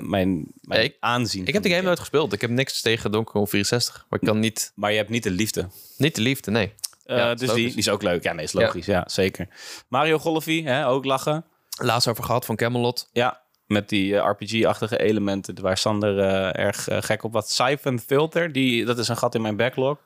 mijn, 0.00 0.46
mijn 0.60 0.84
ik, 0.84 0.96
aanzien. 1.00 1.46
Ik 1.46 1.54
heb 1.54 1.62
de 1.62 1.70
game 1.70 1.82
nooit 1.82 1.98
gespeeld. 1.98 2.32
Ik 2.32 2.40
heb 2.40 2.50
niks 2.50 2.80
tegen 2.80 3.12
Donkey 3.12 3.32
Kong 3.32 3.48
64. 3.48 4.06
Maar 4.08 4.20
ik 4.20 4.26
kan 4.26 4.38
niet... 4.38 4.72
Maar 4.74 4.90
je 4.90 4.96
hebt 4.96 5.10
niet 5.10 5.22
de 5.22 5.30
liefde. 5.30 5.68
Niet 5.96 6.14
de 6.14 6.22
liefde, 6.22 6.50
nee. 6.50 6.72
Ja, 7.04 7.34
dus 7.34 7.52
die, 7.52 7.68
die 7.68 7.76
is 7.76 7.88
ook 7.88 8.02
leuk. 8.02 8.22
Ja, 8.22 8.32
nee, 8.32 8.44
is 8.44 8.52
logisch. 8.52 8.86
Ja, 8.86 9.04
zeker. 9.06 9.48
Mario 9.88 10.18
Golfie, 10.18 10.68
hè, 10.68 10.86
ook 10.86 11.04
lachen. 11.04 11.44
Laatst 11.82 12.08
over 12.08 12.24
gehad 12.24 12.44
van 12.44 12.56
Camelot. 12.56 13.08
Ja, 13.12 13.39
met 13.70 13.88
die 13.88 14.12
uh, 14.12 14.30
RPG-achtige 14.30 14.98
elementen 14.98 15.60
waar 15.60 15.78
Sander 15.78 16.18
uh, 16.18 16.64
erg 16.64 16.88
uh, 16.88 16.96
gek 17.00 17.22
op 17.24 17.32
was. 17.32 17.54
Siphon 17.54 17.98
Filter, 17.98 18.52
die, 18.52 18.84
dat 18.84 18.98
is 18.98 19.08
een 19.08 19.16
gat 19.16 19.34
in 19.34 19.42
mijn 19.42 19.56
backlog. 19.56 19.98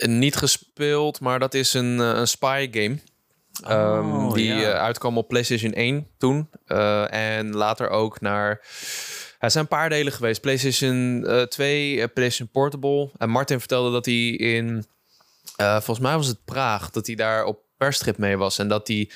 Niet 0.00 0.36
gespeeld, 0.36 1.20
maar 1.20 1.38
dat 1.38 1.54
is 1.54 1.74
een, 1.74 1.98
een 1.98 2.28
spy 2.28 2.68
game. 2.70 2.98
Um, 3.68 4.32
die 4.32 4.54
ja. 4.54 4.72
uitkwam 4.72 5.18
op 5.18 5.28
PlayStation 5.28 5.72
1 5.72 6.06
toen. 6.18 6.48
en 7.10 7.56
later 7.56 7.88
ook 7.88 8.20
naar... 8.20 8.50
Er 9.38 9.50
zijn 9.50 9.64
een 9.64 9.76
paar 9.76 9.88
delen 9.88 10.12
geweest. 10.12 10.40
PlayStation 10.40 11.26
2, 11.48 12.08
PlayStation 12.08 12.48
Portable. 12.52 13.10
En 13.18 13.30
Martin 13.30 13.58
vertelde 13.58 13.90
dat 13.90 14.04
hij 14.04 14.28
in... 14.28 14.84
volgens 15.56 15.98
mij 15.98 16.16
was 16.16 16.26
het 16.26 16.44
Praag. 16.44 16.90
Dat 16.90 17.06
hij 17.06 17.16
daar 17.16 17.44
op 17.44 17.58
perstrip 17.76 18.18
mee 18.18 18.36
was. 18.36 18.58
En 18.58 18.68
dat 18.68 18.88
hij 18.88 19.10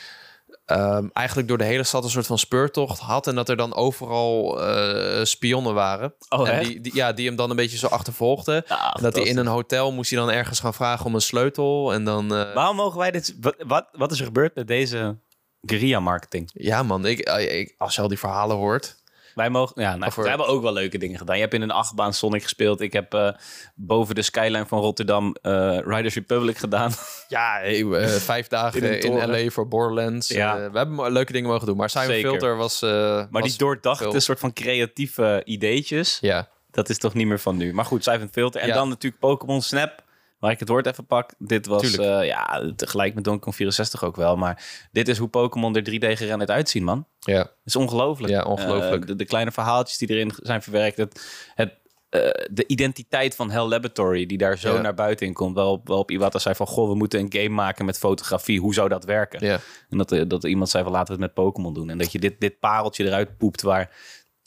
um, 0.70 1.10
eigenlijk 1.12 1.48
door 1.48 1.58
de 1.58 1.64
hele 1.64 1.82
stad 1.82 2.04
een 2.04 2.10
soort 2.10 2.26
van 2.26 2.38
speurtocht 2.38 2.98
had. 2.98 3.26
En 3.26 3.34
dat 3.34 3.48
er 3.48 3.56
dan 3.56 3.74
overal 3.74 4.60
uh, 4.68 5.24
spionnen 5.24 5.74
waren. 5.74 6.14
Oh, 6.28 6.48
en 6.48 6.64
die, 6.64 6.80
die, 6.80 6.94
ja, 6.94 7.12
die 7.12 7.26
hem 7.26 7.36
dan 7.36 7.50
een 7.50 7.56
beetje 7.56 7.78
zo 7.78 7.86
achtervolgden. 7.86 8.66
en 8.66 9.02
dat 9.02 9.14
hij 9.14 9.24
in 9.24 9.36
een 9.36 9.46
hotel 9.46 9.92
moest 9.92 10.10
hij 10.10 10.18
dan 10.18 10.30
ergens 10.30 10.60
gaan 10.60 10.74
vragen 10.74 11.06
om 11.06 11.14
een 11.14 11.20
sleutel. 11.20 11.92
En 11.92 12.04
dan, 12.04 12.24
uh... 12.24 12.54
Waarom 12.54 12.76
mogen 12.76 12.98
wij 12.98 13.10
dit... 13.10 13.36
Wat, 13.66 13.88
wat 13.92 14.12
is 14.12 14.18
er 14.18 14.26
gebeurd 14.26 14.54
met 14.54 14.66
deze 14.66 15.18
guerrilla 15.62 16.00
marketing? 16.00 16.50
Ja 16.52 16.82
man, 16.82 17.06
ik, 17.06 17.18
ik, 17.38 17.74
als 17.78 17.94
je 17.94 18.02
al 18.02 18.08
die 18.08 18.18
verhalen 18.18 18.56
hoort... 18.56 18.96
Wij 19.38 19.50
mogen, 19.50 19.82
ja, 19.82 19.96
nou, 19.96 20.12
we 20.16 20.28
hebben 20.28 20.46
ook 20.46 20.62
wel 20.62 20.72
leuke 20.72 20.98
dingen 20.98 21.18
gedaan. 21.18 21.34
Je 21.34 21.42
hebt 21.42 21.54
in 21.54 21.62
een 21.62 21.70
achtbaan 21.70 22.14
Sonic 22.14 22.42
gespeeld. 22.42 22.80
Ik 22.80 22.92
heb 22.92 23.14
uh, 23.14 23.30
boven 23.74 24.14
de 24.14 24.22
skyline 24.22 24.66
van 24.66 24.80
Rotterdam 24.80 25.36
uh, 25.42 25.78
Riders 25.84 26.14
Republic 26.14 26.58
gedaan. 26.58 26.92
Ja, 27.28 27.66
uh, 27.66 28.06
vijf 28.06 28.48
dagen 28.48 28.82
in, 28.82 29.00
in, 29.00 29.30
LA 29.30 29.50
voor 29.50 29.68
Borderlands. 29.68 30.28
Ja. 30.28 30.70
we 30.70 30.78
hebben 30.78 31.12
leuke 31.12 31.32
dingen 31.32 31.50
mogen 31.50 31.66
doen. 31.66 31.76
Maar 31.76 31.90
Simon 31.90 32.14
Filter 32.14 32.56
was. 32.56 32.80
maar 32.80 33.28
was 33.30 33.42
die 33.42 33.58
doordachte 33.58 34.10
veel... 34.10 34.20
soort 34.20 34.38
van 34.38 34.52
creatieve 34.52 35.42
ideetjes. 35.44 36.18
Ja. 36.20 36.48
Dat 36.70 36.88
is 36.88 36.98
toch 36.98 37.14
niet 37.14 37.26
meer 37.26 37.40
van 37.40 37.56
nu. 37.56 37.74
Maar 37.74 37.84
goed, 37.84 38.04
Simon 38.04 38.28
Filter. 38.32 38.60
En 38.60 38.68
dan 38.72 38.88
natuurlijk 38.88 39.20
Pokémon 39.20 39.62
Snap. 39.62 40.02
Waar 40.38 40.50
ik 40.50 40.58
het 40.58 40.68
woord 40.68 40.86
even 40.86 41.06
pak. 41.06 41.32
Dit 41.38 41.66
was 41.66 41.98
uh, 41.98 42.24
ja, 42.24 42.72
tegelijk 42.76 43.14
met 43.14 43.24
Donkey 43.24 43.42
Kong 43.42 43.56
64 43.56 44.04
ook 44.04 44.16
wel. 44.16 44.36
Maar 44.36 44.88
dit 44.92 45.08
is 45.08 45.18
hoe 45.18 45.28
Pokémon 45.28 45.76
er 45.76 45.90
3D 45.90 46.18
gerenderd 46.18 46.50
uitzien, 46.50 46.84
man. 46.84 47.06
Ja. 47.18 47.50
Is 47.64 47.76
ongelooflijk. 47.76 48.32
Ja, 48.32 48.42
ongelooflijk. 48.42 49.08
Uh, 49.08 49.16
de, 49.16 49.24
kleine 49.24 49.52
verhaaltjes 49.52 49.98
die 49.98 50.08
erin 50.08 50.32
zijn 50.36 50.62
verwerkt. 50.62 50.96
Het, 50.96 51.20
het, 51.54 51.72
uh, 52.10 52.30
de 52.50 52.66
identiteit 52.66 53.34
van 53.34 53.50
Hell 53.50 53.66
Laboratory, 53.66 54.26
die 54.26 54.38
daar 54.38 54.58
zo 54.58 54.80
naar 54.80 54.94
buiten 54.94 55.26
in 55.26 55.32
komt. 55.32 55.54
Wel, 55.54 55.80
wel 55.84 55.98
op 55.98 56.10
Iwata 56.10 56.38
zei 56.38 56.54
van, 56.54 56.66
goh, 56.66 56.88
we 56.88 56.94
moeten 56.94 57.20
een 57.20 57.32
game 57.32 57.54
maken 57.54 57.84
met 57.84 57.98
fotografie. 57.98 58.60
Hoe 58.60 58.74
zou 58.74 58.88
dat 58.88 59.04
werken? 59.04 59.46
Ja. 59.46 59.60
En 59.90 59.98
dat, 59.98 60.30
dat 60.30 60.44
iemand 60.44 60.70
zei 60.70 60.84
van, 60.84 60.92
laten 60.92 61.06
we 61.06 61.12
het 61.12 61.34
met 61.34 61.44
Pokémon 61.44 61.74
doen. 61.74 61.90
En 61.90 61.98
dat 61.98 62.12
je 62.12 62.18
dit, 62.18 62.40
dit 62.40 62.58
pareltje 62.58 63.04
eruit 63.04 63.36
poept 63.36 63.62
waar 63.62 63.90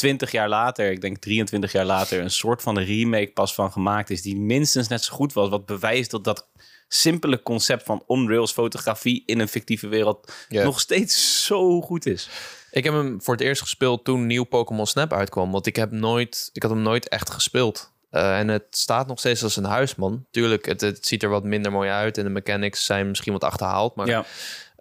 20 0.02 0.32
jaar 0.32 0.50
later, 0.50 0.92
ik 0.92 1.02
denk 1.02 1.18
23 1.18 1.72
jaar 1.72 1.86
later, 1.86 2.22
een 2.22 2.32
soort 2.32 2.62
van 2.62 2.80
remake 2.80 3.32
pas 3.34 3.54
van 3.54 3.72
gemaakt 3.72 4.10
is. 4.10 4.22
Die 4.22 4.36
minstens 4.36 4.88
net 4.88 5.04
zo 5.04 5.14
goed 5.14 5.34
was. 5.34 5.50
Wat 5.50 5.66
bewijst 5.66 6.12
dat 6.12 6.24
dat 6.24 6.48
simpele 6.88 7.44
concept 7.44 7.84
van 7.84 8.04
on-rails 8.06 8.52
fotografie 8.52 9.24
in 9.26 9.40
een 9.40 9.48
fictieve 9.48 9.88
wereld 9.88 10.34
nog 10.50 10.80
steeds 10.80 11.46
zo 11.46 11.82
goed 11.82 12.06
is. 12.06 12.30
Ik 12.72 12.84
heb 12.84 12.94
hem 12.94 13.22
voor 13.22 13.34
het 13.34 13.44
eerst 13.44 13.62
gespeeld 13.62 14.04
toen 14.04 14.28
nieuw 14.28 14.44
Pokémon 14.44 14.88
Snap 14.88 15.14
uitkwam. 15.14 15.52
Want 15.52 15.66
ik 15.66 15.76
heb 15.76 15.92
nooit, 15.92 16.50
ik 16.54 16.62
had 16.62 16.72
hem 16.72 16.82
nooit 16.82 17.08
echt 17.08 17.30
gespeeld. 17.30 17.92
Uh, 18.12 18.40
en 18.40 18.48
het 18.48 18.66
staat 18.70 19.08
nog 19.08 19.20
steeds 19.20 19.44
als 19.44 19.56
een 19.56 19.64
huisman. 19.64 20.26
Tuurlijk, 20.32 20.66
het, 20.66 20.82
het, 20.82 21.08
ziet 21.08 21.24
er 21.24 21.30
wat 21.30 21.44
minder 21.44 21.72
mooi 21.72 21.90
uit. 21.90 22.18
En 22.18 22.24
de 22.24 22.30
mechanics 22.30 22.86
zijn 22.86 23.08
misschien 23.08 23.34
wat 23.34 23.44
achterhaald. 23.44 23.96
Maar 23.96 24.08
ja. 24.08 24.26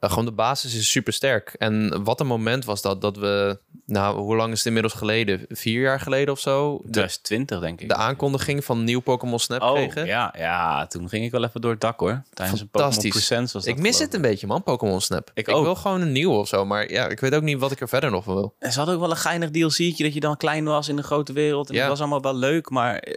Uh, 0.01 0.11
gewoon 0.11 0.25
de 0.25 0.33
basis 0.33 0.75
is 0.75 0.91
super 0.91 1.13
sterk. 1.13 1.55
En 1.59 2.05
wat 2.05 2.21
een 2.21 2.27
moment 2.27 2.65
was 2.65 2.83
dat, 2.83 3.01
dat 3.01 3.17
we, 3.17 3.59
nou, 3.87 4.19
hoe 4.19 4.37
lang 4.37 4.53
is 4.53 4.59
het 4.59 4.67
inmiddels 4.67 4.95
geleden? 4.95 5.45
Vier 5.49 5.81
jaar 5.81 6.01
geleden 6.01 6.35
of 6.35 6.41
zo? 6.41 6.79
2020, 6.79 7.61
denk 7.61 7.81
ik. 7.81 7.89
De 7.89 7.95
aankondiging 7.95 8.65
van 8.65 8.85
nieuw 8.85 9.01
Pokémon 9.01 9.39
Snap 9.39 9.63
oh, 9.63 9.73
kregen. 9.73 10.07
Ja, 10.07 10.35
ja, 10.39 10.87
toen 10.87 11.09
ging 11.09 11.25
ik 11.25 11.31
wel 11.31 11.45
even 11.45 11.61
door 11.61 11.71
het 11.71 11.81
dak 11.81 12.01
hoor. 12.01 12.23
Tijdens 12.33 12.61
een 12.61 12.69
Pokémon 12.69 13.09
Presents 13.09 13.53
was 13.53 13.65
dat 13.65 13.77
Ik 13.77 13.81
mis 13.81 13.99
het 13.99 14.15
een 14.15 14.21
beetje 14.21 14.47
man, 14.47 14.63
Pokémon 14.63 15.01
Snap. 15.01 15.31
Ik, 15.35 15.49
ik 15.49 15.55
wil 15.55 15.75
gewoon 15.75 16.01
een 16.01 16.13
nieuw 16.13 16.33
of 16.33 16.49
zo, 16.49 16.65
maar 16.65 16.91
ja, 16.91 17.09
ik 17.09 17.21
weet 17.21 17.35
ook 17.35 17.43
niet 17.43 17.59
wat 17.59 17.73
ik 17.73 17.81
er 17.81 17.89
verder 17.89 18.11
nog 18.11 18.25
van 18.25 18.35
wil. 18.35 18.55
En 18.59 18.73
ze 18.73 18.77
hadden 18.77 18.95
ook 18.95 19.01
wel 19.01 19.11
een 19.11 19.17
geinig 19.17 19.51
DLC'tje 19.51 20.05
dat 20.05 20.15
je 20.15 20.21
dan 20.21 20.37
klein 20.37 20.65
was 20.65 20.89
in 20.89 20.97
de 20.97 21.03
grote 21.03 21.33
wereld. 21.33 21.69
En 21.69 21.75
ja. 21.75 21.81
dat 21.81 21.91
was 21.91 22.01
allemaal 22.01 22.23
wel 22.23 22.35
leuk, 22.35 22.71
maar 22.71 22.99
eh, 22.99 23.15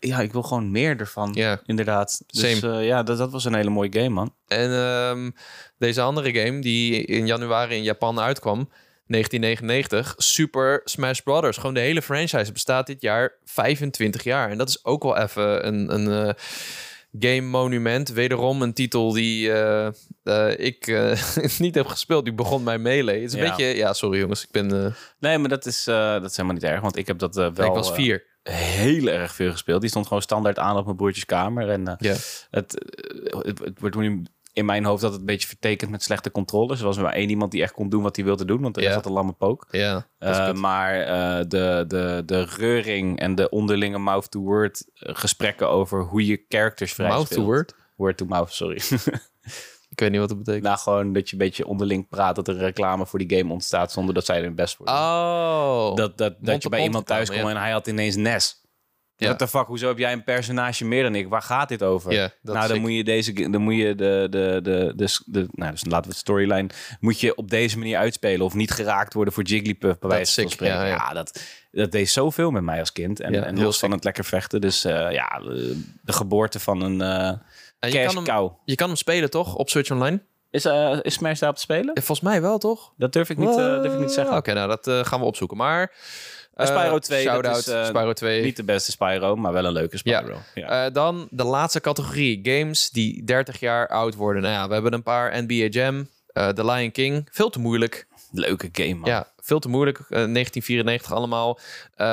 ja, 0.00 0.20
ik 0.20 0.32
wil 0.32 0.42
gewoon 0.42 0.70
meer 0.70 1.00
ervan. 1.00 1.30
Ja. 1.34 1.60
Inderdaad. 1.66 2.22
Dus 2.26 2.62
uh, 2.62 2.86
ja, 2.86 3.02
dat, 3.02 3.18
dat 3.18 3.32
was 3.32 3.44
een 3.44 3.54
hele 3.54 3.70
mooie 3.70 3.92
game, 3.92 4.08
man. 4.08 4.34
En 4.46 4.70
um, 4.70 5.34
deze 5.78 6.00
andere 6.00 6.34
game 6.34 6.60
die 6.60 7.04
in 7.04 7.26
januari 7.26 7.74
in 7.74 7.82
Japan 7.82 8.20
uitkwam, 8.20 8.68
1999, 9.06 10.14
Super 10.16 10.80
Smash 10.84 11.20
Brothers. 11.20 11.56
Gewoon 11.56 11.74
de 11.74 11.80
hele 11.80 12.02
franchise 12.02 12.52
bestaat 12.52 12.86
dit 12.86 13.00
jaar 13.00 13.32
25 13.44 14.22
jaar. 14.22 14.50
En 14.50 14.58
dat 14.58 14.68
is 14.68 14.84
ook 14.84 15.02
wel 15.02 15.16
even 15.16 15.66
een, 15.66 15.94
een 15.94 16.26
uh, 16.26 16.32
game 17.18 17.48
monument. 17.48 18.08
Wederom 18.08 18.62
een 18.62 18.72
titel 18.74 19.12
die 19.12 19.48
uh, 19.48 19.88
uh, 20.24 20.58
ik 20.58 20.86
niet 21.58 21.74
heb 21.74 21.86
gespeeld. 21.86 22.24
Die 22.24 22.34
begon 22.34 22.62
mij 22.62 22.78
Melee. 22.78 23.20
Het 23.22 23.32
is 23.32 23.40
een 23.40 23.48
beetje... 23.48 23.76
Ja, 23.76 23.92
sorry 23.92 24.18
jongens. 24.18 24.42
Ik 24.42 24.50
ben... 24.50 24.94
Nee, 25.18 25.38
maar 25.38 25.48
dat 25.48 25.66
is, 25.66 25.84
dat 25.84 26.24
is 26.24 26.36
helemaal 26.36 26.56
niet 26.56 26.70
erg. 26.70 26.80
Want 26.80 26.96
ik 26.96 27.06
heb 27.06 27.18
dat 27.18 27.34
wel... 27.34 27.48
ik 27.48 27.56
was 27.56 27.92
vier 27.92 28.26
heel 28.42 29.06
erg 29.06 29.34
veel 29.34 29.50
gespeeld. 29.50 29.80
Die 29.80 29.90
stond 29.90 30.06
gewoon 30.06 30.22
standaard 30.22 30.58
aan 30.58 30.76
op 30.76 30.84
mijn 30.84 30.96
broertjes 30.96 31.24
kamer. 31.24 31.70
En 31.70 31.80
uh, 31.80 31.94
het, 32.50 32.50
het, 32.50 33.58
het, 33.58 33.80
wordt 33.80 33.96
nu 33.96 34.22
in 34.52 34.64
mijn 34.64 34.84
hoofd 34.84 35.02
dat 35.02 35.10
het 35.10 35.20
een 35.20 35.26
beetje 35.26 35.48
vertekend 35.48 35.90
met 35.90 36.02
slechte 36.02 36.30
controles. 36.30 36.78
Er 36.78 36.86
was 36.86 36.98
maar 36.98 37.12
één 37.12 37.30
iemand 37.30 37.52
die 37.52 37.62
echt 37.62 37.72
kon 37.72 37.88
doen 37.88 38.02
wat 38.02 38.16
hij 38.16 38.24
wilde 38.24 38.44
doen, 38.44 38.60
want 38.60 38.76
er 38.76 38.82
yeah. 38.82 38.94
zat 38.94 39.06
een 39.06 39.12
lamme 39.12 39.32
pook. 39.32 39.66
Ja, 39.70 40.06
uh, 40.18 40.52
maar 40.52 41.00
uh, 41.00 41.44
de, 41.48 41.84
de, 41.88 42.22
de 42.26 42.44
reuring 42.44 43.18
en 43.18 43.34
de 43.34 43.48
onderlinge 43.48 43.98
mouth-to-word 43.98 44.84
gesprekken 44.94 45.68
over 45.68 46.02
hoe 46.02 46.26
je 46.26 46.44
characters 46.48 46.92
vrij 46.92 47.08
Mouth-to-word? 47.08 47.74
Word-to-mouth, 47.96 48.52
sorry. 48.52 48.80
Ik 49.98 50.04
weet 50.04 50.12
niet 50.12 50.20
wat 50.20 50.28
dat 50.28 50.38
betekent. 50.38 50.64
Nou, 50.64 50.78
gewoon 50.78 51.12
dat 51.12 51.26
je 51.26 51.32
een 51.32 51.38
beetje 51.38 51.66
onderling 51.66 52.08
praat 52.08 52.34
dat 52.34 52.48
er 52.48 52.56
reclame 52.56 53.06
voor 53.06 53.18
die 53.18 53.38
game 53.38 53.52
ontstaat 53.52 53.92
zonder 53.92 54.14
dat 54.14 54.24
zij 54.24 54.42
er 54.42 54.54
best 54.54 54.76
voor 54.76 54.86
Oh. 54.86 55.94
Dat, 55.94 56.18
dat, 56.18 56.34
dat 56.38 56.62
je 56.62 56.68
bij 56.68 56.82
iemand 56.82 57.06
thuis 57.06 57.30
komt 57.30 57.48
en 57.48 57.56
hij 57.56 57.70
had 57.70 57.86
ineens 57.86 58.16
NES. 58.16 58.62
Ja. 59.16 59.26
What 59.26 59.38
the 59.38 59.48
fuck, 59.48 59.66
hoezo 59.66 59.88
heb 59.88 59.98
jij 59.98 60.12
een 60.12 60.24
personage 60.24 60.84
meer 60.84 61.02
dan 61.02 61.14
ik? 61.14 61.28
Waar 61.28 61.42
gaat 61.42 61.68
dit 61.68 61.82
over? 61.82 62.12
Ja, 62.12 62.30
nou, 62.42 62.68
dan 62.68 62.80
moet 62.80 62.92
je 62.92 63.04
deze, 63.04 63.50
dan 63.50 63.60
moet 63.60 63.74
je 63.74 63.94
de, 63.94 64.26
de, 64.30 64.60
de, 64.62 64.92
de, 64.96 65.22
de, 65.24 65.48
nou, 65.50 65.70
dus 65.70 65.84
laten 65.84 66.02
we 66.02 66.08
het 66.08 66.16
storyline, 66.16 66.68
moet 67.00 67.20
je 67.20 67.36
op 67.36 67.50
deze 67.50 67.78
manier 67.78 67.98
uitspelen 67.98 68.46
of 68.46 68.54
niet 68.54 68.70
geraakt 68.70 69.14
worden 69.14 69.34
voor 69.34 69.42
Jigglypuff 69.42 69.98
bij 69.98 70.08
wijze 70.08 70.40
van 70.40 70.50
spreken. 70.50 70.76
Ja, 70.76 70.84
ja. 70.84 70.94
ja, 70.94 71.12
dat, 71.12 71.42
dat 71.70 71.92
deed 71.92 72.08
zoveel 72.08 72.50
met 72.50 72.62
mij 72.62 72.78
als 72.80 72.92
kind 72.92 73.20
en, 73.20 73.44
en 73.44 73.60
los 73.60 73.78
van 73.78 73.90
het 73.90 74.04
lekker 74.04 74.24
vechten. 74.24 74.60
Dus 74.60 74.84
uh, 74.84 75.12
ja, 75.12 75.38
de 76.02 76.12
geboorte 76.12 76.60
van 76.60 76.82
een 76.82 77.00
uh, 77.00 77.32
en 77.78 77.92
je, 77.92 78.04
kan 78.04 78.24
hem, 78.24 78.52
je 78.64 78.74
kan 78.74 78.86
hem 78.86 78.96
spelen 78.96 79.30
toch 79.30 79.54
op 79.54 79.70
Switch 79.70 79.90
Online? 79.90 80.20
Is, 80.50 80.66
uh, 80.66 80.98
is 81.02 81.14
Smash 81.14 81.40
daar 81.40 81.50
op 81.50 81.54
te 81.54 81.60
spelen? 81.60 81.90
volgens 81.94 82.20
mij 82.20 82.40
wel, 82.42 82.58
toch? 82.58 82.92
Dat 82.96 83.12
durf 83.12 83.30
ik 83.30 83.36
niet, 83.36 83.54
durf 83.54 83.92
ik 83.92 83.98
niet 83.98 84.12
zeggen. 84.12 84.36
Oké, 84.36 84.50
okay, 84.50 84.54
nou 84.54 84.78
dat 84.82 85.06
gaan 85.06 85.20
we 85.20 85.26
opzoeken. 85.26 85.56
Maar 85.56 85.92
uh, 86.58 86.66
Spyro 86.66 86.98
2. 86.98 87.22
Shout-out 87.22 87.68
uh, 87.68 87.84
Spyro 87.84 88.12
2. 88.12 88.42
Niet 88.42 88.56
de 88.56 88.64
beste 88.64 88.90
Spyro, 88.90 89.36
maar 89.36 89.52
wel 89.52 89.64
een 89.64 89.72
leuke 89.72 89.96
Spyro. 89.96 90.40
Ja. 90.54 90.62
ja. 90.68 90.86
Uh, 90.86 90.92
dan 90.92 91.28
de 91.30 91.44
laatste 91.44 91.80
categorie. 91.80 92.40
Games 92.42 92.90
die 92.90 93.24
30 93.24 93.60
jaar 93.60 93.88
oud 93.88 94.14
worden. 94.14 94.42
Nou 94.42 94.54
ja, 94.54 94.66
we 94.66 94.72
hebben 94.72 94.92
een 94.92 95.02
paar. 95.02 95.42
NBA 95.42 95.54
Jam, 95.54 96.08
The 96.32 96.64
Lion 96.64 96.90
King. 96.90 97.28
Veel 97.30 97.50
te 97.50 97.58
moeilijk. 97.58 98.06
Leuke 98.30 98.68
game, 98.72 98.94
man. 98.94 99.10
Ja, 99.10 99.32
veel 99.36 99.58
te 99.58 99.68
moeilijk. 99.68 99.98
1994 100.08 101.12
allemaal. 101.12 101.58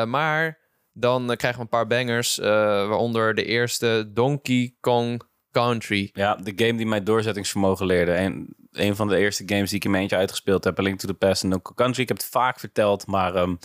maar 0.06 0.58
dan 0.93 1.25
krijgen 1.25 1.56
we 1.56 1.62
een 1.62 1.69
paar 1.69 1.88
bangers. 1.88 2.38
waaronder 2.38 3.36
de 3.36 3.45
eerste 3.45 4.12
Donkey 4.13 4.75
Kong 4.80 5.21
Country. 5.62 6.10
Ja, 6.13 6.36
de 6.36 6.54
game 6.56 6.78
die 6.78 6.86
mij 6.86 7.04
doorzettingsvermogen 7.04 7.86
leerde. 7.86 8.12
En 8.12 8.56
een 8.72 8.96
van 8.96 9.08
de 9.08 9.18
eerste 9.18 9.44
games 9.46 9.70
die 9.70 9.78
ik 9.78 9.86
in 9.86 9.91
mijn 9.91 10.02
eentje 10.02 10.18
uitgespeeld 10.18 10.63
heb. 10.63 10.80
A 10.80 10.82
Link 10.82 11.00
to 11.00 11.08
the 11.08 11.13
Past 11.13 11.44
en 11.44 11.50
Donkey 11.50 11.74
Country. 11.76 12.02
Ik 12.02 12.08
heb 12.08 12.18
het 12.18 12.26
vaak 12.26 12.60
verteld, 12.60 13.08
maar... 13.08 13.36
Um, 13.36 13.60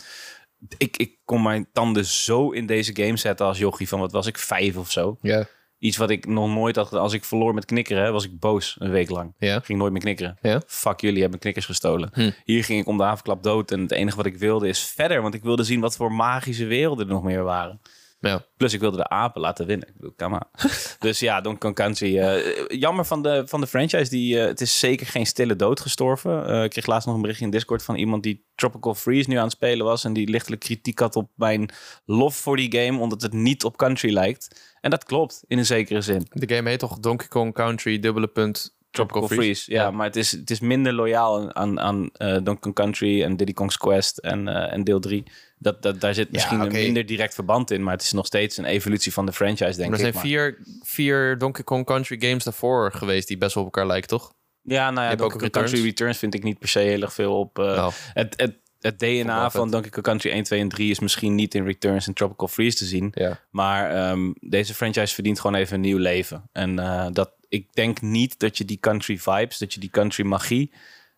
ik, 0.79 0.97
ik 0.97 1.19
kon 1.25 1.43
mijn 1.43 1.69
tanden 1.73 2.05
zo 2.05 2.51
in 2.51 2.67
deze 2.67 2.97
game 2.97 3.17
zetten 3.17 3.47
als 3.47 3.59
jochie 3.59 3.89
van 3.89 4.01
wat 4.01 4.13
was 4.13 4.27
ik, 4.27 4.39
vijf 4.39 4.77
of 4.77 4.91
zo. 4.91 5.19
Ja. 5.21 5.47
Iets 5.79 5.97
wat 5.97 6.11
ik 6.11 6.27
nog 6.27 6.49
nooit 6.49 6.77
had. 6.77 6.93
Als 6.93 7.13
ik 7.13 7.25
verloor 7.25 7.55
met 7.55 7.65
knikkeren, 7.65 8.13
was 8.13 8.25
ik 8.25 8.39
boos 8.39 8.77
een 8.79 8.91
week 8.91 9.11
lang. 9.11 9.35
Ja. 9.39 9.61
Ging 9.61 9.79
nooit 9.79 9.93
meer 9.93 10.01
knikkeren. 10.01 10.39
Ja. 10.43 10.63
Fuck 10.67 11.01
jullie, 11.01 11.21
hebben 11.21 11.41
knikkers 11.41 11.67
gestolen. 11.67 12.11
Hm. 12.13 12.31
Hier 12.45 12.65
ging 12.65 12.81
ik 12.81 12.87
om 12.87 12.97
de 12.97 13.05
avondklap 13.05 13.43
dood. 13.43 13.71
En 13.71 13.81
het 13.81 13.91
enige 13.91 14.17
wat 14.17 14.27
ik 14.27 14.37
wilde 14.37 14.69
is 14.69 14.81
verder. 14.81 15.23
Want 15.23 15.35
ik 15.35 15.43
wilde 15.43 15.65
zien 15.65 15.81
wat 15.81 15.97
voor 15.97 16.13
magische 16.13 16.67
werelden 16.67 17.07
er 17.07 17.13
nog 17.13 17.23
meer 17.23 17.43
waren. 17.43 17.81
Ja. 18.21 18.45
Plus 18.57 18.73
ik 18.73 18.81
wilde 18.81 18.97
de 18.97 19.09
apen 19.09 19.41
laten 19.41 19.67
winnen. 19.67 19.89
Ik 19.89 19.95
bedoel, 19.95 20.15
come 20.17 20.41
dus 20.99 21.19
ja, 21.19 21.41
Donkey 21.41 21.61
Kong 21.61 21.75
Country. 21.75 22.19
Uh, 22.19 22.67
jammer 22.69 23.05
van 23.05 23.23
de, 23.23 23.43
van 23.47 23.61
de 23.61 23.67
franchise. 23.67 24.11
Die, 24.11 24.37
uh, 24.37 24.45
het 24.45 24.61
is 24.61 24.79
zeker 24.79 25.07
geen 25.07 25.27
stille 25.27 25.57
dood 25.57 25.81
gestorven. 25.81 26.51
Uh, 26.51 26.65
ik 26.65 26.71
kreeg 26.71 26.87
laatst 26.87 27.07
nog 27.07 27.15
een 27.15 27.21
berichtje 27.21 27.45
in 27.45 27.51
Discord 27.51 27.83
van 27.83 27.97
iemand 27.97 28.23
die 28.23 28.45
Tropical 28.55 28.95
Freeze 28.95 29.29
nu 29.29 29.37
aan 29.37 29.43
het 29.43 29.53
spelen 29.53 29.87
was. 29.87 30.05
En 30.05 30.13
die 30.13 30.29
lichtelijk 30.29 30.61
kritiek 30.61 30.99
had 30.99 31.17
op 31.17 31.31
mijn 31.35 31.71
lof 32.05 32.37
voor 32.37 32.57
die 32.57 32.77
game. 32.77 32.99
Omdat 32.99 33.23
het 33.23 33.33
niet 33.33 33.65
op 33.65 33.77
Country 33.77 34.13
lijkt. 34.13 34.75
En 34.81 34.91
dat 34.91 35.05
klopt, 35.05 35.43
in 35.47 35.59
een 35.59 35.67
zekere 35.67 36.01
zin. 36.01 36.27
De 36.31 36.55
game 36.55 36.69
heet 36.69 36.79
toch 36.79 36.99
Donkey 36.99 37.29
Kong 37.29 37.55
Country, 37.55 37.99
dubbele 37.99 38.29
punt... 38.29 38.79
Tropical, 38.91 39.29
Freeze. 39.29 39.73
Ja, 39.73 39.91
maar 39.91 40.07
het 40.07 40.17
is, 40.17 40.33
het 40.33 40.51
is 40.51 40.61
minder 40.61 40.93
loyaal 40.93 41.55
aan, 41.55 41.81
aan 41.81 42.11
Donkey 42.19 42.59
Kong 42.61 42.75
Country 42.75 43.23
en 43.23 43.37
Diddy 43.37 43.53
Kong's 43.53 43.77
Quest 43.77 44.19
en, 44.19 44.49
en 44.49 44.85
deel 44.85 45.01
3. 45.01 45.25
Dat, 45.59 45.83
dat, 45.83 46.01
daar 46.01 46.15
zit 46.15 46.33
misschien 46.33 46.61
een 46.61 46.73
minder 46.73 47.07
direct 47.07 47.35
verband 47.35 47.71
in, 47.71 47.83
maar 47.83 47.93
het 47.93 48.03
is 48.03 48.13
nog 48.13 48.27
steeds 48.27 48.57
een 48.57 48.65
evolutie 48.65 49.13
van 49.13 49.27
de 49.27 49.33
franchise, 49.33 49.77
denk 49.77 49.95
ik. 49.95 50.01
Er 50.01 50.13
zijn 50.13 50.15
vier, 50.15 50.59
vier 50.83 51.39
Donkey 51.39 51.65
Kong 51.65 51.87
Country 51.87 52.17
games 52.21 52.45
daarvoor 52.45 52.93
geweest 52.93 53.29
die 53.29 53.39
best 53.39 53.55
wel 53.55 53.65
op 53.65 53.75
elkaar 53.75 53.91
lijken, 53.91 54.09
toch? 54.09 54.33
Ja, 54.63 54.91
nou 54.91 55.11
ja, 55.11 55.15
Donkey 55.15 55.39
Kong 55.39 55.53
Country 55.53 55.83
Returns 55.83 56.19
vind 56.19 56.35
ik 56.35 56.43
niet 56.43 56.59
per 56.59 56.69
se 56.69 56.79
heel 56.79 57.03
erg 57.03 57.13
veel 57.13 57.39
op. 57.39 57.59
Uh, 57.59 57.89
het, 58.13 58.35
het, 58.37 58.55
het 58.81 58.99
DNA 58.99 59.51
van 59.51 59.71
Donkey 59.71 59.91
Kong 59.91 60.05
Country 60.05 60.31
1, 60.31 60.43
2 60.43 60.61
en 60.61 60.69
3 60.69 60.91
is 60.91 61.01
misschien 61.01 61.35
niet 61.35 61.55
in 61.55 61.65
Returns 61.65 62.07
en 62.07 62.15
Tropical 62.15 62.49
Freeze 62.49 62.77
te 62.77 62.85
zien. 62.85 63.13
Ja. 63.15 63.41
Maar 63.51 64.11
um, 64.11 64.35
deze 64.41 64.75
franchise 64.75 65.15
verdient 65.15 65.41
gewoon 65.41 65.57
even 65.57 65.75
een 65.75 65.81
nieuw 65.81 65.99
leven. 65.99 66.49
En 66.53 66.79
uh, 66.79 67.07
dat, 67.13 67.33
ik 67.51 67.75
denk 67.75 68.01
niet 68.01 68.39
dat 68.39 68.59
je 68.59 68.65
die 68.65 68.79
country 68.81 69.19
vibes, 69.19 69.59
dat 69.59 69.75
je 69.75 69.81
die 69.81 69.91
country 69.91 70.25
magie 70.25 70.73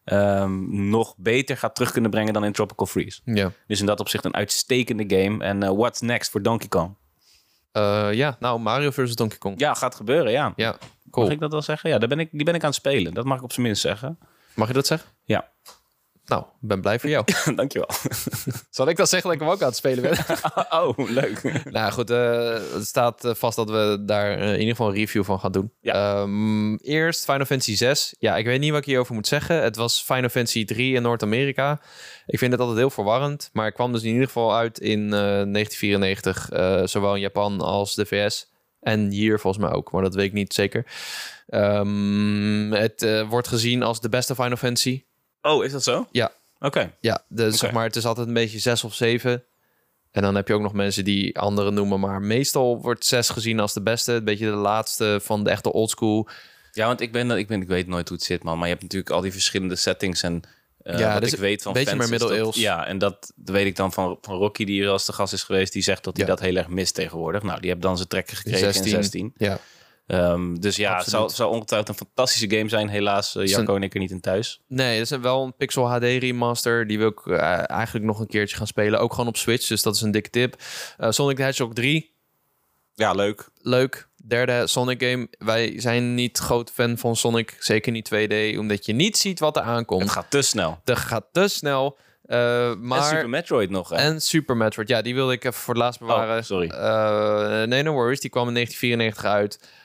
um, 0.05 0.89
nog 0.89 1.15
beter 1.17 1.57
gaat 1.57 1.75
terug 1.75 1.93
kunnen 1.93 2.11
brengen 2.11 2.33
dan 2.33 2.45
in 2.45 2.53
Tropical 2.53 2.87
Freeze. 2.87 3.21
Ja. 3.25 3.53
Dus 3.67 3.81
in 3.81 3.87
dat 3.87 4.01
opzicht 4.01 4.25
een 4.25 4.35
uitstekende 4.35 5.17
game. 5.17 5.45
En 5.45 5.63
uh, 5.63 5.71
what's 5.71 6.01
next 6.01 6.31
voor 6.31 6.43
Donkey 6.43 6.69
Kong? 6.69 6.97
Uh, 7.73 8.09
ja, 8.13 8.37
nou 8.41 8.61
Mario 8.61 8.91
versus 8.91 9.17
Donkey 9.17 9.39
Kong. 9.39 9.61
Ja, 9.61 9.75
gaat 9.75 9.95
gebeuren, 9.95 10.33
ja. 10.33 10.53
Ja, 10.57 10.79
cool. 11.11 11.25
Mag 11.25 11.35
ik 11.35 11.41
dat 11.41 11.53
wel 11.53 11.63
zeggen? 11.63 11.91
Ja, 11.91 11.99
daar 11.99 12.09
ben 12.09 12.21
ik, 12.21 12.29
die 12.33 12.45
ben 12.45 12.55
ik 12.55 12.63
aan 12.63 12.69
het 12.69 12.79
spelen. 12.79 13.15
Dat 13.15 13.25
mag 13.25 13.37
ik 13.39 13.45
op 13.45 13.53
zijn 13.53 13.67
minst 13.67 13.83
zeggen. 13.83 14.19
Mag 14.55 14.69
je 14.69 14.75
dat 14.75 14.87
zeggen? 14.87 15.11
Ja. 15.25 15.51
Nou, 16.25 16.45
ben 16.61 16.81
blij 16.81 16.99
voor 16.99 17.11
jou. 17.11 17.25
Dankjewel. 17.57 17.89
Zal 18.71 18.89
ik 18.89 18.97
dan 18.97 19.07
zeggen 19.07 19.31
dat 19.31 19.41
ik 19.41 19.47
hem 19.47 19.55
ook 19.55 19.61
aan 19.61 19.69
het 19.69 19.77
spelen 19.77 20.03
ben? 20.03 20.19
oh, 20.81 20.99
leuk. 20.99 21.65
nou 21.71 21.93
goed, 21.93 22.11
uh, 22.11 22.53
het 22.73 22.87
staat 22.87 23.25
eh, 23.25 23.35
vast 23.35 23.57
dat 23.57 23.71
we 23.71 24.03
daar 24.07 24.39
uh, 24.39 24.47
in 24.47 24.59
ieder 24.59 24.69
geval 24.69 24.89
een 24.89 24.95
review 24.95 25.25
van 25.25 25.41
gaan 25.41 25.53
doen. 25.53 25.73
Ja. 25.81 26.21
Um, 26.21 26.77
eerst 26.77 27.25
Final 27.25 27.45
Fantasy 27.45 27.77
6. 27.77 28.15
Ja, 28.19 28.37
ik 28.37 28.45
weet 28.45 28.61
niet 28.61 28.71
wat 28.71 28.81
ik 28.81 28.87
hierover 28.87 29.15
moet 29.15 29.27
zeggen. 29.27 29.63
Het 29.63 29.77
was 29.77 30.03
Final 30.03 30.29
Fantasy 30.29 30.65
3 30.65 30.95
in 30.95 31.03
Noord-Amerika. 31.03 31.81
Ik 32.27 32.39
vind 32.39 32.53
het 32.53 32.61
altijd 32.61 32.79
heel 32.79 32.91
verwarrend. 32.91 33.51
Maar 33.53 33.67
ik 33.67 33.75
kwam 33.75 33.93
dus 33.93 34.03
in 34.03 34.13
ieder 34.13 34.27
geval 34.27 34.55
uit 34.55 34.79
in 34.79 35.11
1994. 35.11 36.49
zowel 36.89 37.15
in 37.15 37.21
Japan 37.21 37.61
als 37.61 37.95
de 37.95 38.07
VS. 38.07 38.51
En 38.81 39.11
hier 39.11 39.41
volgens 39.41 39.65
mij 39.65 39.73
ook, 39.73 39.93
maar 39.93 40.03
dat 40.03 40.15
weet 40.15 40.27
ik 40.27 40.33
niet 40.33 40.55
zeker. 40.55 40.87
Um, 41.49 42.73
het 42.73 43.25
wordt 43.29 43.49
gezien 43.49 43.83
als 43.83 44.01
de 44.01 44.09
beste 44.09 44.35
Final 44.35 44.57
Fantasy. 44.57 45.03
Oh, 45.43 45.65
is 45.65 45.73
dat 45.73 45.83
zo? 45.83 46.09
Ja. 46.11 46.33
Oké. 46.61 46.95
Ja, 47.01 47.25
dus 47.29 47.47
okay. 47.47 47.59
zeg 47.59 47.73
maar, 47.73 47.85
het 47.85 47.97
is 47.97 48.07
altijd 48.07 48.27
een 48.27 48.35
beetje 48.35 48.59
zes 48.59 48.85
of 48.85 48.95
zeven. 48.95 49.45
En 50.11 50.23
dan 50.23 50.35
heb 50.35 50.49
je 50.49 50.55
ook 50.55 50.61
nog 50.61 50.73
mensen 50.73 51.05
die 51.05 51.39
andere 51.39 51.71
noemen, 51.71 52.01
maar 52.01 52.21
meestal 52.21 52.81
wordt 52.83 53.05
zes 53.05 53.29
gezien 53.29 53.61
als 53.61 53.73
de 53.73 53.83
beste. 53.83 54.13
Een 54.13 54.25
beetje 54.25 54.47
de 54.47 54.57
laatste 54.57 55.19
van 55.23 55.45
de 55.45 55.51
echte 55.51 55.73
oldschool. 55.73 56.29
Ja, 56.73 56.87
want 56.87 57.01
ik 57.01 57.13
ben, 57.13 57.31
ik 57.31 57.47
ben, 57.47 57.63
ik 57.63 57.69
weet 57.69 57.87
nooit 57.87 58.09
hoe 58.09 58.17
het 58.17 58.27
zit, 58.27 58.43
man. 58.43 58.55
Maar 58.55 58.67
je 58.67 58.73
hebt 58.73 58.83
natuurlijk 58.83 59.11
al 59.11 59.21
die 59.21 59.33
verschillende 59.33 59.77
settings 59.77 60.23
en 60.23 60.43
uh, 60.83 60.99
ja, 60.99 61.13
wat 61.13 61.23
dus 61.23 61.33
ik 61.33 61.39
weet 61.39 61.63
van 61.63 61.73
beetje 61.73 61.89
fans 61.89 62.01
meer 62.01 62.11
middeleeuws. 62.11 62.57
Ja, 62.57 62.87
en 62.87 62.99
dat, 62.99 63.33
weet 63.45 63.67
ik 63.67 63.77
dan 63.77 63.93
van, 63.93 64.19
van 64.21 64.37
Rocky, 64.37 64.65
die 64.65 64.81
hier 64.81 64.91
als 64.91 65.07
de 65.07 65.13
gast 65.13 65.33
is 65.33 65.43
geweest. 65.43 65.73
Die 65.73 65.83
zegt 65.83 66.05
dat 66.05 66.17
hij 66.17 66.27
ja. 66.27 66.31
dat 66.31 66.41
heel 66.41 66.57
erg 66.57 66.69
mist 66.69 66.95
tegenwoordig. 66.95 67.43
Nou, 67.43 67.61
die 67.61 67.71
heeft 67.71 67.83
dan 67.83 67.97
zijn 67.97 68.09
trekken 68.09 68.37
gekregen 68.37 68.61
16. 68.61 68.85
in 68.85 68.91
16. 68.91 69.33
Ja. 69.37 69.59
Um, 70.15 70.61
dus 70.61 70.77
ja, 70.77 70.97
het 70.97 71.07
zou, 71.07 71.31
zou, 71.31 71.53
ongetwijfeld 71.53 71.89
een 71.89 72.07
fantastische 72.07 72.57
game 72.57 72.69
zijn. 72.69 72.89
Helaas, 72.89 73.37
uh, 73.37 73.47
Jacco 73.47 73.77
en 73.77 73.83
ik 73.83 73.95
er 73.95 74.01
niet 74.01 74.11
in 74.11 74.21
thuis. 74.21 74.61
Nee, 74.67 74.99
het 74.99 75.11
is 75.11 75.19
wel 75.19 75.45
een 75.45 75.57
Pixel 75.57 75.89
HD 75.89 76.03
remaster. 76.03 76.87
Die 76.87 76.99
wil 76.99 77.09
ik 77.09 77.25
uh, 77.25 77.71
eigenlijk 77.71 78.05
nog 78.05 78.21
een 78.21 78.27
keertje 78.27 78.57
gaan 78.57 78.67
spelen. 78.67 79.01
Ook 79.01 79.11
gewoon 79.11 79.29
op 79.29 79.37
Switch, 79.37 79.67
dus 79.67 79.83
dat 79.83 79.95
is 79.95 80.01
een 80.01 80.11
dikke 80.11 80.31
tip. 80.31 80.57
Uh, 81.01 81.11
Sonic 81.11 81.37
the 81.37 81.43
Hedgehog 81.43 81.73
3. 81.73 82.15
Ja, 82.95 83.13
leuk. 83.13 83.49
Leuk. 83.63 84.09
Derde 84.27 84.67
Sonic 84.67 85.03
game. 85.03 85.29
Wij 85.39 85.81
zijn 85.81 86.15
niet 86.15 86.39
groot 86.39 86.71
fan 86.71 86.99
van 86.99 87.17
Sonic. 87.17 87.57
Zeker 87.59 87.93
niet 87.93 88.11
2D, 88.15 88.59
omdat 88.59 88.87
je 88.87 88.93
niet 88.93 89.17
ziet 89.17 89.41
wat 89.41 89.57
er 89.57 89.63
aankomt. 89.63 90.03
Het 90.03 90.11
gaat 90.11 90.31
te 90.31 90.43
snel. 90.43 90.81
Het 90.85 90.99
gaat 90.99 91.27
te 91.33 91.49
snel. 91.49 91.99
Uh, 92.27 92.75
maar... 92.75 92.99
En 92.99 93.05
Super 93.05 93.29
Metroid 93.29 93.71
nog, 93.71 93.89
hè? 93.89 93.97
En 93.97 94.21
Super 94.21 94.57
Metroid. 94.57 94.89
Ja, 94.89 95.03
die 95.03 95.15
wilde 95.15 95.33
ik 95.33 95.45
even 95.45 95.61
voor 95.61 95.75
het 95.75 95.83
laatst 95.83 96.01
bewaren. 96.01 96.37
Oh, 96.37 96.43
sorry. 96.43 96.67
nee, 97.67 97.83
no 97.83 97.93
worries. 97.93 98.21
Die 98.21 98.31
kwam 98.31 98.49
in 98.49 98.55
1994 98.55 99.25
uit. 99.25 99.81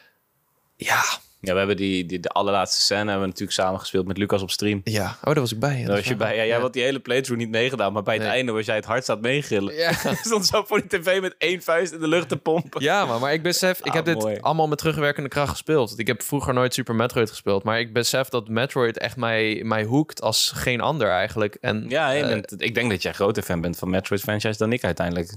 Ja, 0.78 1.04
Ja, 1.40 1.52
we 1.52 1.58
hebben 1.58 1.78
die, 1.78 2.06
die 2.06 2.20
de 2.20 2.30
allerlaatste 2.30 2.82
scène 2.82 3.00
hebben 3.00 3.20
we 3.20 3.26
natuurlijk 3.26 3.52
samen 3.52 3.80
gespeeld 3.80 4.08
met 4.08 4.18
Lucas 4.18 4.42
op 4.42 4.52
stream. 4.52 4.82
Ja, 4.84 5.06
oh, 5.06 5.24
daar 5.24 5.40
was 5.40 5.52
ik 5.52 5.60
bij. 5.60 5.80
Ja, 5.80 5.86
daar 5.86 5.96
was 5.96 6.08
je 6.08 6.16
bij. 6.16 6.36
Ja, 6.36 6.46
jij 6.46 6.60
had 6.60 6.74
die 6.74 6.84
hele 6.84 7.00
playthrough 7.00 7.42
niet 7.42 7.52
meegedaan, 7.52 7.94
maar 7.94 8.04
bij 8.04 8.16
het 8.16 8.24
einde 8.24 8.52
was 8.52 8.65
jij 8.65 8.75
het 8.75 8.86
hardst 8.86 9.10
aan 9.10 9.15
het 9.15 9.25
meegillen. 9.25 9.75
Ja. 9.75 9.92
stond 10.23 10.46
zo 10.46 10.63
voor 10.63 10.82
die 10.88 11.00
tv 11.00 11.21
met 11.21 11.36
één 11.38 11.62
vuist 11.62 11.94
in 11.94 12.00
de 12.00 12.08
lucht 12.08 12.30
te 12.30 12.38
pompen. 12.38 12.82
Ja, 12.82 13.06
maar, 13.06 13.19
maar 13.19 13.34
ik 13.34 13.44
besef, 13.44 13.80
ik 13.80 13.86
ah, 13.86 13.94
heb 13.94 14.06
dit 14.06 14.42
allemaal 14.42 14.67
met 14.67 14.78
terugwerkende 14.78 15.30
kracht 15.30 15.50
gespeeld. 15.50 16.00
Ik 16.00 16.08
heb 16.08 16.21
vroeger 16.21 16.54
nooit 16.54 16.73
Super 16.73 16.96
Metroid 16.96 17.30
gespeeld, 17.30 17.63
maar 17.63 17.80
ik 17.80 17.94
besef 17.94 18.28
dat 18.28 18.48
Metroid 18.48 18.98
echt 18.98 19.17
mij, 19.17 19.62
mij 19.63 19.84
hoekt 19.84 20.21
als 20.21 20.52
geen 20.56 20.82
ander 20.82 21.10
eigenlijk. 21.10 21.58
En, 21.62 21.86
ja, 21.88 22.15
uh, 22.15 22.42
ik 22.58 22.75
denk 22.75 22.90
dat 22.90 23.02
jij 23.02 23.13
groter 23.13 23.44
fan 23.44 23.62
bent 23.62 23.78
van 23.78 23.90
Metroid 23.90 24.21
franchise 24.21 24.58
dan 24.58 24.73
ik 24.73 24.84
uiteindelijk. 24.84 25.32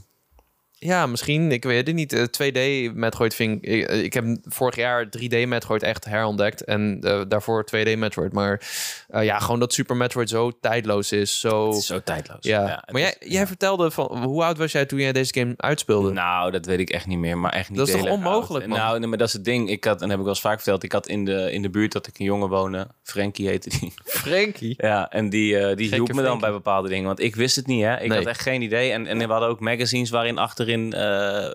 Ja, 0.83 1.07
misschien. 1.07 1.53
Ik 1.53 1.65
weet 1.65 1.87
het 1.87 1.97
niet. 1.97 2.17
2D 2.17 2.57
eh, 2.57 2.93
Metroid 2.93 3.35
vind 3.35 3.65
ik... 3.65 3.89
Ik 3.91 4.13
heb 4.13 4.25
vorig 4.43 4.77
jaar 4.77 5.07
3D 5.07 5.47
Metroid 5.47 5.83
echt 5.83 6.05
herontdekt. 6.05 6.65
En 6.65 7.01
uh, 7.05 7.21
daarvoor 7.29 7.65
2D 7.77 7.99
Metroid. 7.99 8.33
Maar 8.33 8.63
uh, 9.11 9.25
ja, 9.25 9.39
gewoon 9.39 9.61
dat 9.61 9.73
Super 9.73 9.97
Metroid 9.97 10.29
zo 10.29 10.51
tijdloos 10.61 11.13
is. 11.13 11.41
Zo, 11.41 11.69
is 11.69 11.87
zo 11.87 12.03
tijdloos. 12.03 12.39
Ja. 12.41 12.85
maar 12.91 13.01
jij, 13.01 13.17
jij 13.19 13.47
vertelde 13.47 13.91
van... 13.91 14.25
Hoe 14.25 14.45
oud 14.45 14.59
was 14.59 14.73
jij 14.73 14.87
toen 14.87 14.99
jij 14.99 15.13
deze 15.13 15.35
game 15.35 15.55
uitspeelde? 15.57 16.13
Nou, 16.13 16.51
dat 16.51 16.67
weet 16.67 16.81
ik 16.81 16.91
echt 16.91 17.07
niet 17.07 17.19
meer. 17.19 17.39
Maar 17.39 17.53
echt 17.53 17.69
niet 17.69 17.79
Dat 17.79 17.89
is 17.89 17.95
toch 17.95 18.11
onmogelijk, 18.11 18.67
man? 18.67 18.79
Nou, 18.79 18.99
nee, 18.99 19.09
maar 19.09 19.19
dat 19.19 19.29
is 19.29 19.33
het 19.33 19.45
ding. 19.45 19.71
Ik 19.71 19.85
had, 19.85 20.03
en 20.03 20.09
heb 20.09 20.19
ik 20.19 20.25
wel 20.25 20.33
eens 20.33 20.43
vaak 20.43 20.57
verteld... 20.57 20.83
Ik 20.83 20.93
had 20.93 21.09
in 21.09 21.25
de, 21.25 21.53
in 21.53 21.63
de 21.63 21.71
buurt 21.71 21.93
dat 21.93 22.07
ik 22.07 22.19
een 22.19 22.25
jongen 22.25 22.49
wonen. 22.49 22.89
Frankie 23.03 23.49
heette 23.49 23.69
die. 23.69 23.93
Frankie? 24.05 24.75
Ja, 24.77 25.11
en 25.11 25.29
die, 25.29 25.75
die 25.75 25.95
hielp 25.95 26.13
me 26.13 26.23
dan 26.23 26.41
bij 26.41 26.53
bepaalde 26.53 26.89
dingen. 26.89 27.07
Want 27.07 27.21
ik 27.21 27.37
wist 27.37 27.57
het 27.57 27.67
niet, 27.67 27.83
hè. 27.83 28.01
Ik 28.01 28.13
had 28.13 28.27
echt 28.27 28.41
geen 28.41 28.63
idee. 28.63 28.93
En, 28.93 29.07
en 29.07 29.19
we 29.19 29.27
hadden 29.27 29.49
ook 29.49 29.61
magazines 29.61 30.11
waarin 30.11 30.39
achter 30.39 30.69
uh, 30.79 30.93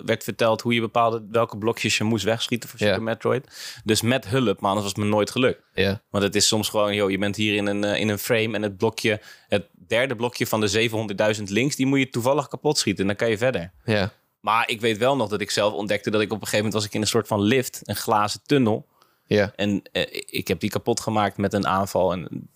werd 0.05 0.23
verteld 0.23 0.61
hoe 0.61 0.73
je 0.73 0.81
bepaalde 0.81 1.25
welke 1.31 1.57
blokjes 1.57 1.97
je 1.97 2.03
moest 2.03 2.23
wegschieten 2.23 2.69
voor 2.69 2.79
Super 2.79 3.03
Metroid. 3.03 3.47
Dus 3.83 4.01
met 4.01 4.27
hulp, 4.27 4.59
maar 4.59 4.69
anders 4.69 4.87
was 4.87 4.95
het 4.95 5.03
me 5.05 5.05
nooit 5.15 5.31
gelukt. 5.31 5.61
Ja. 5.73 6.01
Want 6.09 6.23
het 6.23 6.35
is 6.35 6.47
soms 6.47 6.69
gewoon, 6.69 6.95
joh, 6.95 7.11
je 7.11 7.17
bent 7.17 7.35
hier 7.35 7.55
in 7.55 7.65
een, 7.65 7.83
uh, 7.83 7.99
in 7.99 8.09
een 8.09 8.19
frame 8.19 8.55
en 8.55 8.61
het 8.61 8.77
blokje, 8.77 9.21
het 9.47 9.67
derde 9.87 10.15
blokje 10.15 10.47
van 10.47 10.61
de 10.61 10.89
700.000 11.37 11.43
links, 11.43 11.75
die 11.75 11.85
moet 11.85 11.99
je 11.99 12.09
toevallig 12.09 12.47
kapot 12.47 12.77
schieten 12.77 13.01
en 13.01 13.07
dan 13.07 13.15
kan 13.15 13.29
je 13.29 13.37
verder. 13.37 13.71
Ja. 13.85 14.11
Maar 14.39 14.69
ik 14.69 14.81
weet 14.81 14.97
wel 14.97 15.15
nog 15.15 15.29
dat 15.29 15.41
ik 15.41 15.51
zelf 15.51 15.73
ontdekte 15.73 16.09
dat 16.09 16.21
ik 16.21 16.31
op 16.31 16.41
een 16.41 16.47
gegeven 16.47 16.65
moment 16.65 16.73
was 16.73 16.85
ik 16.85 16.93
in 16.93 17.01
een 17.01 17.07
soort 17.07 17.27
van 17.27 17.41
lift, 17.41 17.81
een 17.83 17.95
glazen 17.95 18.41
tunnel. 18.45 18.87
Ja. 19.25 19.53
En 19.55 19.81
uh, 19.91 20.03
ik 20.25 20.47
heb 20.47 20.59
die 20.59 20.69
kapot 20.69 20.99
gemaakt 20.99 21.37
met 21.37 21.53
een 21.53 21.67
aanval 21.67 22.11
en 22.11 22.49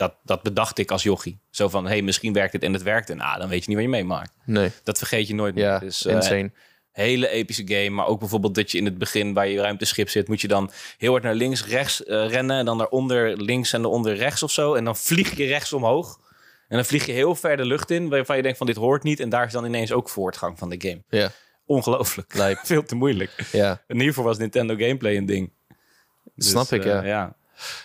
dat, 0.00 0.14
dat 0.24 0.42
bedacht 0.42 0.78
ik 0.78 0.90
als 0.90 1.02
jochie. 1.02 1.40
Zo 1.50 1.68
van, 1.68 1.86
hey, 1.86 2.02
misschien 2.02 2.32
werkt 2.32 2.52
het 2.52 2.62
en 2.62 2.72
het 2.72 2.82
werkt. 2.82 3.10
En 3.10 3.16
nou, 3.16 3.38
dan 3.38 3.48
weet 3.48 3.64
je 3.64 3.68
niet 3.68 3.76
wat 3.76 3.84
je 3.84 3.90
meemaakt. 3.90 4.32
Nee. 4.44 4.70
Dat 4.82 4.98
vergeet 4.98 5.28
je 5.28 5.34
nooit 5.34 5.54
ja, 5.56 5.70
meer. 5.70 5.80
Dus, 5.80 6.06
uh, 6.06 6.12
insane. 6.12 6.50
Hele 6.92 7.28
epische 7.28 7.62
game. 7.66 7.90
Maar 7.90 8.06
ook 8.06 8.18
bijvoorbeeld 8.18 8.54
dat 8.54 8.70
je 8.70 8.78
in 8.78 8.84
het 8.84 8.98
begin, 8.98 9.34
waar 9.34 9.48
je 9.48 9.60
ruimteschip 9.60 10.08
zit, 10.08 10.28
moet 10.28 10.40
je 10.40 10.48
dan 10.48 10.70
heel 10.98 11.10
hard 11.10 11.22
naar 11.22 11.34
links, 11.34 11.66
rechts 11.66 12.00
uh, 12.00 12.28
rennen. 12.28 12.58
En 12.58 12.64
dan 12.64 12.78
daaronder 12.78 13.42
links 13.42 13.72
en 13.72 13.82
daaronder 13.82 14.16
rechts 14.16 14.42
of 14.42 14.50
zo. 14.50 14.74
En 14.74 14.84
dan 14.84 14.96
vlieg 14.96 15.36
je 15.36 15.46
rechts 15.46 15.72
omhoog. 15.72 16.18
En 16.68 16.76
dan 16.76 16.84
vlieg 16.84 17.06
je 17.06 17.12
heel 17.12 17.34
ver 17.34 17.56
de 17.56 17.64
lucht 17.64 17.90
in, 17.90 18.08
waarvan 18.08 18.36
je 18.36 18.42
denkt 18.42 18.58
van 18.58 18.66
dit 18.66 18.76
hoort 18.76 19.02
niet. 19.02 19.20
En 19.20 19.28
daar 19.28 19.46
is 19.46 19.52
dan 19.52 19.64
ineens 19.64 19.92
ook 19.92 20.08
voortgang 20.08 20.58
van 20.58 20.68
de 20.68 20.76
game. 20.78 21.02
Ja. 21.08 21.30
Ongelooflijk. 21.64 22.34
Lijp. 22.34 22.58
Veel 22.72 22.82
te 22.82 22.94
moeilijk. 22.94 23.48
Ja. 23.52 23.82
En 23.86 24.00
hiervoor 24.00 24.24
was 24.24 24.38
Nintendo 24.38 24.74
gameplay 24.76 25.16
een 25.16 25.26
ding. 25.26 25.52
Dus, 26.34 26.48
Snap 26.48 26.72
ik, 26.72 26.84
uh, 26.84 27.06
ja. 27.06 27.36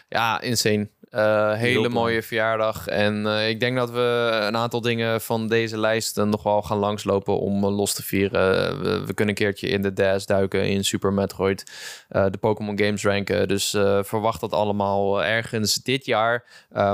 Ja, 0.09 0.41
insane. 0.41 0.89
Uh, 1.15 1.53
hele 1.53 1.89
mooie 1.89 2.21
verjaardag. 2.21 2.87
En 2.87 3.25
uh, 3.25 3.49
ik 3.49 3.59
denk 3.59 3.77
dat 3.77 3.91
we 3.91 4.29
een 4.47 4.57
aantal 4.57 4.81
dingen 4.81 5.21
van 5.21 5.47
deze 5.47 5.79
lijst 5.79 6.15
nog 6.15 6.43
wel 6.43 6.61
gaan 6.61 6.77
langslopen 6.77 7.39
om 7.39 7.65
los 7.65 7.93
te 7.93 8.03
vieren. 8.03 8.81
We, 8.81 9.05
we, 9.05 9.13
kunnen 9.13 9.35
een 9.35 9.43
keertje 9.43 9.67
in 9.67 9.81
de 9.81 9.93
DAS 9.93 10.25
duiken, 10.25 10.67
in 10.67 10.83
Super 10.83 11.13
Metroid, 11.13 11.71
de 12.07 12.37
Pokémon 12.39 12.79
Games 12.79 13.03
ranken. 13.03 13.47
Dus 13.47 13.69
verwacht 14.01 14.41
dat 14.41 14.51
allemaal 14.51 15.23
ergens 15.23 15.75
dit 15.75 16.05
jaar. 16.05 16.45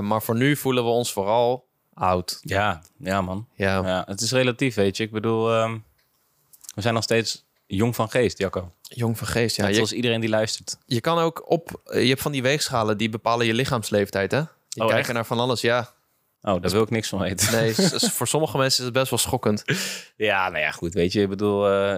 maar 0.01 0.22
voor 0.22 0.36
nu 0.36 0.55
voelen 0.55 0.84
we 0.84 0.89
ons 0.89 1.13
vooral 1.13 1.69
oud. 1.93 2.39
Ja, 2.41 2.82
ja 2.97 3.22
man. 3.22 3.47
Ja. 3.55 3.88
ja 3.88 4.03
het 4.07 4.22
is 4.22 4.32
relatief, 4.32 4.76
weet 4.76 4.97
je. 4.97 5.03
Ik 5.03 5.11
bedoel, 5.11 5.61
um, 5.61 5.84
we 6.76 6.82
zijn 6.82 6.93
nog 6.93 7.03
steeds 7.03 7.45
jong 7.67 7.95
van 7.95 8.09
geest, 8.09 8.38
Jacco. 8.38 8.72
Jong 8.96 9.18
van 9.18 9.28
geest, 9.28 9.56
ja. 9.56 9.66
Net 9.66 9.76
zoals 9.76 9.94
iedereen 9.94 10.20
die 10.20 10.30
luistert. 10.30 10.78
Je 10.86 11.02
kan 11.02 11.18
ook 11.18 11.50
op... 11.50 11.82
Je 11.94 12.08
hebt 12.08 12.22
van 12.22 12.32
die 12.32 12.42
weegschalen 12.42 12.98
die 12.98 13.10
bepalen 13.10 13.46
je 13.46 13.54
lichaamsleeftijd, 13.54 14.32
hè? 14.32 14.38
Je 14.38 14.82
oh, 14.82 14.88
kijkt 14.88 15.06
echt? 15.06 15.14
naar 15.14 15.26
van 15.26 15.39
alles, 15.39 15.62
ja. 15.62 15.94
Oh, 16.42 16.62
daar 16.62 16.72
wil 16.72 16.82
ik 16.82 16.89
niks 16.89 17.10
van 17.10 17.20
weten. 17.20 17.52
Nee, 17.52 17.74
voor 18.18 18.28
sommige 18.28 18.58
mensen 18.58 18.80
is 18.80 18.86
het 18.86 18.94
best 18.94 19.10
wel 19.10 19.20
schokkend. 19.20 19.64
Ja, 20.16 20.50
nou 20.50 20.64
ja, 20.64 20.72
goed. 20.72 20.94
Weet 20.94 21.12
je, 21.12 21.22
ik 21.22 21.30
bedoel, 21.30 21.72
uh, 21.72 21.98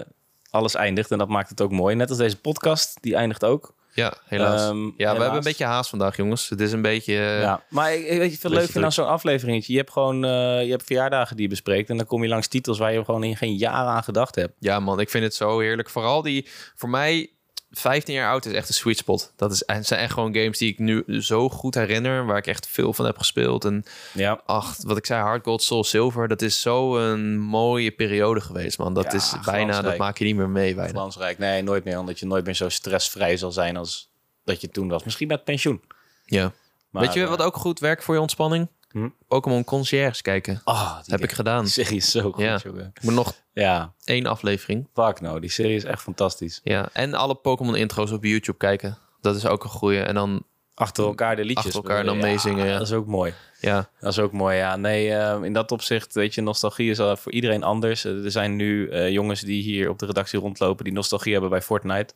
alles 0.50 0.74
eindigt 0.74 1.10
en 1.10 1.18
dat 1.18 1.28
maakt 1.28 1.48
het 1.48 1.60
ook 1.60 1.70
mooi. 1.70 1.94
Net 1.94 2.08
als 2.08 2.18
deze 2.18 2.40
podcast, 2.40 2.96
die 3.00 3.14
eindigt 3.14 3.44
ook. 3.44 3.74
Ja, 3.94 4.14
helaas. 4.24 4.68
Um, 4.68 4.84
ja, 4.84 4.92
helaas. 4.96 5.16
we 5.16 5.22
hebben 5.22 5.38
een 5.38 5.44
beetje 5.44 5.64
haast 5.64 5.90
vandaag, 5.90 6.16
jongens. 6.16 6.48
Het 6.48 6.60
is 6.60 6.72
een 6.72 6.82
beetje... 6.82 7.14
Ja, 7.14 7.62
maar 7.68 7.90
weet 7.90 8.32
je, 8.32 8.38
veel 8.38 8.50
leuk 8.50 8.70
vind 8.70 8.84
aan 8.84 8.92
zo'n 8.92 9.06
afleveringetje? 9.06 9.72
Je 9.72 9.78
hebt 9.78 9.90
gewoon 9.90 10.24
uh, 10.24 10.30
je 10.64 10.70
hebt 10.70 10.84
verjaardagen 10.84 11.36
die 11.36 11.44
je 11.44 11.50
bespreekt... 11.50 11.90
en 11.90 11.96
dan 11.96 12.06
kom 12.06 12.22
je 12.22 12.28
langs 12.28 12.48
titels 12.48 12.78
waar 12.78 12.92
je 12.92 13.04
gewoon 13.04 13.24
in 13.24 13.36
geen 13.36 13.54
jaren 13.56 13.92
aan 13.92 14.04
gedacht 14.04 14.34
hebt. 14.34 14.52
Ja 14.58 14.80
man, 14.80 15.00
ik 15.00 15.10
vind 15.10 15.24
het 15.24 15.34
zo 15.34 15.58
heerlijk. 15.58 15.90
Vooral 15.90 16.22
die, 16.22 16.48
voor 16.74 16.88
mij, 16.88 17.33
15 17.78 18.14
jaar 18.14 18.30
oud 18.30 18.44
is 18.44 18.52
echt 18.52 18.68
een 18.68 18.74
sweet 18.74 18.98
spot. 18.98 19.32
Dat 19.36 19.52
is, 19.52 19.62
het 19.66 19.86
zijn 19.86 20.00
echt 20.00 20.12
gewoon 20.12 20.34
games 20.34 20.58
die 20.58 20.72
ik 20.72 20.78
nu 20.78 21.04
zo 21.22 21.48
goed 21.48 21.74
herinner, 21.74 22.26
waar 22.26 22.36
ik 22.36 22.46
echt 22.46 22.66
veel 22.66 22.92
van 22.92 23.04
heb 23.04 23.18
gespeeld. 23.18 23.64
En 23.64 23.84
ja. 24.12 24.40
ach, 24.46 24.76
wat 24.82 24.96
ik 24.96 25.06
zei, 25.06 25.22
Hard 25.22 25.44
Gold, 25.44 25.62
Soul 25.62 25.84
Silver, 25.84 26.28
dat 26.28 26.42
is 26.42 26.60
zo 26.60 26.98
een 26.98 27.38
mooie 27.38 27.90
periode 27.90 28.40
geweest, 28.40 28.78
man. 28.78 28.94
Dat 28.94 29.04
ja, 29.04 29.12
is 29.12 29.34
bijna, 29.44 29.82
dat 29.82 29.96
maak 29.96 30.18
je 30.18 30.24
niet 30.24 30.36
meer 30.36 30.48
mee. 30.48 30.74
Bijna. 30.74 30.90
Glansrijk, 30.90 31.38
nee, 31.38 31.62
nooit 31.62 31.84
meer, 31.84 31.98
omdat 31.98 32.18
je 32.18 32.26
nooit 32.26 32.44
meer 32.44 32.54
zo 32.54 32.68
stressvrij 32.68 33.36
zal 33.36 33.52
zijn 33.52 33.76
als 33.76 34.08
dat 34.44 34.60
je 34.60 34.68
toen 34.68 34.88
was. 34.88 35.04
Misschien 35.04 35.28
met 35.28 35.44
pensioen. 35.44 35.82
Ja. 36.24 36.52
Maar, 36.90 37.02
Weet 37.02 37.12
je 37.12 37.26
wat 37.26 37.42
ook 37.42 37.56
goed 37.56 37.80
werkt 37.80 38.04
voor 38.04 38.14
je 38.14 38.20
ontspanning? 38.20 38.68
Hm? 38.94 39.08
Pokémon 39.28 39.64
Concierge 39.64 40.22
kijken. 40.22 40.60
Oh, 40.64 40.98
heb 41.06 41.22
ik 41.22 41.32
gedaan. 41.32 41.66
serie 41.66 41.96
is 41.96 42.10
zo 42.10 42.32
goed, 42.32 42.44
ja. 42.44 42.60
jongen. 42.64 42.92
Moet 43.02 43.14
nog 43.14 43.34
ja. 43.52 43.92
één 44.04 44.26
aflevering. 44.26 44.88
Fuck 44.92 45.20
nou, 45.20 45.40
die 45.40 45.50
serie 45.50 45.76
is 45.76 45.84
echt 45.84 46.02
fantastisch. 46.02 46.60
Ja, 46.64 46.88
en 46.92 47.14
alle 47.14 47.34
Pokémon 47.34 47.76
intro's 47.76 48.10
op 48.10 48.24
YouTube 48.24 48.58
kijken. 48.58 48.98
Dat 49.20 49.36
is 49.36 49.46
ook 49.46 49.64
een 49.64 49.70
goeie. 49.70 50.00
En 50.00 50.14
dan 50.14 50.44
achter 50.74 51.04
elkaar 51.04 51.36
de 51.36 51.44
liedjes. 51.44 51.66
Achter 51.66 51.82
elkaar 51.82 52.04
dan 52.04 52.18
meezingen. 52.18 52.66
Ja. 52.66 52.78
Dat 52.78 52.86
is 52.86 52.92
ook 52.92 53.06
mooi. 53.06 53.34
Ja. 53.60 53.88
Dat 54.00 54.12
is 54.12 54.18
ook 54.18 54.32
mooi, 54.32 54.56
ja. 54.56 54.76
Nee, 54.76 55.08
uh, 55.08 55.38
in 55.42 55.52
dat 55.52 55.72
opzicht, 55.72 56.14
weet 56.14 56.34
je, 56.34 56.40
nostalgie 56.40 56.90
is 56.90 57.00
al 57.00 57.16
voor 57.16 57.32
iedereen 57.32 57.62
anders. 57.62 58.04
Er 58.04 58.30
zijn 58.30 58.56
nu 58.56 58.88
uh, 58.90 59.10
jongens 59.10 59.40
die 59.40 59.62
hier 59.62 59.88
op 59.88 59.98
de 59.98 60.06
redactie 60.06 60.38
rondlopen... 60.38 60.84
die 60.84 60.92
nostalgie 60.92 61.32
hebben 61.32 61.50
bij 61.50 61.62
Fortnite. 61.62 62.14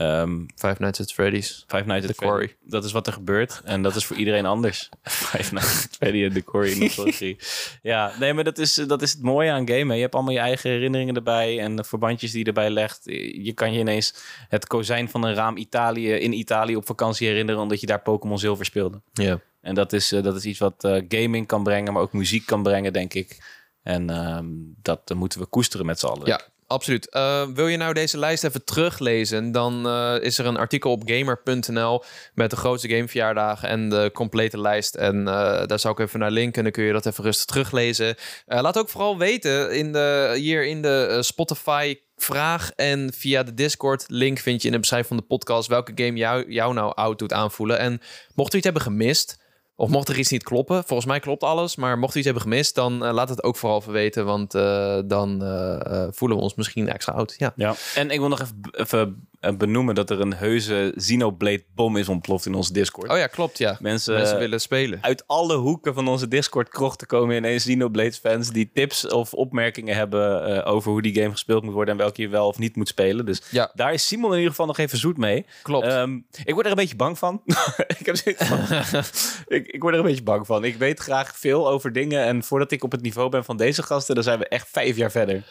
Um, 0.00 0.46
Five 0.56 0.76
Nights 0.78 1.00
at 1.00 1.12
Freddy's. 1.12 1.64
Five 1.66 1.84
Nights 1.84 2.08
at 2.08 2.16
Quarry. 2.16 2.56
Dat 2.64 2.84
is 2.84 2.92
wat 2.92 3.06
er 3.06 3.12
gebeurt. 3.12 3.60
En 3.64 3.82
dat 3.82 3.96
is 3.96 4.04
voor 4.04 4.16
iedereen 4.16 4.46
anders. 4.46 4.88
Five 5.02 5.54
Nights 5.54 5.84
at 5.84 5.96
Freddy 5.96 6.24
en 6.24 6.32
The 6.32 6.40
Quarry 6.40 6.78
nostalgie. 6.78 7.36
ja, 7.82 8.12
nee, 8.20 8.32
maar 8.32 8.44
dat 8.44 8.58
is, 8.58 8.74
dat 8.74 9.02
is 9.02 9.12
het 9.12 9.22
mooie 9.22 9.50
aan 9.50 9.68
gamen. 9.68 9.96
Je 9.96 10.02
hebt 10.02 10.14
allemaal 10.14 10.32
je 10.32 10.38
eigen 10.38 10.70
herinneringen 10.70 11.14
erbij. 11.14 11.60
En 11.60 11.76
de 11.76 11.84
verbandjes 11.84 12.30
die 12.30 12.40
je 12.40 12.46
erbij 12.46 12.70
legt. 12.70 13.00
Je 13.04 13.52
kan 13.54 13.72
je 13.72 13.78
ineens 13.78 14.14
het 14.48 14.66
kozijn 14.66 15.08
van 15.08 15.24
een 15.24 15.34
raam 15.34 15.56
Italië 15.56 16.12
in 16.12 16.32
Italië 16.32 16.76
op 16.76 16.86
vakantie 16.86 17.28
herinneren. 17.28 17.60
Omdat 17.60 17.80
je 17.80 17.86
daar 17.86 18.02
Pokémon 18.02 18.38
Zilver 18.38 18.64
speelde. 18.64 19.00
Ja. 19.12 19.40
En 19.60 19.74
dat 19.74 19.92
is, 19.92 20.12
uh, 20.12 20.22
dat 20.22 20.36
is 20.36 20.44
iets 20.44 20.58
wat 20.58 20.84
uh, 20.84 21.02
gaming 21.08 21.46
kan 21.46 21.62
brengen. 21.62 21.92
Maar 21.92 22.02
ook 22.02 22.12
muziek 22.12 22.46
kan 22.46 22.62
brengen, 22.62 22.92
denk 22.92 23.14
ik. 23.14 23.60
En 23.82 24.26
um, 24.36 24.74
dat 24.82 25.14
moeten 25.14 25.40
we 25.40 25.46
koesteren 25.46 25.86
met 25.86 25.98
z'n 25.98 26.06
allen. 26.06 26.26
Ja, 26.26 26.40
absoluut. 26.72 27.08
Uh, 27.16 27.42
wil 27.54 27.66
je 27.66 27.76
nou 27.76 27.94
deze 27.94 28.18
lijst 28.18 28.44
even 28.44 28.64
teruglezen, 28.64 29.52
dan 29.52 29.86
uh, 29.86 30.14
is 30.20 30.38
er 30.38 30.46
een 30.46 30.56
artikel 30.56 30.90
op 30.90 31.02
gamer.nl 31.04 32.02
met 32.34 32.50
de 32.50 32.56
grootste 32.56 32.88
gameverjaardagen 32.88 33.68
en 33.68 33.88
de 33.88 34.10
complete 34.12 34.60
lijst. 34.60 34.94
En 34.94 35.18
uh, 35.18 35.66
daar 35.66 35.78
zou 35.78 35.94
ik 35.94 36.00
even 36.00 36.18
naar 36.18 36.30
linken, 36.30 36.62
dan 36.62 36.72
kun 36.72 36.84
je 36.84 36.92
dat 36.92 37.06
even 37.06 37.24
rustig 37.24 37.46
teruglezen. 37.46 38.16
laat 38.46 38.78
ook 38.78 38.88
vooral 38.88 39.18
weten 39.18 39.74
in 39.74 39.92
de, 39.92 40.34
hier 40.36 40.66
in 40.66 40.82
de 40.82 41.18
Spotify 41.20 41.96
vraag 42.16 42.70
en 42.70 43.12
via 43.12 43.42
de 43.42 43.54
Discord 43.54 44.04
link 44.08 44.38
vind 44.38 44.60
je 44.60 44.66
in 44.66 44.72
de 44.72 44.80
beschrijving 44.80 45.14
van 45.14 45.26
de 45.28 45.36
podcast 45.36 45.68
welke 45.68 45.92
game 45.94 46.18
jou, 46.18 46.52
jou 46.52 46.74
nou 46.74 46.94
oud 46.94 47.18
doet 47.18 47.32
aanvoelen. 47.32 47.78
En 47.78 48.00
mocht 48.34 48.52
u 48.52 48.56
iets 48.56 48.64
hebben 48.64 48.82
gemist, 48.82 49.41
of 49.76 49.88
mocht 49.88 50.08
er 50.08 50.18
iets 50.18 50.30
niet 50.30 50.42
kloppen, 50.42 50.84
volgens 50.84 51.08
mij 51.08 51.20
klopt 51.20 51.42
alles, 51.42 51.76
maar 51.76 51.98
mocht 51.98 52.14
u 52.14 52.16
iets 52.16 52.24
hebben 52.24 52.42
gemist, 52.42 52.74
dan 52.74 53.04
uh, 53.04 53.12
laat 53.12 53.28
het 53.28 53.42
ook 53.42 53.56
vooral 53.56 53.78
even 53.78 53.92
weten, 53.92 54.24
want 54.24 54.54
uh, 54.54 54.98
dan 55.04 55.42
uh, 55.42 56.06
voelen 56.10 56.36
we 56.36 56.42
ons 56.42 56.54
misschien 56.54 56.88
extra 56.88 57.12
oud. 57.12 57.34
Ja. 57.38 57.52
ja, 57.56 57.74
en 57.94 58.10
ik 58.10 58.18
wil 58.18 58.28
nog 58.28 58.40
even, 58.40 58.60
even 58.72 59.28
benoemen 59.58 59.94
dat 59.94 60.10
er 60.10 60.20
een 60.20 60.34
heuse 60.34 60.92
Xenoblade 60.96 61.64
bom 61.74 61.96
is 61.96 62.08
ontploft 62.08 62.46
in 62.46 62.54
onze 62.54 62.72
Discord. 62.72 63.10
Oh 63.10 63.16
ja, 63.16 63.26
klopt 63.26 63.58
ja. 63.58 63.76
Mensen, 63.80 64.14
Mensen 64.14 64.38
willen 64.38 64.60
spelen. 64.60 64.98
Uit 65.02 65.24
alle 65.26 65.56
hoeken 65.56 65.94
van 65.94 66.08
onze 66.08 66.28
Discord 66.28 66.68
krochten 66.68 67.06
komen 67.06 67.36
ineens 67.36 67.64
Xenoblade 67.64 68.12
fans 68.12 68.50
die 68.50 68.70
tips 68.74 69.08
of 69.08 69.34
opmerkingen 69.34 69.96
hebben 69.96 70.64
over 70.64 70.90
hoe 70.90 71.02
die 71.02 71.14
game 71.14 71.30
gespeeld 71.30 71.62
moet 71.62 71.74
worden 71.74 71.94
en 71.94 72.00
welke 72.00 72.22
je 72.22 72.28
wel 72.28 72.46
of 72.46 72.58
niet 72.58 72.76
moet 72.76 72.88
spelen. 72.88 73.26
Dus 73.26 73.42
ja. 73.50 73.70
daar 73.74 73.92
is 73.92 74.06
Simon 74.06 74.30
in 74.30 74.36
ieder 74.36 74.50
geval 74.50 74.66
nog 74.66 74.78
even 74.78 74.98
zoet 74.98 75.16
mee. 75.16 75.46
Klopt. 75.62 75.86
Um, 75.86 76.26
ik 76.44 76.54
word 76.54 76.64
er 76.64 76.70
een 76.70 76.76
beetje 76.76 76.96
bang 76.96 77.18
van. 77.18 77.42
ik 77.98 78.06
heb 78.06 78.36
van, 78.36 78.58
ik, 79.56 79.66
ik 79.66 79.82
word 79.82 79.94
er 79.94 80.00
een 80.00 80.06
beetje 80.06 80.22
bang 80.22 80.46
van. 80.46 80.64
Ik 80.64 80.76
weet 80.76 81.00
graag 81.00 81.38
veel 81.38 81.68
over 81.68 81.92
dingen. 81.92 82.24
En 82.24 82.42
voordat 82.42 82.72
ik 82.72 82.84
op 82.84 82.92
het 82.92 83.02
niveau 83.02 83.28
ben 83.28 83.44
van 83.44 83.56
deze 83.56 83.82
gasten, 83.82 84.14
dan 84.14 84.24
zijn 84.24 84.38
we 84.38 84.48
echt 84.48 84.68
vijf 84.70 84.96
jaar 84.96 85.10
verder. 85.10 85.44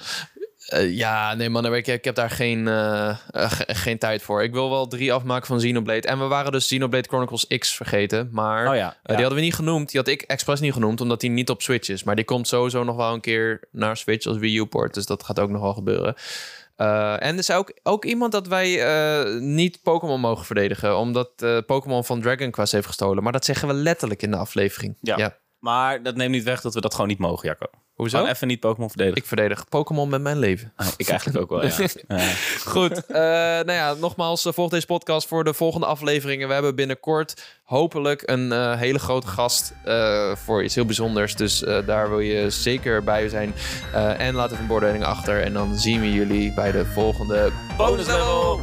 Uh, 0.73 0.97
ja, 0.97 1.33
nee 1.33 1.49
man, 1.49 1.75
ik, 1.75 1.87
ik 1.87 2.03
heb 2.03 2.15
daar 2.15 2.29
geen, 2.29 2.67
uh, 2.67 3.17
geen 3.67 3.97
tijd 3.97 4.21
voor. 4.21 4.43
Ik 4.43 4.53
wil 4.53 4.69
wel 4.69 4.87
drie 4.87 5.13
afmaken 5.13 5.47
van 5.47 5.57
Xenoblade. 5.57 6.07
En 6.07 6.19
we 6.19 6.25
waren 6.25 6.51
dus 6.51 6.65
Xenoblade 6.65 7.07
Chronicles 7.07 7.47
X 7.47 7.73
vergeten. 7.73 8.29
Maar 8.31 8.69
oh 8.69 8.75
ja, 8.75 8.97
die 9.03 9.15
hadden 9.15 9.35
we 9.35 9.41
niet 9.41 9.55
genoemd. 9.55 9.91
Die 9.91 9.99
had 9.99 10.09
ik 10.09 10.21
expres 10.21 10.59
niet 10.59 10.73
genoemd, 10.73 11.01
omdat 11.01 11.19
die 11.19 11.29
niet 11.29 11.49
op 11.49 11.61
Switch 11.61 11.89
is. 11.89 12.03
Maar 12.03 12.15
die 12.15 12.25
komt 12.25 12.47
sowieso 12.47 12.83
nog 12.83 12.95
wel 12.95 13.13
een 13.13 13.21
keer 13.21 13.67
naar 13.71 13.97
Switch 13.97 14.25
als 14.25 14.37
Wii 14.37 14.57
U-port. 14.57 14.93
Dus 14.93 15.05
dat 15.05 15.23
gaat 15.23 15.39
ook 15.39 15.49
nog 15.49 15.61
wel 15.61 15.73
gebeuren. 15.73 16.15
en 16.75 17.33
er 17.33 17.37
is 17.37 17.51
ook, 17.51 17.73
ook 17.83 18.05
iemand 18.05 18.31
dat 18.31 18.47
wij 18.47 18.83
niet 19.39 19.81
Pokémon 19.83 20.19
mogen 20.19 20.45
verdedigen. 20.45 20.97
Omdat 20.97 21.63
Pokémon 21.65 22.05
van 22.05 22.21
Dragon 22.21 22.51
Quest 22.51 22.71
heeft 22.71 22.87
gestolen. 22.87 23.23
Maar 23.23 23.31
dat 23.31 23.45
zeggen 23.45 23.67
we 23.67 23.73
letterlijk 23.73 24.21
in 24.21 24.31
de 24.31 24.37
aflevering. 24.37 24.97
Ja. 25.01 25.17
ja. 25.17 25.39
Maar 25.59 26.03
dat 26.03 26.15
neemt 26.15 26.31
niet 26.31 26.43
weg 26.43 26.61
dat 26.61 26.73
we 26.73 26.81
dat 26.81 26.93
gewoon 26.93 27.07
niet 27.07 27.19
mogen, 27.19 27.47
Jacco. 27.47 27.65
Hoezo? 28.01 28.17
Gewoon 28.17 28.33
even 28.33 28.47
niet 28.47 28.59
Pokémon 28.59 28.89
verdedigen. 28.89 29.21
Ik 29.21 29.27
verdedig 29.27 29.69
Pokémon 29.69 30.09
met 30.09 30.21
mijn 30.21 30.39
leven. 30.39 30.73
Ah, 30.75 30.87
ik 30.97 31.09
eigenlijk 31.09 31.39
ook 31.39 31.49
wel, 31.49 31.65
ja. 31.65 31.89
Goed. 32.65 32.91
Uh, 33.09 33.15
nou 33.17 33.71
ja, 33.71 33.93
nogmaals, 33.93 34.45
uh, 34.45 34.53
volg 34.53 34.69
deze 34.69 34.85
podcast 34.85 35.27
voor 35.27 35.43
de 35.43 35.53
volgende 35.53 35.85
afleveringen. 35.85 36.47
We 36.47 36.53
hebben 36.53 36.75
binnenkort 36.75 37.59
hopelijk 37.63 38.23
een 38.25 38.51
uh, 38.51 38.77
hele 38.77 38.99
grote 38.99 39.27
gast 39.27 39.73
voor 40.45 40.63
iets 40.63 40.75
heel 40.75 40.85
bijzonders. 40.85 41.35
Dus 41.35 41.59
daar 41.59 42.09
wil 42.09 42.19
je 42.19 42.49
zeker 42.49 43.03
bij 43.03 43.29
zijn. 43.29 43.53
en 44.17 44.35
laat 44.35 44.51
even 44.51 44.61
een 44.61 44.67
beoordeling 44.67 45.03
achter. 45.03 45.41
En 45.41 45.53
dan 45.53 45.77
zien 45.77 46.01
we 46.01 46.13
jullie 46.13 46.53
bij 46.53 46.71
de 46.71 46.85
volgende 46.85 47.51
bonus 47.77 48.07
level. 48.07 48.59